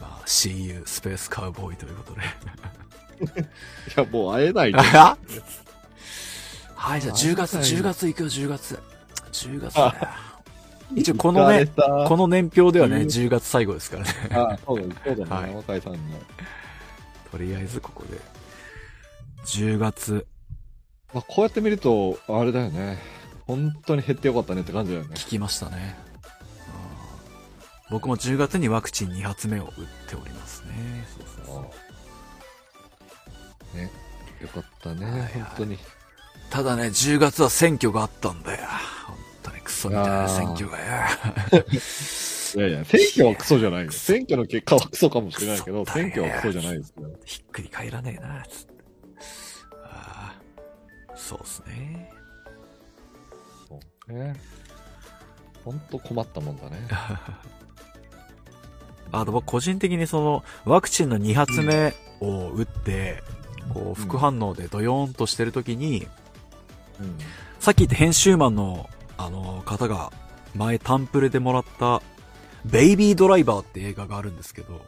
[0.01, 2.23] まあ、See you, スペースカウボーイということで。
[3.43, 3.47] い
[3.97, 4.79] や、もう会えない で。
[4.79, 5.17] は
[6.97, 8.79] い、じゃあ10月、10月行くよ、10月。
[9.33, 9.95] 10月だよ。
[10.95, 14.11] 一応このね、この、の年表ではね、うん10月最後ですからね。
[14.31, 15.99] あ、そうだ、そうだはいね、若井さんの。
[17.31, 18.21] とりあえずここで。
[19.45, 20.27] 10月、
[21.15, 22.99] まあ、こうやって見ると、あれだよね。
[23.47, 25.11] 本当に減ってよかったねって感じだよね。
[25.15, 25.97] 聞きましたね。
[26.11, 26.17] うん
[27.89, 29.71] 僕も10月にワクチン2発目を打っ
[30.09, 31.07] ておりますね。
[31.17, 31.71] そうそうそ
[33.75, 33.91] うね。
[34.41, 35.79] よかったね、はいはい本当に。
[36.51, 38.67] ただね、10月は選挙があったんだよ。
[39.07, 40.85] 本当にクソみたいな選挙がよ。
[42.57, 43.93] いやいや、選挙はクソじゃないよ。
[43.93, 47.05] 選挙の結果はクソかもしれないけど、選挙はクソじゃないですよ。
[47.25, 48.76] ひっくり返らねえな、つって。
[51.27, 52.09] そうっすね。
[53.69, 54.37] そうね。
[55.65, 56.79] 本当困ったもんだね。
[59.11, 63.25] あと僕個人的にその、ワクチンの2発目を打って、
[63.75, 66.07] こう、副反応でドヨーンとしてるときに、
[67.01, 67.19] うん。
[67.59, 68.89] さっき言った編集マンの、
[69.19, 70.13] あの、方が、
[70.55, 72.03] 前タンプレでもらった、
[72.65, 74.87] ベイビードライバーって映画があるんですけど、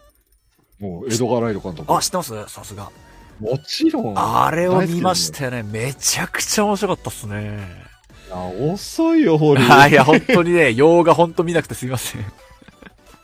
[0.78, 1.92] もう、江戸川ライド監督。
[1.92, 2.48] あ、知ってます？
[2.48, 2.92] さすが。
[3.40, 4.14] もちろん。
[4.16, 5.62] あれを見ましたよね。
[5.62, 7.58] めちゃくちゃ面白かったっすね。
[8.28, 8.36] いや、
[8.72, 12.22] 遅いよ、ホリあいや、本当にね、洋画本当見なくてすいません。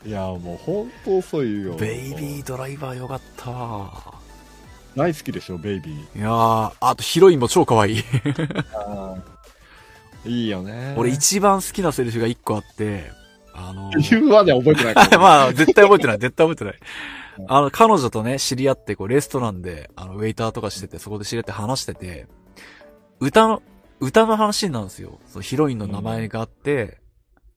[0.05, 1.73] いや、もう本当遅いよ。
[1.75, 4.15] ベイビードライバーよかったわ。
[4.95, 6.19] 大好きでしょ、ベイビー。
[6.19, 8.03] いやー、あとヒロインも超可愛い。
[10.25, 10.95] いいよね。
[10.97, 13.11] 俺一番好きなセリフが一個あって、
[13.53, 15.17] あの言うまでは覚えてないから。
[15.19, 16.79] まあ、絶対覚えてない、絶対覚えてないうん。
[17.47, 22.27] あの、彼女とね、知り合って、こう、レストランで、あの、ウェイターとかしてて、そこで知り合って話してて、
[23.19, 23.61] 歌の、
[23.99, 25.19] 歌の話になるんですよ。
[25.27, 26.99] そのヒロインの名前があって、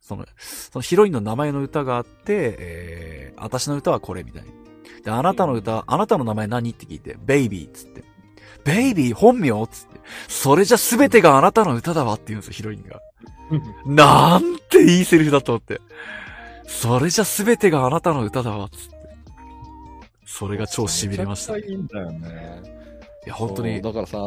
[0.00, 4.48] その、そのヒロインの名前の歌があって、えー、私の歌はこれみたいな。
[5.04, 8.04] で、あなたの歌、あなたの名前何って聞いて、ベイビーっつって。
[8.64, 10.00] ベイビー本名っつって。
[10.28, 13.00] それじゃ全てがあなたの歌だわって言うんですよ、ヒロインが。
[13.86, 15.80] なんていいセリフだと思って。
[16.66, 18.97] それじゃ全てがあなたの歌だわ、つって。
[20.30, 21.56] それが超痺れました。
[21.56, 22.78] いめちゃくちゃいいんだよね。
[23.28, 24.18] や、本当にだからさ、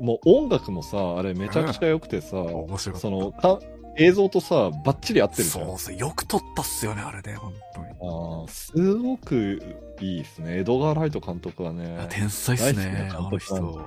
[0.00, 3.60] もう音楽もさ、あれめちゃくちゃ良くてさ、面白かっその、か
[3.96, 5.42] 映像とさ、バッチリ合ってた。
[5.42, 5.66] るじゃん。
[5.66, 7.86] そうそう、よく撮ったっすよね、あれね、本当に。
[7.88, 9.62] あーすごく
[10.00, 10.58] いいですね。
[10.58, 12.06] 江戸川ライト監督はね。
[12.10, 13.86] 天才っすね、あの人。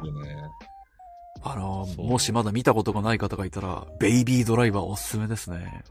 [1.43, 5.83] あの、もしまだ見たことがない方がいたら、ベイビードライバーおすすめですね。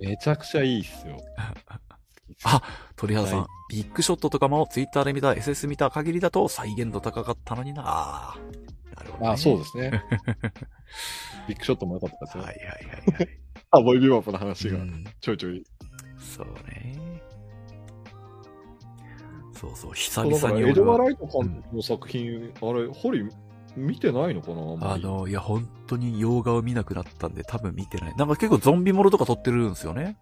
[0.00, 1.18] めちゃくちゃいいっすよ。
[2.44, 2.62] あ
[3.02, 8.36] 鳥肌さん、はいビッグショットとかもツイッターで見た、SS 見た限りだと再現度高かったのにな。
[8.94, 9.30] なるほど、ね。
[9.30, 10.04] あ、そうですね。
[11.48, 12.44] ビッグショットも良かったですよ。
[12.44, 13.28] はいはいはいはい。
[13.70, 15.64] あ、ボイビバップの話がうんちょいちょい。
[16.18, 17.22] そうね。
[19.54, 23.26] そうそう、久そうだから々に俺は、江戸川ライト監督の作品、あれ、ホリ
[23.74, 28.16] 見てないのかなあの、いや、本当に洋画を見なくなったんで、多分見てない。
[28.16, 30.18] なんか結構ゾンビものとか撮ってるんですよね。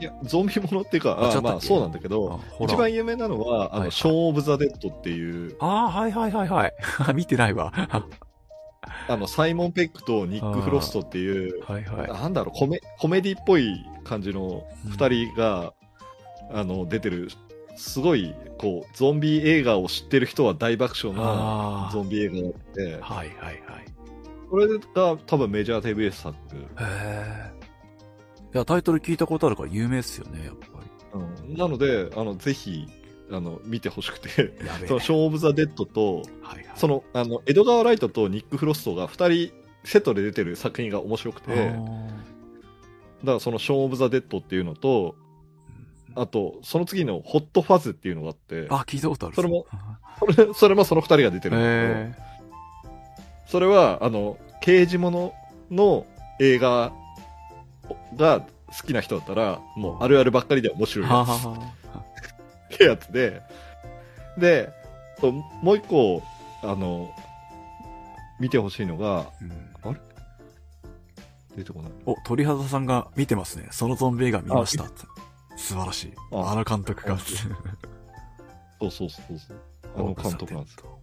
[0.00, 6.74] いや、ゾンビものっていうか、あまあそうなんだけあど、一番有名なのは、あの、ショーン・オブ・ザ・デッドっていう、ああ、はいはいはいはい。
[7.14, 7.72] 見てないわ。
[7.74, 8.04] は
[9.08, 11.84] あの、サイモン・ペックとニック・フロストっていう、いはい。
[12.08, 15.72] なんだろう、コメ、コメディっぽい感じの二人が、
[16.52, 17.28] あの、出てる、
[17.76, 21.90] すごい、こう、ゾンビ映画を知ってる人は大爆笑な。
[21.92, 23.58] ゾンビ映画があって、はいはいはい。
[24.50, 24.78] これが
[25.26, 26.34] 多分メジャー TBS 作。
[26.34, 26.34] へ
[26.80, 27.57] え。
[28.54, 30.66] いや、タイトル聞いたことあるから有名っすよね、やっぱ
[31.18, 32.86] うん、なので、あの、ぜひ、
[33.30, 34.54] あの、見てほしくて。
[34.86, 36.66] その、ショーン・オブ・ザ・デッドと、はいはい。
[36.76, 39.52] その、あの、江戸川ライトとニック・フロストが二人
[39.84, 41.78] セットで出てる作品が面白くて、だか
[43.26, 49.36] あらそのショーン・オブ・ザ・デッドっていうのと、ーあと、その次のホット・ファズっていうのがあって、あ、聞いたことある。
[49.36, 49.66] それも
[50.18, 52.14] それそれもその二人が出てるんだけど、へ
[53.46, 55.32] それは、あの、刑事物
[55.70, 56.06] の
[56.40, 56.92] 映画
[58.16, 61.08] が好きな人だったら、もうあるあるばっかりで面白え。
[61.08, 61.24] いや。
[61.26, 63.42] つってやつで、
[64.38, 64.70] で、
[65.20, 66.22] ともう一個、
[66.62, 67.10] あの、
[68.40, 69.68] 見てほしいのが、うん
[71.58, 71.92] 出てこない。
[72.06, 73.66] お、鳥肌さんが見てますね。
[73.72, 74.84] そのゾンビ映画見ました。
[75.56, 76.12] 素晴らしい。
[76.30, 77.14] ああの監督が。
[77.14, 79.58] あそうそうそうそう。
[79.96, 80.98] あの監督なんですよ。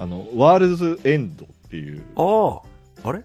[0.00, 2.62] あの、ワールズ・エンドっていう、あ
[3.04, 3.08] あ。
[3.08, 3.22] あれ？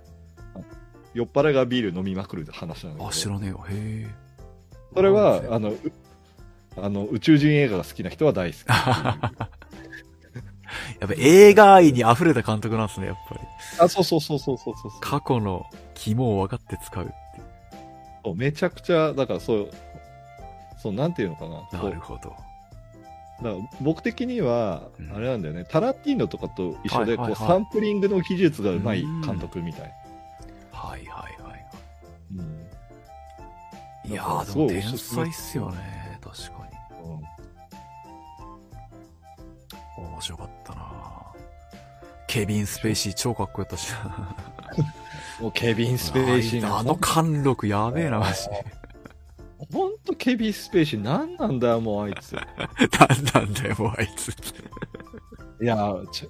[1.13, 3.63] 酔っ払いがビール飲みまくる話なんだけど、あ、知らねえよ。
[3.69, 4.07] へえ。
[4.95, 5.77] それは、ああの、う
[6.77, 8.65] あの、宇宙人映画が好きな人は大好き。
[10.99, 13.41] やっぱ映画愛に溢れた監督なんですね、やっぱり。
[13.79, 17.13] あ、そうそうそうそうそうそう過去の肝を分かって使うって
[18.25, 19.69] うめちゃくちゃ、だからそう、
[20.81, 21.79] そう、なんていうのかな。
[21.79, 22.35] なるほど。
[23.41, 29.93] だから僕的にはうん、あれなんだよね、タランティーノとかと一緒で、こうサンプリングの技術がうまい監督みたい。
[30.83, 31.65] はいはいはい。
[32.37, 32.63] うん
[34.05, 36.19] いやー、でも天才っすよね。
[36.21, 36.73] 確かに。
[39.97, 40.91] 面白かったな
[42.27, 44.35] ケビン・スペイシー超かっこよかったしな。
[45.39, 48.65] もうケビン・スペイシーあがあの貫禄やべえな、マジで。
[49.71, 52.33] ほんとケビン・スペイシー何なんだよ、もうあいつ。
[52.35, 54.29] なんなんだよ、もうあいつ。
[55.61, 55.77] いや、
[56.11, 56.27] ち、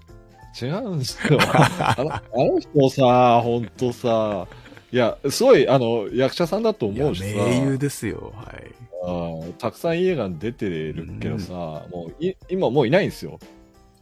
[0.61, 1.39] 違うんですよ。
[1.51, 4.47] あのあの人さ、ほんとさ、
[4.91, 8.71] いや、すごい、あの、役者さんだと思うしさ、名優ですよ、はい。
[9.05, 13.39] うんたくさんいい映画に出てるけどさ、もうい、今もういないんですよ。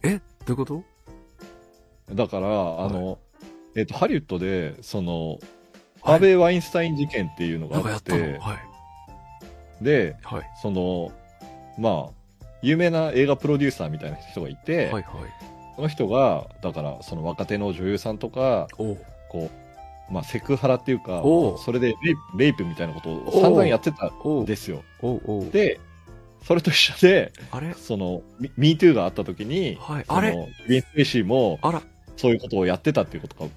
[0.04, 0.20] え？
[0.46, 0.82] どういうこと？
[2.14, 3.18] だから、あの、
[3.74, 5.38] えっ、と、ハリウッドで、その、はい
[6.02, 8.54] ハーベイ・ワインスタイン事件っていうのがあっ、っては
[9.80, 9.84] い。
[9.84, 10.42] で、はい。
[10.60, 11.12] その、
[11.78, 15.04] まあ、有名な映画プロデューサーみたいな人がいて、はいはい。
[15.76, 18.98] その人が、だから、その若手の女優さんとか、こ
[19.34, 19.50] う、
[20.12, 24.82] まあ、セクハラっていうかそれでレイプレイプみたいなことを散々やってたんですよ。
[25.50, 25.80] で、
[26.44, 27.72] それと一緒で、あれ？
[27.72, 30.04] その、ミ MeToo があった時に、はい。
[30.08, 30.32] あれ？
[30.32, 31.80] ケビン・スペイシーも、あら。
[32.16, 33.48] そういうことをやってたっていうことが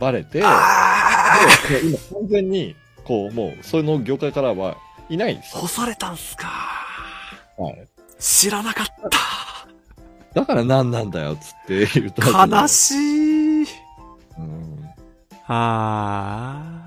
[0.00, 1.36] バレて、であ
[1.68, 2.74] で今完全に、
[3.04, 4.76] こう、もう、その業界からは
[5.08, 5.60] いないんですよ。
[5.60, 6.48] 干されたんすか
[7.58, 7.86] はい。
[8.18, 9.61] 知らなかった
[10.34, 13.62] だから何なんだよ、つって言った悲しい。
[13.62, 13.66] い。
[14.38, 14.90] うん。
[15.48, 16.82] あー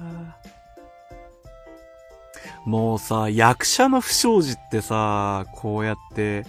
[2.65, 6.45] もうさ、役者の不祥事ってさ、こうやって、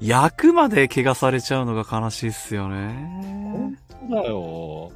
[0.00, 3.76] 役まで怪我されちゃうのが悲しいっすよね。
[3.90, 4.90] そうだよ。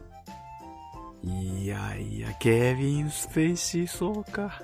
[1.22, 4.62] いやいや、ケビン・スペイシーそうか。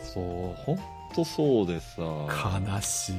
[0.00, 2.02] そう、ほんとそうでさ。
[2.02, 3.14] 悲しい。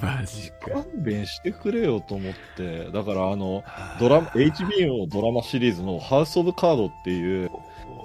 [0.00, 0.70] マジか。
[0.70, 2.90] 勘弁してくれよと思って。
[2.90, 3.64] だからあの、
[4.00, 7.50] ドラマ、HBO のドラマシリーズのハウス・オブ・カードっていう、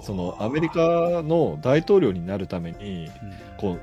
[0.02, 3.12] そのアメリカの大統領になるために、うん、
[3.58, 3.80] こう、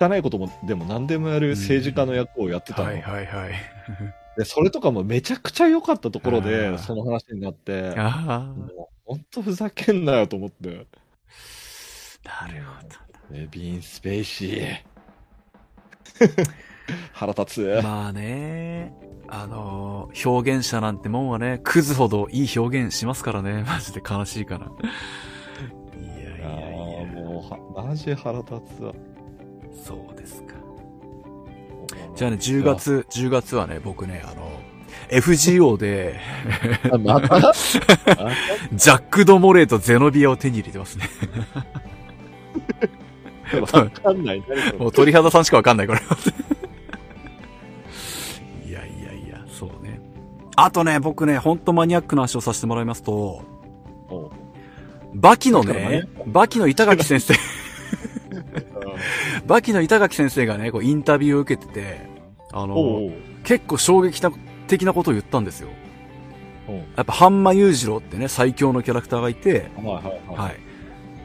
[0.00, 2.88] 汚いことも、でも何でもやる政治家の役をやってたの。
[2.88, 3.52] はいはいはい。
[4.38, 10.86] で、それとかもめちゃくちゃ良かったところあで、ーその話になって、あもうほんとふざけんなよと思って。
[12.24, 13.07] あ、なるほど。
[13.32, 14.76] エビン・スペイシー。
[17.12, 17.80] 腹立つ。
[17.82, 18.92] まあね、
[19.28, 24.66] あのー表現者なんてもんはね、クズほどいい表現しますからね、 マジで悲しいから。
[24.66, 27.44] いやいあやいあ、や、も
[27.74, 28.48] うは、マジ腹立
[28.78, 28.94] つわ。
[29.84, 30.54] そうですか。
[32.16, 34.50] じゃあね、10月、10月はね、僕ね、あの、
[35.10, 36.18] FGO で、
[36.90, 37.36] あ、また？
[37.36, 37.40] あ
[38.72, 41.04] ジャック・ド・モレーとゼノビアを手に入れてますね。
[43.60, 44.42] わかんない。
[44.78, 46.00] もう鳥肌さんしかわかんない、これ。
[48.66, 50.00] いやいやいや、そうね。
[50.56, 53.42] あとね、僕ね、ほんとマニアックな話をさせてもらいますと、
[55.14, 57.34] バキのね、バキの板垣先生、
[59.46, 62.00] バキの板垣先生がね、こうインタビューを受けてて、
[62.52, 63.10] あの、
[63.44, 64.20] 結構衝撃
[64.66, 65.68] 的なことを言ったんですよ。
[66.96, 70.36] やっぱ、ハンマ裕次郎ってね、最強のキャラクターがいて、はいはいはい。
[70.36, 70.56] はい。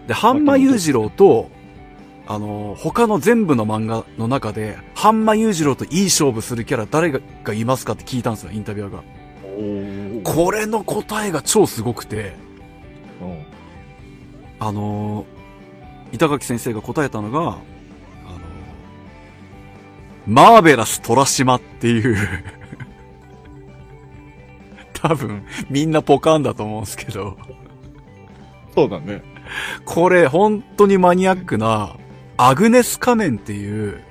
[0.07, 1.49] で、ハンマ裕次郎と、
[2.25, 9.03] あの、他の全部の漫画の中で、ハンマ裕次郎といい勝負するキャラ誰ががいますかって聞いたんですよ、インタビュアーが。
[10.23, 12.33] これの答えが超すごくて、
[13.21, 13.45] うん。
[14.59, 17.57] あのー、板垣先生が答えたのが、あのー、
[20.27, 22.17] マーベラス虎島っていう、
[24.93, 27.37] 多分、みんなポカンだと思うんですけど、
[28.73, 29.21] そうだね。
[29.85, 31.95] これ本当にマニアックな、
[32.37, 34.01] アグネス仮面っていう、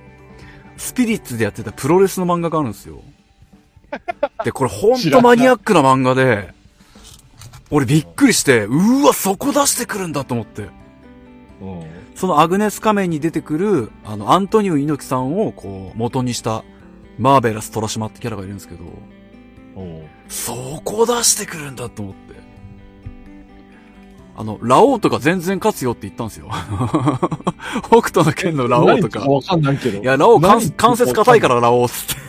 [0.77, 3.03] スピリッツでやってたプロレスの漫画があるんですよ。
[4.45, 6.53] で、これ本当マニアックな漫画で、
[7.71, 10.69] 俺びっくりして、うわ、そこ出してくるんだと思って。
[11.61, 12.03] うん。
[12.15, 16.65] そのアグネス仮面に出てくる、あの、アントニオ猪木さんをこう、元にした、
[17.19, 18.85] マーベラス虎島ってキャラがいるんですけど、
[20.29, 20.55] そ
[20.85, 22.42] こ出してくるんだと思って。
[24.43, 26.51] あの、ラオウとか全然勝つよって言ったんですよ。
[27.87, 29.21] 北斗の剣のラオウとか。
[29.21, 30.03] わかんないけど。
[30.03, 30.61] いや、ラオウ関
[30.97, 32.23] 節硬いからラオウっつって。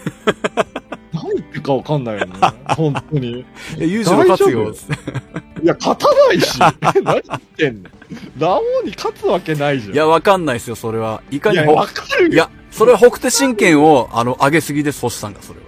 [1.12, 2.34] 何言ってるかわかんないよね。
[2.78, 3.40] 本当に。
[3.42, 3.46] い
[3.80, 5.64] や、ユージの勝つよっつって。
[5.64, 6.60] いや、勝たないし。
[7.02, 7.90] 何言ってんの？
[8.38, 9.94] ラオウに勝つわけないじゃん。
[9.96, 11.24] いや、わかんないですよ、それは。
[11.32, 12.32] いかにいや、ほわかるよ。
[12.32, 15.60] いや、それは北斗神拳を、あの、上げすぎです、星さんが、それ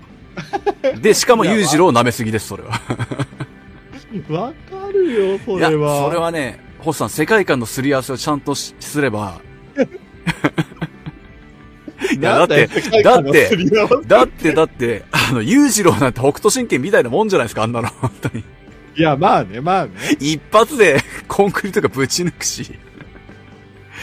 [0.91, 0.99] は。
[0.99, 2.79] で、しかも裕次郎を舐めすぎです、それは。
[4.29, 6.05] わかるよ、そいや、れは。
[6.05, 9.41] それはね、星さん、世界観のすり合わせをちゃんとしすれば、
[12.17, 12.67] いや、だって、
[13.03, 13.49] だって
[14.07, 18.43] だって、だって、あの、裕次郎なんて北斗神拳みたいなもんじゃないですか、あんなの、 本当に。
[18.95, 19.91] いや、まあね、まあね。
[20.19, 22.71] 一発でコンクリとかぶち抜くし、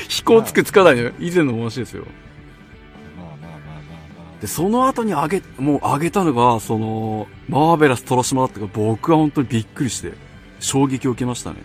[0.08, 2.04] 飛行つくつかないの以前の話ですよ。
[4.42, 10.14] で、その後に上げ、もう上げたのが、その、マーベラス虎島だったから、僕は本当にびっくりして、
[10.58, 11.58] 衝撃を受けましたね。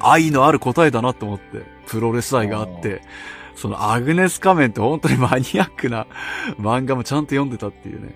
[0.00, 3.02] 愛のある答えだなと思って、プロレス愛があって、
[3.54, 6.06] そのアグネス仮面って本当にマニアックな
[6.58, 8.08] 漫画もちゃんと読んでたっていうね。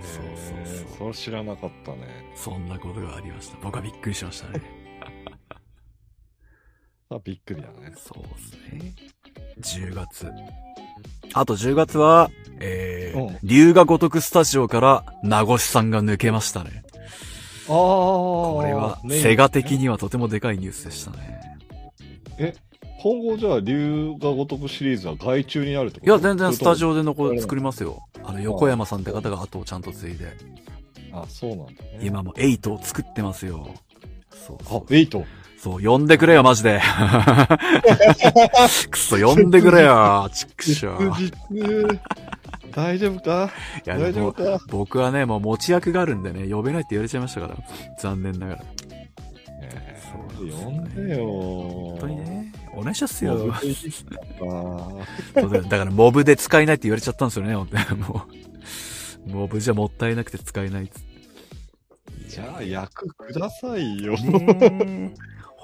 [0.00, 0.02] あ。
[0.02, 0.24] そう
[0.66, 2.32] そうそうそれ知らなかったね。
[2.34, 3.58] そんなことがありました。
[3.62, 4.60] 僕はびっくりしましたね。
[7.10, 7.92] あ、びっくりだね。
[7.96, 8.38] そうで
[9.62, 9.90] すね。
[9.90, 10.32] 10月。
[11.38, 12.30] あと10月は、
[12.60, 16.82] えーうん、龍が如くスタジオから名越さんが抜けましたね。
[17.68, 17.74] ああ。
[17.74, 21.58] ここれは、セガ的にはとてもでかいニュースでしたね。
[22.38, 22.54] え、
[23.02, 26.10] 今後じゃあ、竜が如くシリーズは外注になるってこと？
[26.10, 26.90] いや、全然スタジオ。
[26.92, 28.02] オで残り作りますよ。
[28.24, 30.34] あの、横山さんって方が後をちゃんと継いで。
[31.12, 31.98] あ、そうなんだね。
[32.00, 33.68] 今も8を作ってますよ。
[34.30, 35.22] そうあそう、エイト？
[35.58, 36.80] そう、呼んでくれよ、マジで。
[38.90, 41.12] くそ、呼んでくれよ、ちくしょう。
[41.18, 41.32] 実
[42.72, 43.50] 大丈夫か？
[43.86, 44.60] いや、大丈夫か？
[44.68, 47.56] 僕はね、もう持ち役があるんでね、呼べないって言われちゃいましたから。
[47.98, 48.64] 残念ながら。
[49.62, 49.98] え
[50.36, 52.52] そうー呼んでよ本当にね。
[52.74, 53.54] お願いしますよ。
[53.54, 53.60] あ
[55.40, 58.26] そうだだから、モブで使えないって言われちゃったんですよね、本当にも
[59.26, 59.30] う。
[59.30, 62.28] モブじゃもったいなくて使えないっつって。
[62.28, 64.14] じゃあ、役くださいよ。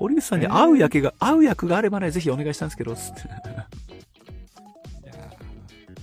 [0.03, 3.23] 堀内さんに合う役が、合う役があればね、ぜひお願いしたんですけど、つって。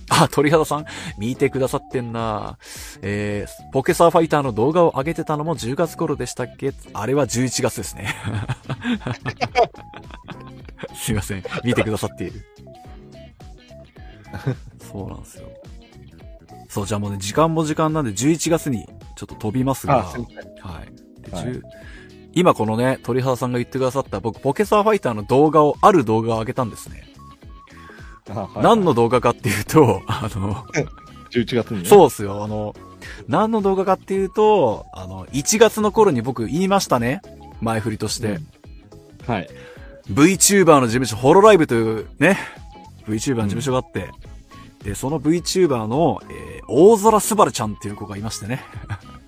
[0.08, 0.86] あ、鳥肌さん、
[1.18, 2.58] 見てくださってんな
[3.02, 6.72] えー、ポケサーファイターの動画を上げてたのも10月頃でしたっけ？
[6.94, 8.14] あれは11月ですね。
[10.96, 11.44] すいません。
[11.62, 12.44] 見てくださっている。
[14.90, 15.48] そうなんですよ。
[16.70, 18.86] そう、じゃあもうね、時間も時間なんで11月に
[19.16, 20.02] ちょっと飛びますが、あ。
[20.04, 20.24] はい。
[21.20, 21.62] ではい10
[22.40, 27.04] 今このね、鳥肌さんが言ってくださった僕、ポケサーファイターの動画を、ある動画を上げたんですね。
[28.28, 30.64] あはい何の動画かっていうと、あの、
[31.32, 31.88] 11月にね。
[31.88, 32.42] そうっすよ。
[32.44, 32.74] あの、
[33.28, 37.22] 何の動画かっていうと、あの、1月の頃に僕言いましたね。
[37.60, 38.28] 前振りとして。
[38.28, 38.46] うん
[39.26, 39.50] はい。
[40.10, 42.38] VTuber の事務所、ホロライブというね、
[43.06, 44.10] VTuber の事務所があって、
[44.82, 48.64] で、その VTuber の、えー大空すばるちゃんっていう子がいましてね。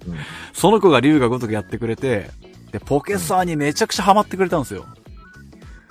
[0.06, 0.16] うん
[0.54, 2.30] その子が龍が如くやってくれて、
[2.72, 4.86] で、ポケサーにめちゃくちゃハマってくれたんですよ。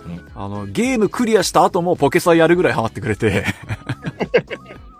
[0.05, 3.45] うんあの、ゲームクリアした後もポケサーやるぐらいハマってくれて。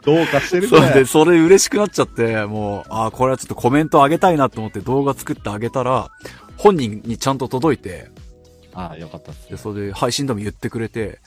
[0.04, 1.06] どうかしてるねそうで、。
[1.06, 6.10] それ嬉しくなっちゃって、もう、ああ、これはちょっとコメントあげたいなと思って動画作ってあげたら、
[6.58, 8.10] 本人にちゃんと届いて、
[8.74, 9.58] あよかったっすで、。
[9.58, 11.20] それで配信でも言ってくれて、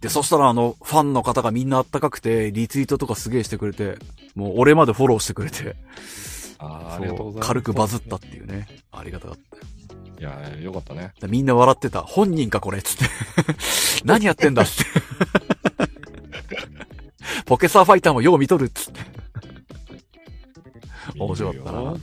[0.00, 3.98] で、そしたらあの、ファンの方がみんなあったかくて、リツイートとかすげえしてくれて、
[4.34, 5.76] もう俺までフォローしてくれて、
[6.62, 7.48] あありがとうございます。
[7.48, 8.68] 軽くバズったっていうね。
[8.92, 9.62] ありがたかったよ。
[10.20, 11.14] いや、よかったね。
[11.18, 12.02] でみんな笑ってた。
[12.02, 13.04] 本人かこれつって。
[14.04, 14.90] 何やってんだっつって。
[17.46, 19.00] ポケサーファイターもよう見とるっつって。
[21.18, 21.94] 面白かったな。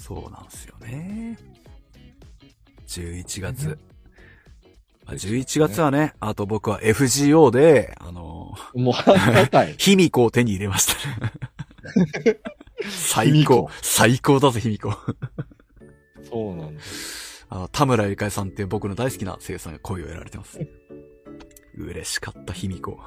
[0.00, 1.38] そうなんですよね。
[2.86, 3.78] 11月。
[5.04, 9.74] まあ11月はね、あと僕は FGO で、あの、もう、高い。
[9.78, 11.32] 卑弥呼を手に入れましたね。
[12.88, 13.70] 最高呼。
[13.82, 14.92] 最高だぜ、卑弥呼。
[16.22, 16.80] そうなんだ。
[17.50, 20.60] あの、田村ゆかえさんっていう僕の大好きな声優さんが声を得られてます。
[21.76, 22.98] 嬉しかった、卑弥呼。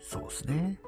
[0.00, 0.80] そうですね。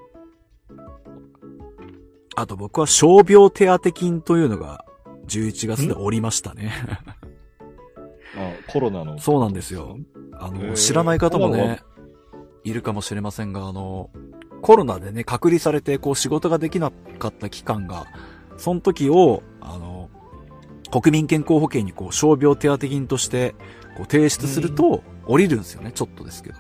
[2.35, 4.85] あと僕は傷病手当金というのが
[5.27, 6.73] 11月でおりましたね。
[8.37, 9.19] あ、コロナの。
[9.19, 9.99] そうなんですよ。
[10.35, 11.81] あの、知らない方もね、
[12.65, 14.11] いるかもしれませんが、あの、
[14.67, 16.91] コロナでね、隔離されて、こう仕事ができな
[17.21, 18.07] かった期間が、
[18.57, 20.11] その時を、あの、
[20.91, 23.55] 国民健康保険にこう、傷病手当金として、
[23.97, 26.59] こう、提出すると、降りるんですよね、ちょっとですけど。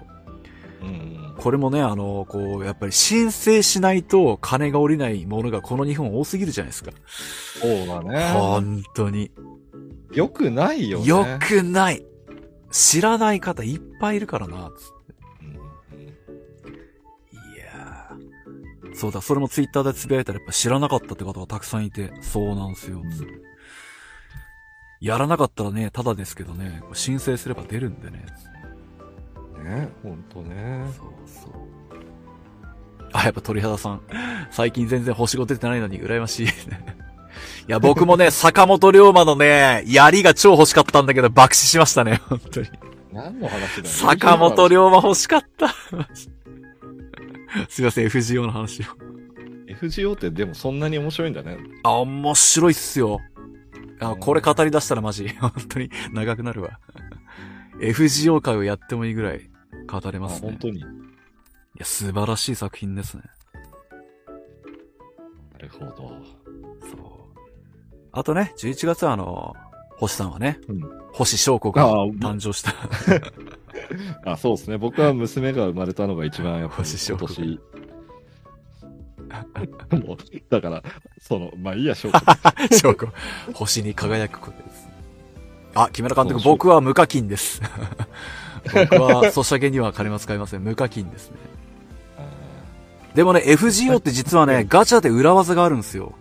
[0.83, 1.35] うんうん。
[1.37, 6.93] これもね、あの、こう、やっぱり申請しないと金が降りないものがこの日本多すぎるじゃないですか。
[7.61, 8.31] そうだね。
[8.33, 9.33] 本当に。
[10.12, 11.07] よくないよね。
[11.07, 12.07] よくない。
[12.70, 14.95] 知らない方いっぱいいるからな、つって
[18.97, 23.02] そうだ、それもツイッターでつぶやいたらやっぱ知らなかったって方がたくさんいて、そうなんですよ。
[25.01, 28.24] やらなかったらね、ただですけどね、申請すれば出るんでね。
[29.62, 30.86] ね、ほんとね。
[30.97, 31.77] そうそう。
[33.12, 34.01] あ、やっぱ鳥肌さん。
[34.51, 36.47] 最近全然星5出てないのに羨ましい。
[36.48, 36.51] い
[37.66, 42.68] や、僕もね、 坂本龍馬のね、槍が超欲しかったんだけど、爆死しましたね、本当に。
[43.12, 43.85] 何の話だよ。
[43.85, 45.74] 坂本龍馬欲しかった。
[47.69, 48.85] すいません、FGO の話を。
[49.69, 51.59] FGO ってでもそんなに面白いんだね。
[51.83, 53.20] あ、面白いっすよ。
[54.01, 56.78] あ、これ語り出したらマジ、 本当に長くなるわ。
[57.81, 59.51] FGO 会をやってもいいぐらい
[59.87, 60.51] 語れあ、ますね。
[60.51, 60.81] 本当に。
[60.81, 60.85] い
[61.78, 63.23] や、素晴らしい作品ですね。
[65.53, 65.95] なるほど。
[66.81, 67.39] そう。
[68.12, 69.55] あとね、11月はあの、
[69.97, 71.89] 星さんはね、うん星翔子が
[72.20, 72.74] 誕生した。
[74.24, 74.78] あ、そうですね。
[74.78, 77.61] 僕は娘が生まれたのが一番やっぱり今年。
[80.07, 80.16] もう、
[80.48, 80.82] だから、
[81.20, 82.19] その、まあいいや、翔子。
[82.77, 83.09] 翔子。
[83.53, 84.89] 星に輝くことです。
[85.74, 87.61] あ、木村監督、僕は無課金です。
[88.90, 90.62] 僕は、ソシャゲには金は使いません。
[90.62, 91.36] 無課金ですね。
[93.15, 96.15] でもね、FGO って実はね、ガチャで裏技があるんですよ。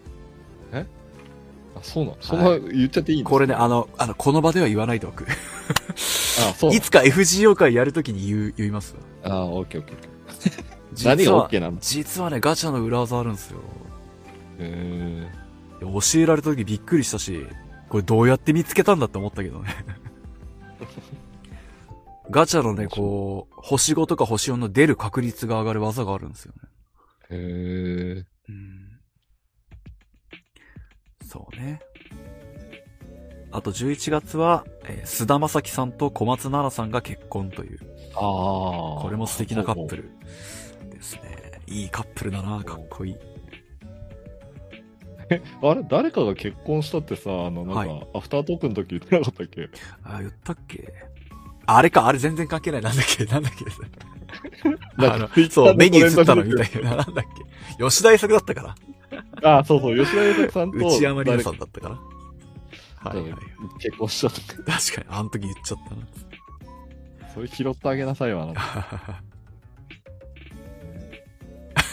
[1.86, 2.18] あ、そうなの？
[2.22, 5.26] そんな言っちゃっていいのこれね、あの、あの、この場では言わないでおく。
[6.49, 9.32] あ、そういつか FGO 会やるときに言う、言いますわ。
[9.36, 10.66] あ、オッケーオッケーオッケー。
[10.94, 11.78] 実何がは OK なの？
[11.80, 13.60] 実はね、ガチャの裏技あるんですよ。
[14.60, 15.28] へ
[15.82, 17.45] いや教えられた時びっくりしたし、
[17.90, 19.70] これどうやって見つけたんだって思ったけどね。
[22.32, 26.70] ガチャのね、こう、星5とか星4の出る確率が上がる技があるんですよね。
[27.30, 27.36] え。
[27.36, 28.26] へえ。
[28.49, 28.74] うん。
[31.36, 31.82] そうね。
[33.52, 37.80] あと11月は、えー菅田将暉さんと小松菜奈さんが結婚という、
[38.16, 38.22] ああ。
[39.02, 40.10] これも素敵なカップル
[40.90, 41.62] ですね。
[41.68, 43.16] いいカップルだな、かっこいい。
[45.62, 49.70] あれ誰かが結婚したってさ、あの、なんか、はいアフタートークの時言ってなかったっけ？
[50.03, 50.94] あ、言ったっけ？
[51.66, 52.82] あれか、あれ全然関係ない。
[52.82, 53.26] なんだっけ？
[53.32, 53.53] なんだっ
[54.98, 55.06] け？
[55.07, 56.95] あの、そう、目に映ったのみたいな。
[56.98, 57.26] なんだっ
[57.78, 57.84] け？
[57.84, 58.76] 吉田栄作だったから。
[59.41, 59.41] な。
[59.59, 61.95] あ、そうそう、吉田栄作さんと、内山里奈さんだったから。
[63.09, 63.33] はいはい。
[63.79, 64.39] 結婚しちゃった。
[64.79, 66.01] 確かに、あの時言っちゃったな。
[67.33, 69.21] それ拾ってあげなさいよ、あなた。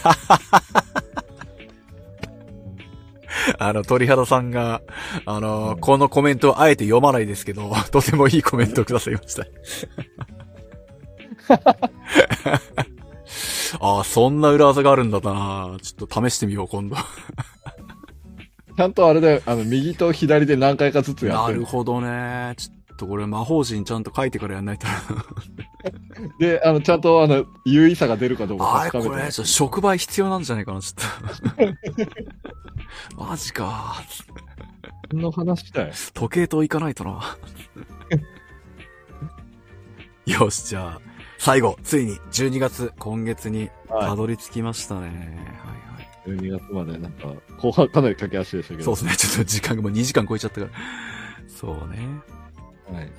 [3.59, 4.83] あの、鳥肌さんが、
[5.25, 9.45] あの、このコメントをあえて読まないですけど、とてもいいコメントをくださいました。
[13.81, 16.97] ああ、そんな裏技があるんだなちょっと試してみよう、今度。
[18.77, 21.61] ちゃんとあれだよ、あの、右と左で何回かずつやっなてる。
[21.61, 22.55] るほどね。
[22.57, 24.87] ちょっとこれ魔法陣ちゃんと書いてからやんないと。
[26.39, 29.33] で、あの、ちゃんとあの、優位さが出るかどうかあれこれ、確かめて。
[29.33, 31.67] ちょっと触媒必要なんじゃないかな、ちょっ
[33.17, 33.17] と。
[33.25, 34.03] マジか。
[35.11, 35.93] その話だよ。
[36.15, 37.37] 時計塔行かないとな。
[40.27, 41.01] よし、じゃあ、
[41.43, 45.09] 最後、ついに12月、今月にたはどり着きましたね。
[45.09, 46.39] はいはい。
[46.39, 46.39] い。
[46.39, 48.85] 12月までなんか、後半かなり駆け足でしたけど。
[48.85, 50.73] そうですね、ちょっと時間がもう2時間超えちゃったから。
[51.49, 52.07] そうね。
[52.93, 53.13] はい。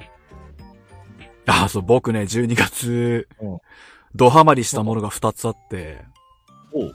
[1.48, 3.58] あ、そう、僕ね、12月うん、
[4.16, 6.06] ドハマりしたものが2つあって、
[6.72, 6.94] おう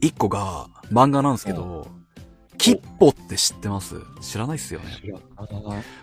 [0.00, 1.86] 1個が漫画なんですけど、
[2.66, 3.94] キッポって知ってます？
[4.20, 4.86] 知らないっすよね。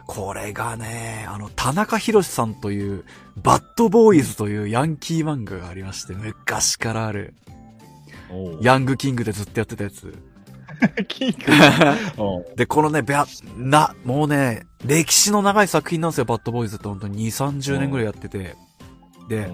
[0.07, 3.03] これがね、あの、田中博さんという、
[3.35, 7.33] バッドボーイズというヤンキー漫画がありまして、昔からある、
[8.61, 10.17] ヤングキングでずっとやってたやつ。
[11.09, 11.35] キング？
[12.55, 13.25] で、このね、べゃ、
[13.57, 18.55] な、もうね、歴史の長い作品なんですよ、バッドボーイズって本当に2、30年ぐらいやってて。
[19.27, 19.51] で、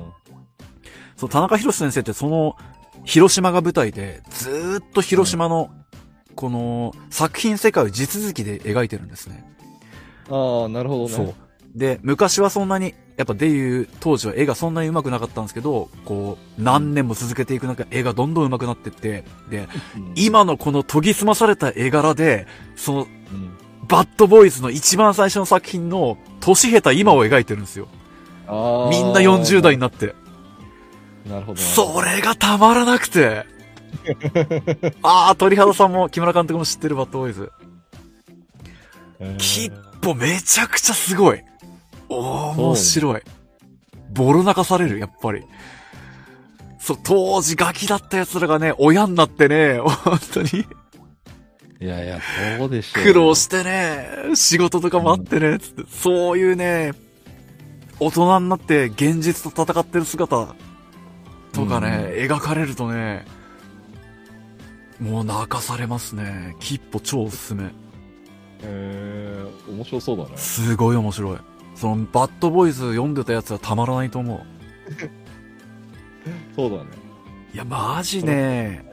[1.16, 2.56] そう、田中博先生ってその、
[3.04, 5.72] 広島が舞台で、ずーっと広島の、
[6.40, 9.44] この、作品世界を地続きで描いてるんですね。
[10.30, 11.10] ああ、なるほどね。
[11.10, 11.36] そう。
[11.76, 19.68] で、昔はそんなに、やっぱデビュー当時は絵がそんなに上手くなかったんですけど、こう、何年も続けていく中、絵がどんどん上手くなってって、で、
[19.98, 20.14] うん。
[20.16, 22.48] 今のこの研ぎ澄まされた絵柄で、
[22.78, 23.10] その、うん
[23.90, 27.88] バッドボーイズの一番最初の作品の、年下手今を描いてるんですよ。
[28.48, 30.14] みんな40代になって。
[31.28, 31.60] なるほど。
[31.60, 33.59] それがたまらなくて。
[35.04, 37.52] ああ、鳥肌さんも木村監督も知ってるバッドボーイズ。
[39.20, 41.42] えーキッポめちゃくちゃすごい。
[42.08, 43.22] おー面白い。
[44.12, 45.44] ボロ泣かされる、やっぱり。
[46.80, 50.66] そう、当時ガキだった奴らがね、親になってね、本当に
[51.82, 52.20] いやいや、
[52.58, 53.04] そうでしょう。
[53.04, 56.94] 苦労してね、仕事とかもあってね、つって、そういうね、
[58.00, 60.56] 大人になって現実と戦ってる姿
[61.54, 63.26] とかね、描かれるとね、
[65.00, 66.56] もう泣かされますね。
[66.60, 67.72] キッポ超おすすめ。
[68.62, 70.32] えー、面白そうだね。
[70.36, 71.38] すごい面白い。
[71.76, 74.42] その、バッドボーイズ読んでたやつはたまらないと思う。
[76.56, 76.84] そうだね。
[77.54, 78.86] いや、マジね、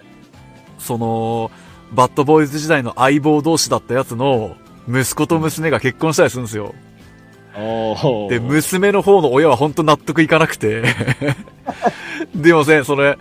[0.78, 1.50] その、
[1.92, 4.56] バッドボーイズ時代の相棒同士だったやつの、
[4.88, 6.74] 息子と娘が結婚したりするんですよ。
[8.28, 10.84] で、娘の方の親は本当納得いかなくて。
[12.34, 13.18] でもね、それ、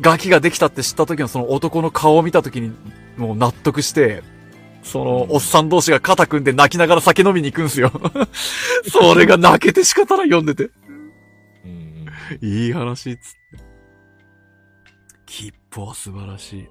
[0.00, 2.72] ガキができたって知った時のその男の顔を見た時に、
[3.16, 4.22] もう納得して、
[4.82, 7.92] その、おっさん同士が肩組んで泣きながら酒飲みに行くんすよ。
[8.90, 10.70] それが泣けて仕方ない読んでて。
[11.64, 12.06] うん
[12.40, 13.64] いい話っつって。
[15.26, 16.68] 吉報は素晴らしい。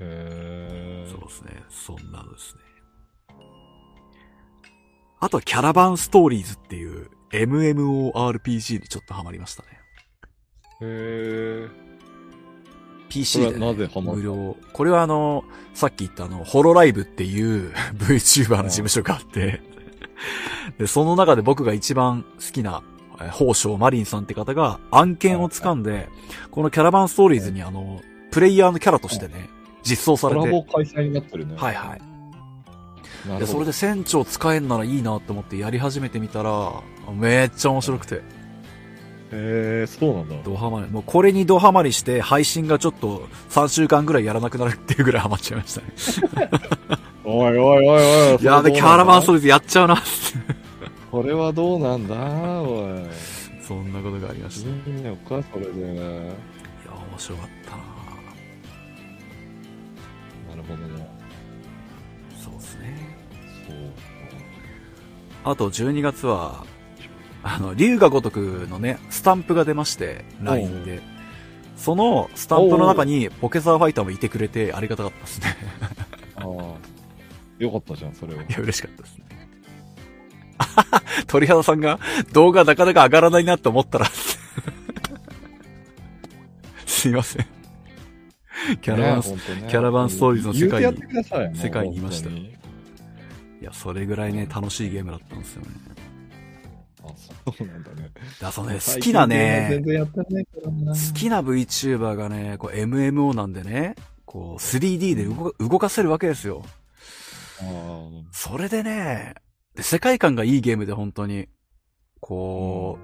[0.00, 1.62] へそうですね。
[1.68, 2.60] そんなのですね。
[5.18, 9.79] あとはキャラバンストーリーズっていう MMORPG にちょっとハマりましたね。
[10.80, 11.68] え。
[11.68, 11.80] へえ。
[13.08, 14.56] PC で、ね、無料。
[14.72, 15.44] これはあの、
[15.74, 19.60] さっき言ったあの、ホロライブっていう VTuber の事務所があって、
[20.78, 22.82] で、その中で僕が一番好きな、
[23.20, 26.08] えー宝生マリンさんって方が案件を掴んで、
[26.50, 28.00] このキャラバンストーリーズにあの、
[28.30, 29.50] プレイヤーのキャラとしてね、
[29.82, 31.54] 実装さコれて、ラボ開催になってるね。
[31.56, 33.38] はいはい。
[33.38, 33.46] で。
[33.46, 36.72] それで船長使えんならいいなと思ってやり始めてみたら、
[37.12, 38.22] めっちゃ面白くて、
[39.32, 40.36] へえ、そうなんだ。
[40.42, 40.90] ドハマり。
[40.90, 46.50] もうこれにドハマりして配信がちょっと3週間ぐらいやらなくなるっていうぐらいハマっちゃいましたね。
[47.24, 48.44] おいおいおいおい。
[48.44, 50.02] やべ、キャラバンストそーリーズやっちゃうな。
[51.12, 52.16] これはどうなんだ？
[52.62, 53.06] おい。
[53.62, 54.70] そんなことがありました。
[54.70, 55.80] いいいのか、それで。
[55.80, 57.76] や、面白かったな
[60.50, 61.08] なるほどね。
[62.42, 63.16] そうですね。
[63.68, 63.76] そう。
[65.44, 66.64] あと12月は、
[67.42, 71.02] あの、龍が如くのね、スタンプが出まして、LINE で。
[71.76, 75.56] そのスタンプの中にポケサーファイターもいてくれてありがたかったですね。
[76.36, 76.44] ああ。
[77.58, 78.42] よかったじゃん、それは。
[78.42, 79.24] いや、嬉しかったですね。
[81.26, 81.98] 鳥肌さんが
[82.32, 84.06] 動画なかなか上がらないなって思ったら、
[86.86, 87.46] すいません。
[88.82, 89.38] キャラバンス、ね
[89.68, 90.92] キャラバンストーリーズの世界
[91.50, 92.52] に世界にいましたい
[93.62, 95.68] や、それぐらいね、楽しいゲームだったんですよね。
[97.46, 98.10] あ、そうなんだね。
[98.40, 100.92] だそうね、好きなね全、然やってないからな。
[100.92, 106.62] 好きな VTuber がね、こう MMO なんでね、こう 3D で動か動かせるわけですよ。
[108.32, 109.34] それでね、
[109.74, 111.48] で世界観がいいゲームで本当に、
[112.20, 112.98] こ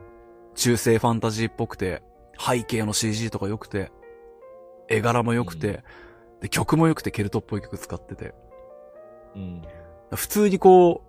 [0.54, 2.02] う、中世ファンタジーっぽくて、
[2.38, 3.92] 背景の CG とか良くて、
[4.88, 5.84] 絵柄も良くて、
[6.40, 8.34] で、曲も良くてケルトっぽい曲使ってて、
[9.34, 9.62] うん。
[10.14, 11.05] 普通にこう、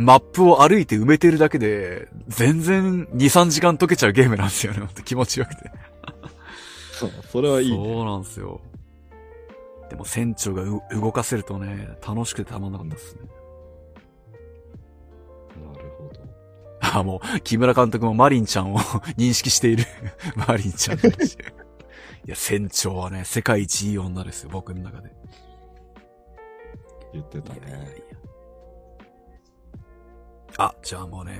[0.00, 4.78] マップを歩いて埋めてるだけで、全然2、3時間解けちゃうゲームなんですよね。
[4.78, 5.70] ほんと気持ちよくて。
[6.92, 7.76] そう、それはいいね。
[7.76, 8.60] そうなんですよ。
[9.90, 13.20] でも船長がう動かせるとね、楽しくてたまんなかったですね。
[15.66, 16.20] なるほど。
[16.80, 18.78] あ、もう、木村監督もマリンちゃんを
[19.18, 19.84] 認識している。
[20.48, 21.34] マリンちゃんの話。
[22.24, 25.12] いや、船長はね、世界一いい女ですよ、僕の中で。
[27.12, 28.19] 言ってたいやいやいやね。。
[30.58, 31.32] あ、じゃあもうね、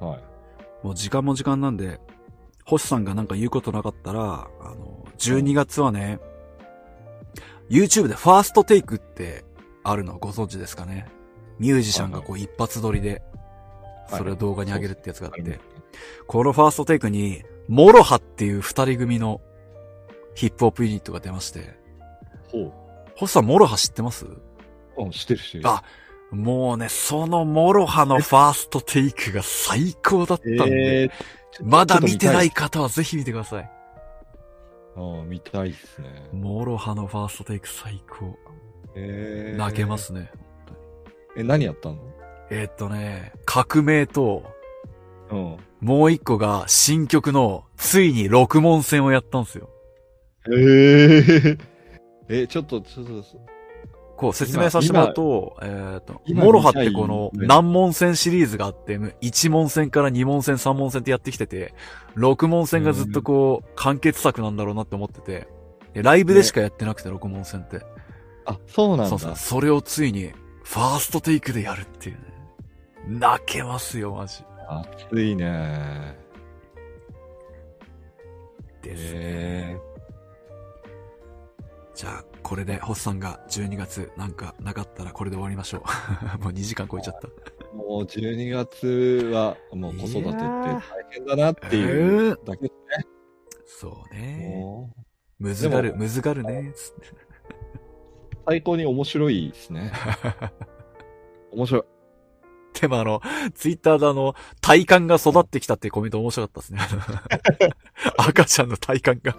[0.00, 0.86] はい。
[0.86, 2.00] もう時間も時間なんで、
[2.64, 6.18] 星さんがなんか言うことなかったら、あの、12月はね、
[7.68, 9.44] YouTube でファーストテイクって
[9.84, 11.06] あるのご存知ですかね？
[11.58, 13.22] ミュージシャンがこう一発撮りで、
[14.08, 15.60] それを動画に上げるってやつがあって、
[16.26, 19.40] このファーストテイクに、 MOROHAっていう二人組の
[20.34, 21.78] ヒップホップユニットが出まして、
[22.50, 22.72] ほ
[23.16, 24.24] 星さん MOROHA知ってます？
[24.24, 24.40] う。
[24.96, 25.68] うん、知ってる知ってる。
[25.68, 25.84] あ
[26.30, 31.10] もうね、その MOROHAのファーストテイクが最高だったんで、えー、
[31.64, 33.70] まだ見てない方はぜひ見てください。
[34.96, 36.28] ああ、見たいっすね。
[36.32, 38.38] MOROHAのファーストテイク最高。
[38.94, 39.98] えー、泣けま。
[39.98, 40.30] すね。
[41.36, 41.96] え、何やったの？
[42.50, 44.44] えーっとね、革命と、
[45.30, 45.56] うん。
[45.80, 49.70] もう一個が新曲の、ついに六文銭をやったんですよ。
[50.46, 51.58] えー、
[52.28, 53.24] え、ちょっと、ちょっと、
[54.20, 61.72] こう説明させてもらうと、えーっと、今 MOROHAってこの見たいね何文銭シリーズがあって、一文銭から二文銭、三文銭ってやってきてて、
[62.16, 65.48] 6問戦がずっとこう、完結作なんだろうなって思ってて、
[65.94, 67.80] でライブでしかやってなくて、6問戦って。
[68.44, 69.08] あ、そうなんだ。
[69.08, 69.36] そうそう。
[69.36, 70.32] それをついに、
[70.64, 72.22] ファーストテイクでやるっていうね。
[73.08, 74.44] 泣けますよ、マジ。
[74.68, 76.14] 熱いね。
[78.82, 79.18] ですね。
[79.22, 79.76] え
[81.94, 85.84] じゃあ、これで、ホッさんが12月なんかなかったらこれで終わりましょ
[86.38, 86.38] う。
[86.42, 87.28] もう2時間超えちゃった。
[87.28, 93.06] ー、もう12月は、もう子育てって大変だなっていうだけですね。
[93.64, 94.90] そうね。
[95.38, 96.72] むずがる、むずがるね。
[98.46, 99.92] 最高に面白いですね。
[101.52, 101.82] 面白い。
[102.80, 103.20] でもあの、
[103.54, 106.80] ツイッターであの、体幹が育ってきたっていうコメント面白かったですね。
[108.16, 109.36] 赤ちゃんの体幹が。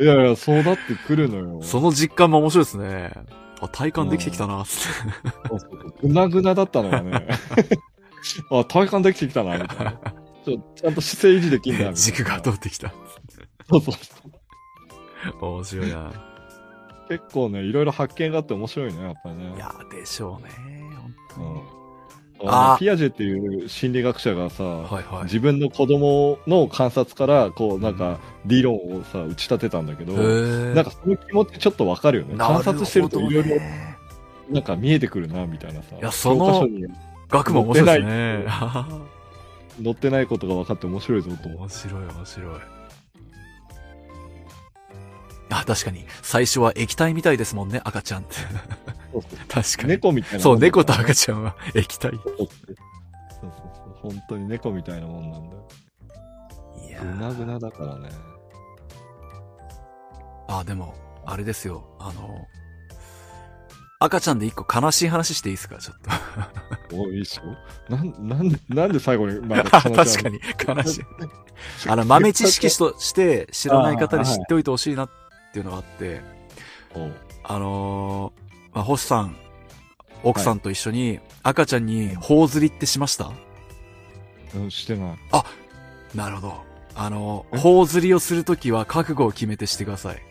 [0.00, 1.62] いやいや、そうだってくるのよ。
[1.62, 3.12] その実感も面白いですね。
[3.60, 6.06] あ、体幹できてきたな、つって。
[6.06, 7.26] ぐなぐなだったのがね。
[8.50, 9.92] あ、体幹できてきたな、みたいな。
[10.44, 11.92] ちょちゃんと姿勢維持できんだ。
[11.92, 12.92] 軸が通ってきた。
[13.68, 13.98] そうそうそ
[15.40, 15.46] う。
[15.46, 16.12] 面白いな。
[17.08, 19.54] 結構ね、いろいろ発見があって面白いね、やっぱりね。
[19.56, 20.50] いや、でしょうね。
[20.94, 21.46] 本当に。
[21.46, 21.77] うん。
[22.44, 25.24] あピアジェっていう心理学者がさ、はいはい。
[25.24, 32.36] 自分の子供の観察から、こう、なんか、理論をさ、打ち立てたんだけど、なんかその気持ちちょっとわかるよね。
[32.38, 33.56] 観察してるといろいろ、
[34.50, 35.96] なんか見えてくるな、みたいなさ。
[35.96, 36.66] いやその
[37.28, 39.08] 学も面白いですね載って。
[39.84, 41.60] 載ってないことが分かって面白いぞと思う。
[41.60, 42.77] 面白い面白い。
[45.50, 46.04] あ、確かに。
[46.22, 48.34] 最初は液体みたいですもんね、赤ちゃんって。
[48.34, 49.88] そうそう確かに。
[49.88, 52.10] 猫みたいなそう、猫と赤ちゃんは液体。
[52.12, 54.10] そうそうそうそう。
[54.10, 55.68] 本当に猫みたいなもんなんだよ。
[56.86, 58.10] いやぐなぐなだからね。
[60.48, 60.94] あ、でも、
[61.26, 61.84] あれですよ。
[61.98, 62.46] あの、
[64.00, 65.96] 赤ちゃんで一個悲しい話していいですかちょっ
[66.90, 66.96] と。
[66.96, 67.92] おいいっしょ？
[67.92, 69.92] なん、なんで、なんで最後に、まあ、確
[70.22, 71.04] かに、悲しい。
[71.88, 75.10] あの、豆知識として知らない方に知っておいてほしいなっ
[75.52, 76.20] ていうのがあって、
[77.44, 79.36] あのー、まあ、星さん、
[80.22, 83.30] 奥さんと一緒に赤ちゃんに頬ずりってしました？
[84.56, 85.18] うん、してない。
[86.14, 86.54] なるほど。
[86.94, 90.22] あのえ、頬ずりをするときは覚悟を決めてしてください。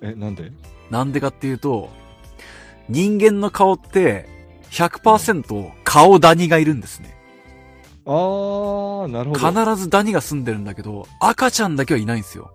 [0.00, 0.50] え、なんで？
[0.90, 1.90] なんでかっていうと、
[2.88, 4.28] 人間の顔って
[4.70, 7.14] 100%顔ダニがいるんですね。
[8.06, 9.62] あー、なるほど。
[9.62, 12.52] 必ずダニが住んでるんだけど、赤ちゃんだけはいないんですよ。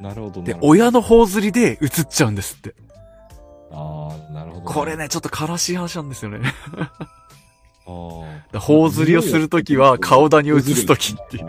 [0.00, 0.42] なるほど。
[0.42, 2.74] で親の頬ずりで映っちゃうんですって。
[3.70, 4.62] あー、なるほど。
[4.64, 4.96] これ。
[4.96, 6.40] ね、ちょっと悲しい話なんですよね。
[7.86, 8.52] あー。
[8.52, 11.46] だ頬ずりをするときは顔ダニを映すときっていう。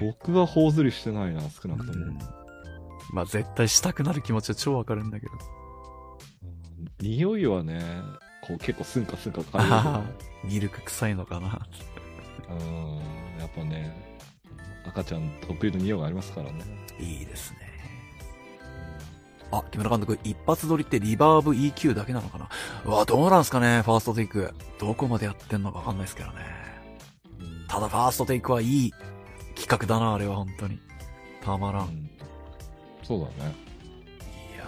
[0.00, 2.04] 僕は頬ずりしてないな、少なくとも。
[2.04, 2.18] うん
[3.10, 5.32] まあ絶対したくなる気持ちは超わかるんだけど。
[5.32, 5.58] うん
[7.00, 7.80] 匂いはね、
[8.42, 10.04] こう結構スンカスンカ感
[10.44, 11.66] じる ミルク臭いのかな。
[12.50, 12.96] うん、
[13.38, 14.07] やっぱね、
[14.88, 16.64] 赤ちゃん得意の匂いがありますからね。
[16.98, 17.58] いいですね。
[19.50, 22.48] あ、木村監督、一発撮りってリバーブ EQ だけなのかな？
[22.84, 24.52] うわ、どうなんすかね、ファーストテイク。
[24.78, 26.34] どこまでやってんのかわかんないですけどね。
[27.66, 28.92] ただファーストテイクはいい
[29.54, 30.78] 企画だな、あれは本当に。
[31.42, 31.82] たまら。
[31.82, 32.10] うんん
[33.02, 33.54] そうだね。
[34.54, 34.64] いや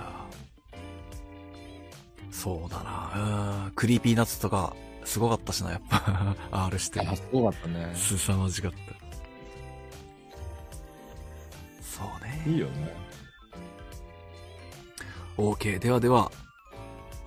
[2.30, 3.72] ーそうだなうん。
[3.72, 4.74] クリーピーナッツとか、
[5.05, 6.36] すごかったしな、やっぱ。
[6.51, 7.01] R-指定。
[7.01, 7.92] あ、そうだったね。
[7.94, 8.99] すさまじかった。
[12.01, 12.43] そうね。
[12.47, 12.94] いいよね。
[15.36, 15.78] OK。
[15.78, 16.31] ではでは、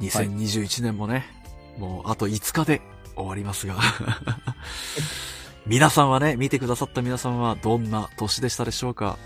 [0.02, 1.26] 2021年もね、
[1.78, 2.82] もうあと5日で
[3.16, 3.76] 終わりますが。
[5.66, 9.18] 皆さんはね、見てくださった皆さんはどんな年でしたでしょうか？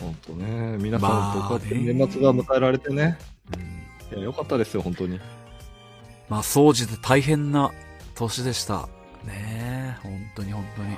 [0.00, 0.76] ほんとね。
[0.78, 3.18] 皆さまあんとこうやってね年末が迎えられてね。
[3.54, 3.78] うん
[4.10, 5.20] いや、よかったですよ、本当に。
[6.30, 7.70] まあ、総じて大変な
[8.14, 8.88] 年でした。
[9.24, 10.96] ねえ、本当に本当に。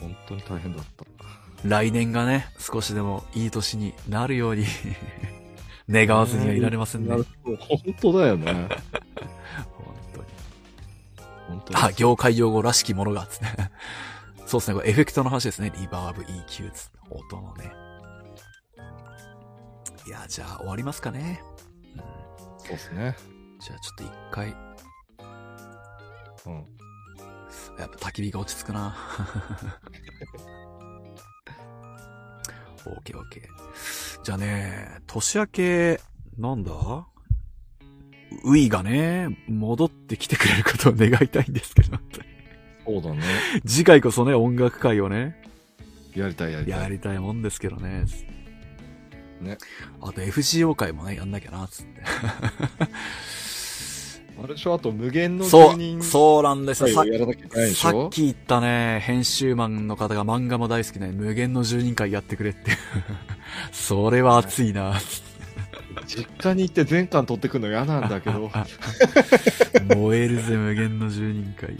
[0.00, 1.04] 本当に大変だった。
[1.64, 4.66] 来年がね、少しでもいい年になるように
[5.88, 7.10] 願わずにはいられませんね。
[7.10, 8.68] なるほど本当だよね。
[9.72, 10.26] 本当に。
[11.48, 13.46] 本当あ、業界用語らしきものが、つって。
[14.46, 15.72] そうですね、これエフェクトの話ですね。
[15.76, 16.90] リバーブ EQ つ。
[17.10, 17.72] 音のね。
[20.06, 21.42] いや、じゃあ終わりますかね。
[21.94, 22.00] うん、
[22.58, 23.16] そうですね。
[23.60, 24.56] じゃあちょっと一回、
[26.46, 26.76] うん。
[27.78, 28.96] やっぱ焚き火が落ち着くな。
[32.90, 34.22] オーケーオーケー。
[34.22, 36.00] じゃあね、年明け、
[36.38, 36.72] なんだ？
[38.44, 41.96] ウイがね、戻ってきてくれることを願いたいんですけど、
[42.84, 43.22] そうだね。
[43.64, 45.40] 次回こそね、音楽会をね、
[46.14, 46.82] やりたい、やりたい。
[46.82, 48.04] やりたいもんですけどね。
[49.40, 49.58] ね。
[50.00, 52.02] あと FGO 会もね、やんなきゃな、つって。
[54.42, 54.74] あれでしょ？
[54.74, 56.88] あと、無限のそう、住人そうなんですよ。
[56.94, 57.04] さっ
[58.10, 62.72] き言ったね、編集マンの方が漫画も大好きね、無限の住人会やってくれって。
[63.72, 64.94] それは熱いな。
[66.06, 68.50] 実家に行って全巻取ってくるの嫌なんだけど、
[69.96, 71.76] 燃えるぜ、無限の住人会。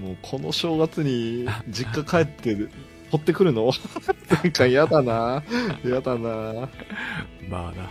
[0.00, 2.68] もうこの正月に実家帰って取
[3.16, 3.70] ってくるの？
[4.42, 5.42] 全巻嫌だな。
[5.84, 6.68] 嫌だな。
[7.48, 7.90] まあな。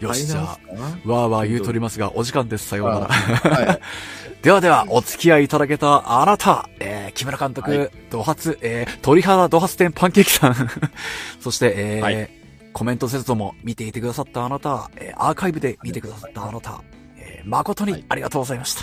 [0.00, 2.66] よし、じゃあ、わーわー言うとりますが、お時間です。
[2.68, 3.06] さようなら。
[3.08, 3.80] はい。
[4.42, 10.56] ではでは、お付き合いいただけたあなた、えー、木村監督、はドハツ、えー、鳥肌ドハツ店パンケーキさん、
[11.40, 12.30] そして、えーはい
[12.72, 16.82] コメントせずとも見ていてくださったあなた、えーアーカイブで見てくださったあなた、
[17.18, 18.82] えー誠にありがとうございました。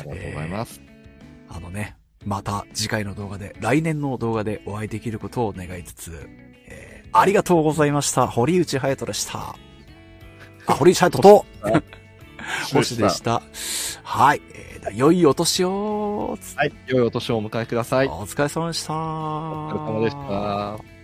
[0.00, 0.80] ありがとうございます。
[1.48, 1.96] あのね、
[2.26, 6.28] また次回の動画で、来年の動画でお会いできることを願いつつ、
[6.66, 8.26] えーありがとうございました。
[8.26, 9.54] 堀内隼人でした。
[10.68, 11.46] あ、堀内隼人と、
[12.72, 13.42] 星でした。
[14.02, 14.42] はい。
[14.54, 16.38] えー良いお年を。
[16.56, 16.72] はい。
[16.86, 18.06] 良いお年をお迎えください。
[18.08, 18.92] おお疲れ様でした。
[18.92, 20.97] 疲れ様でした。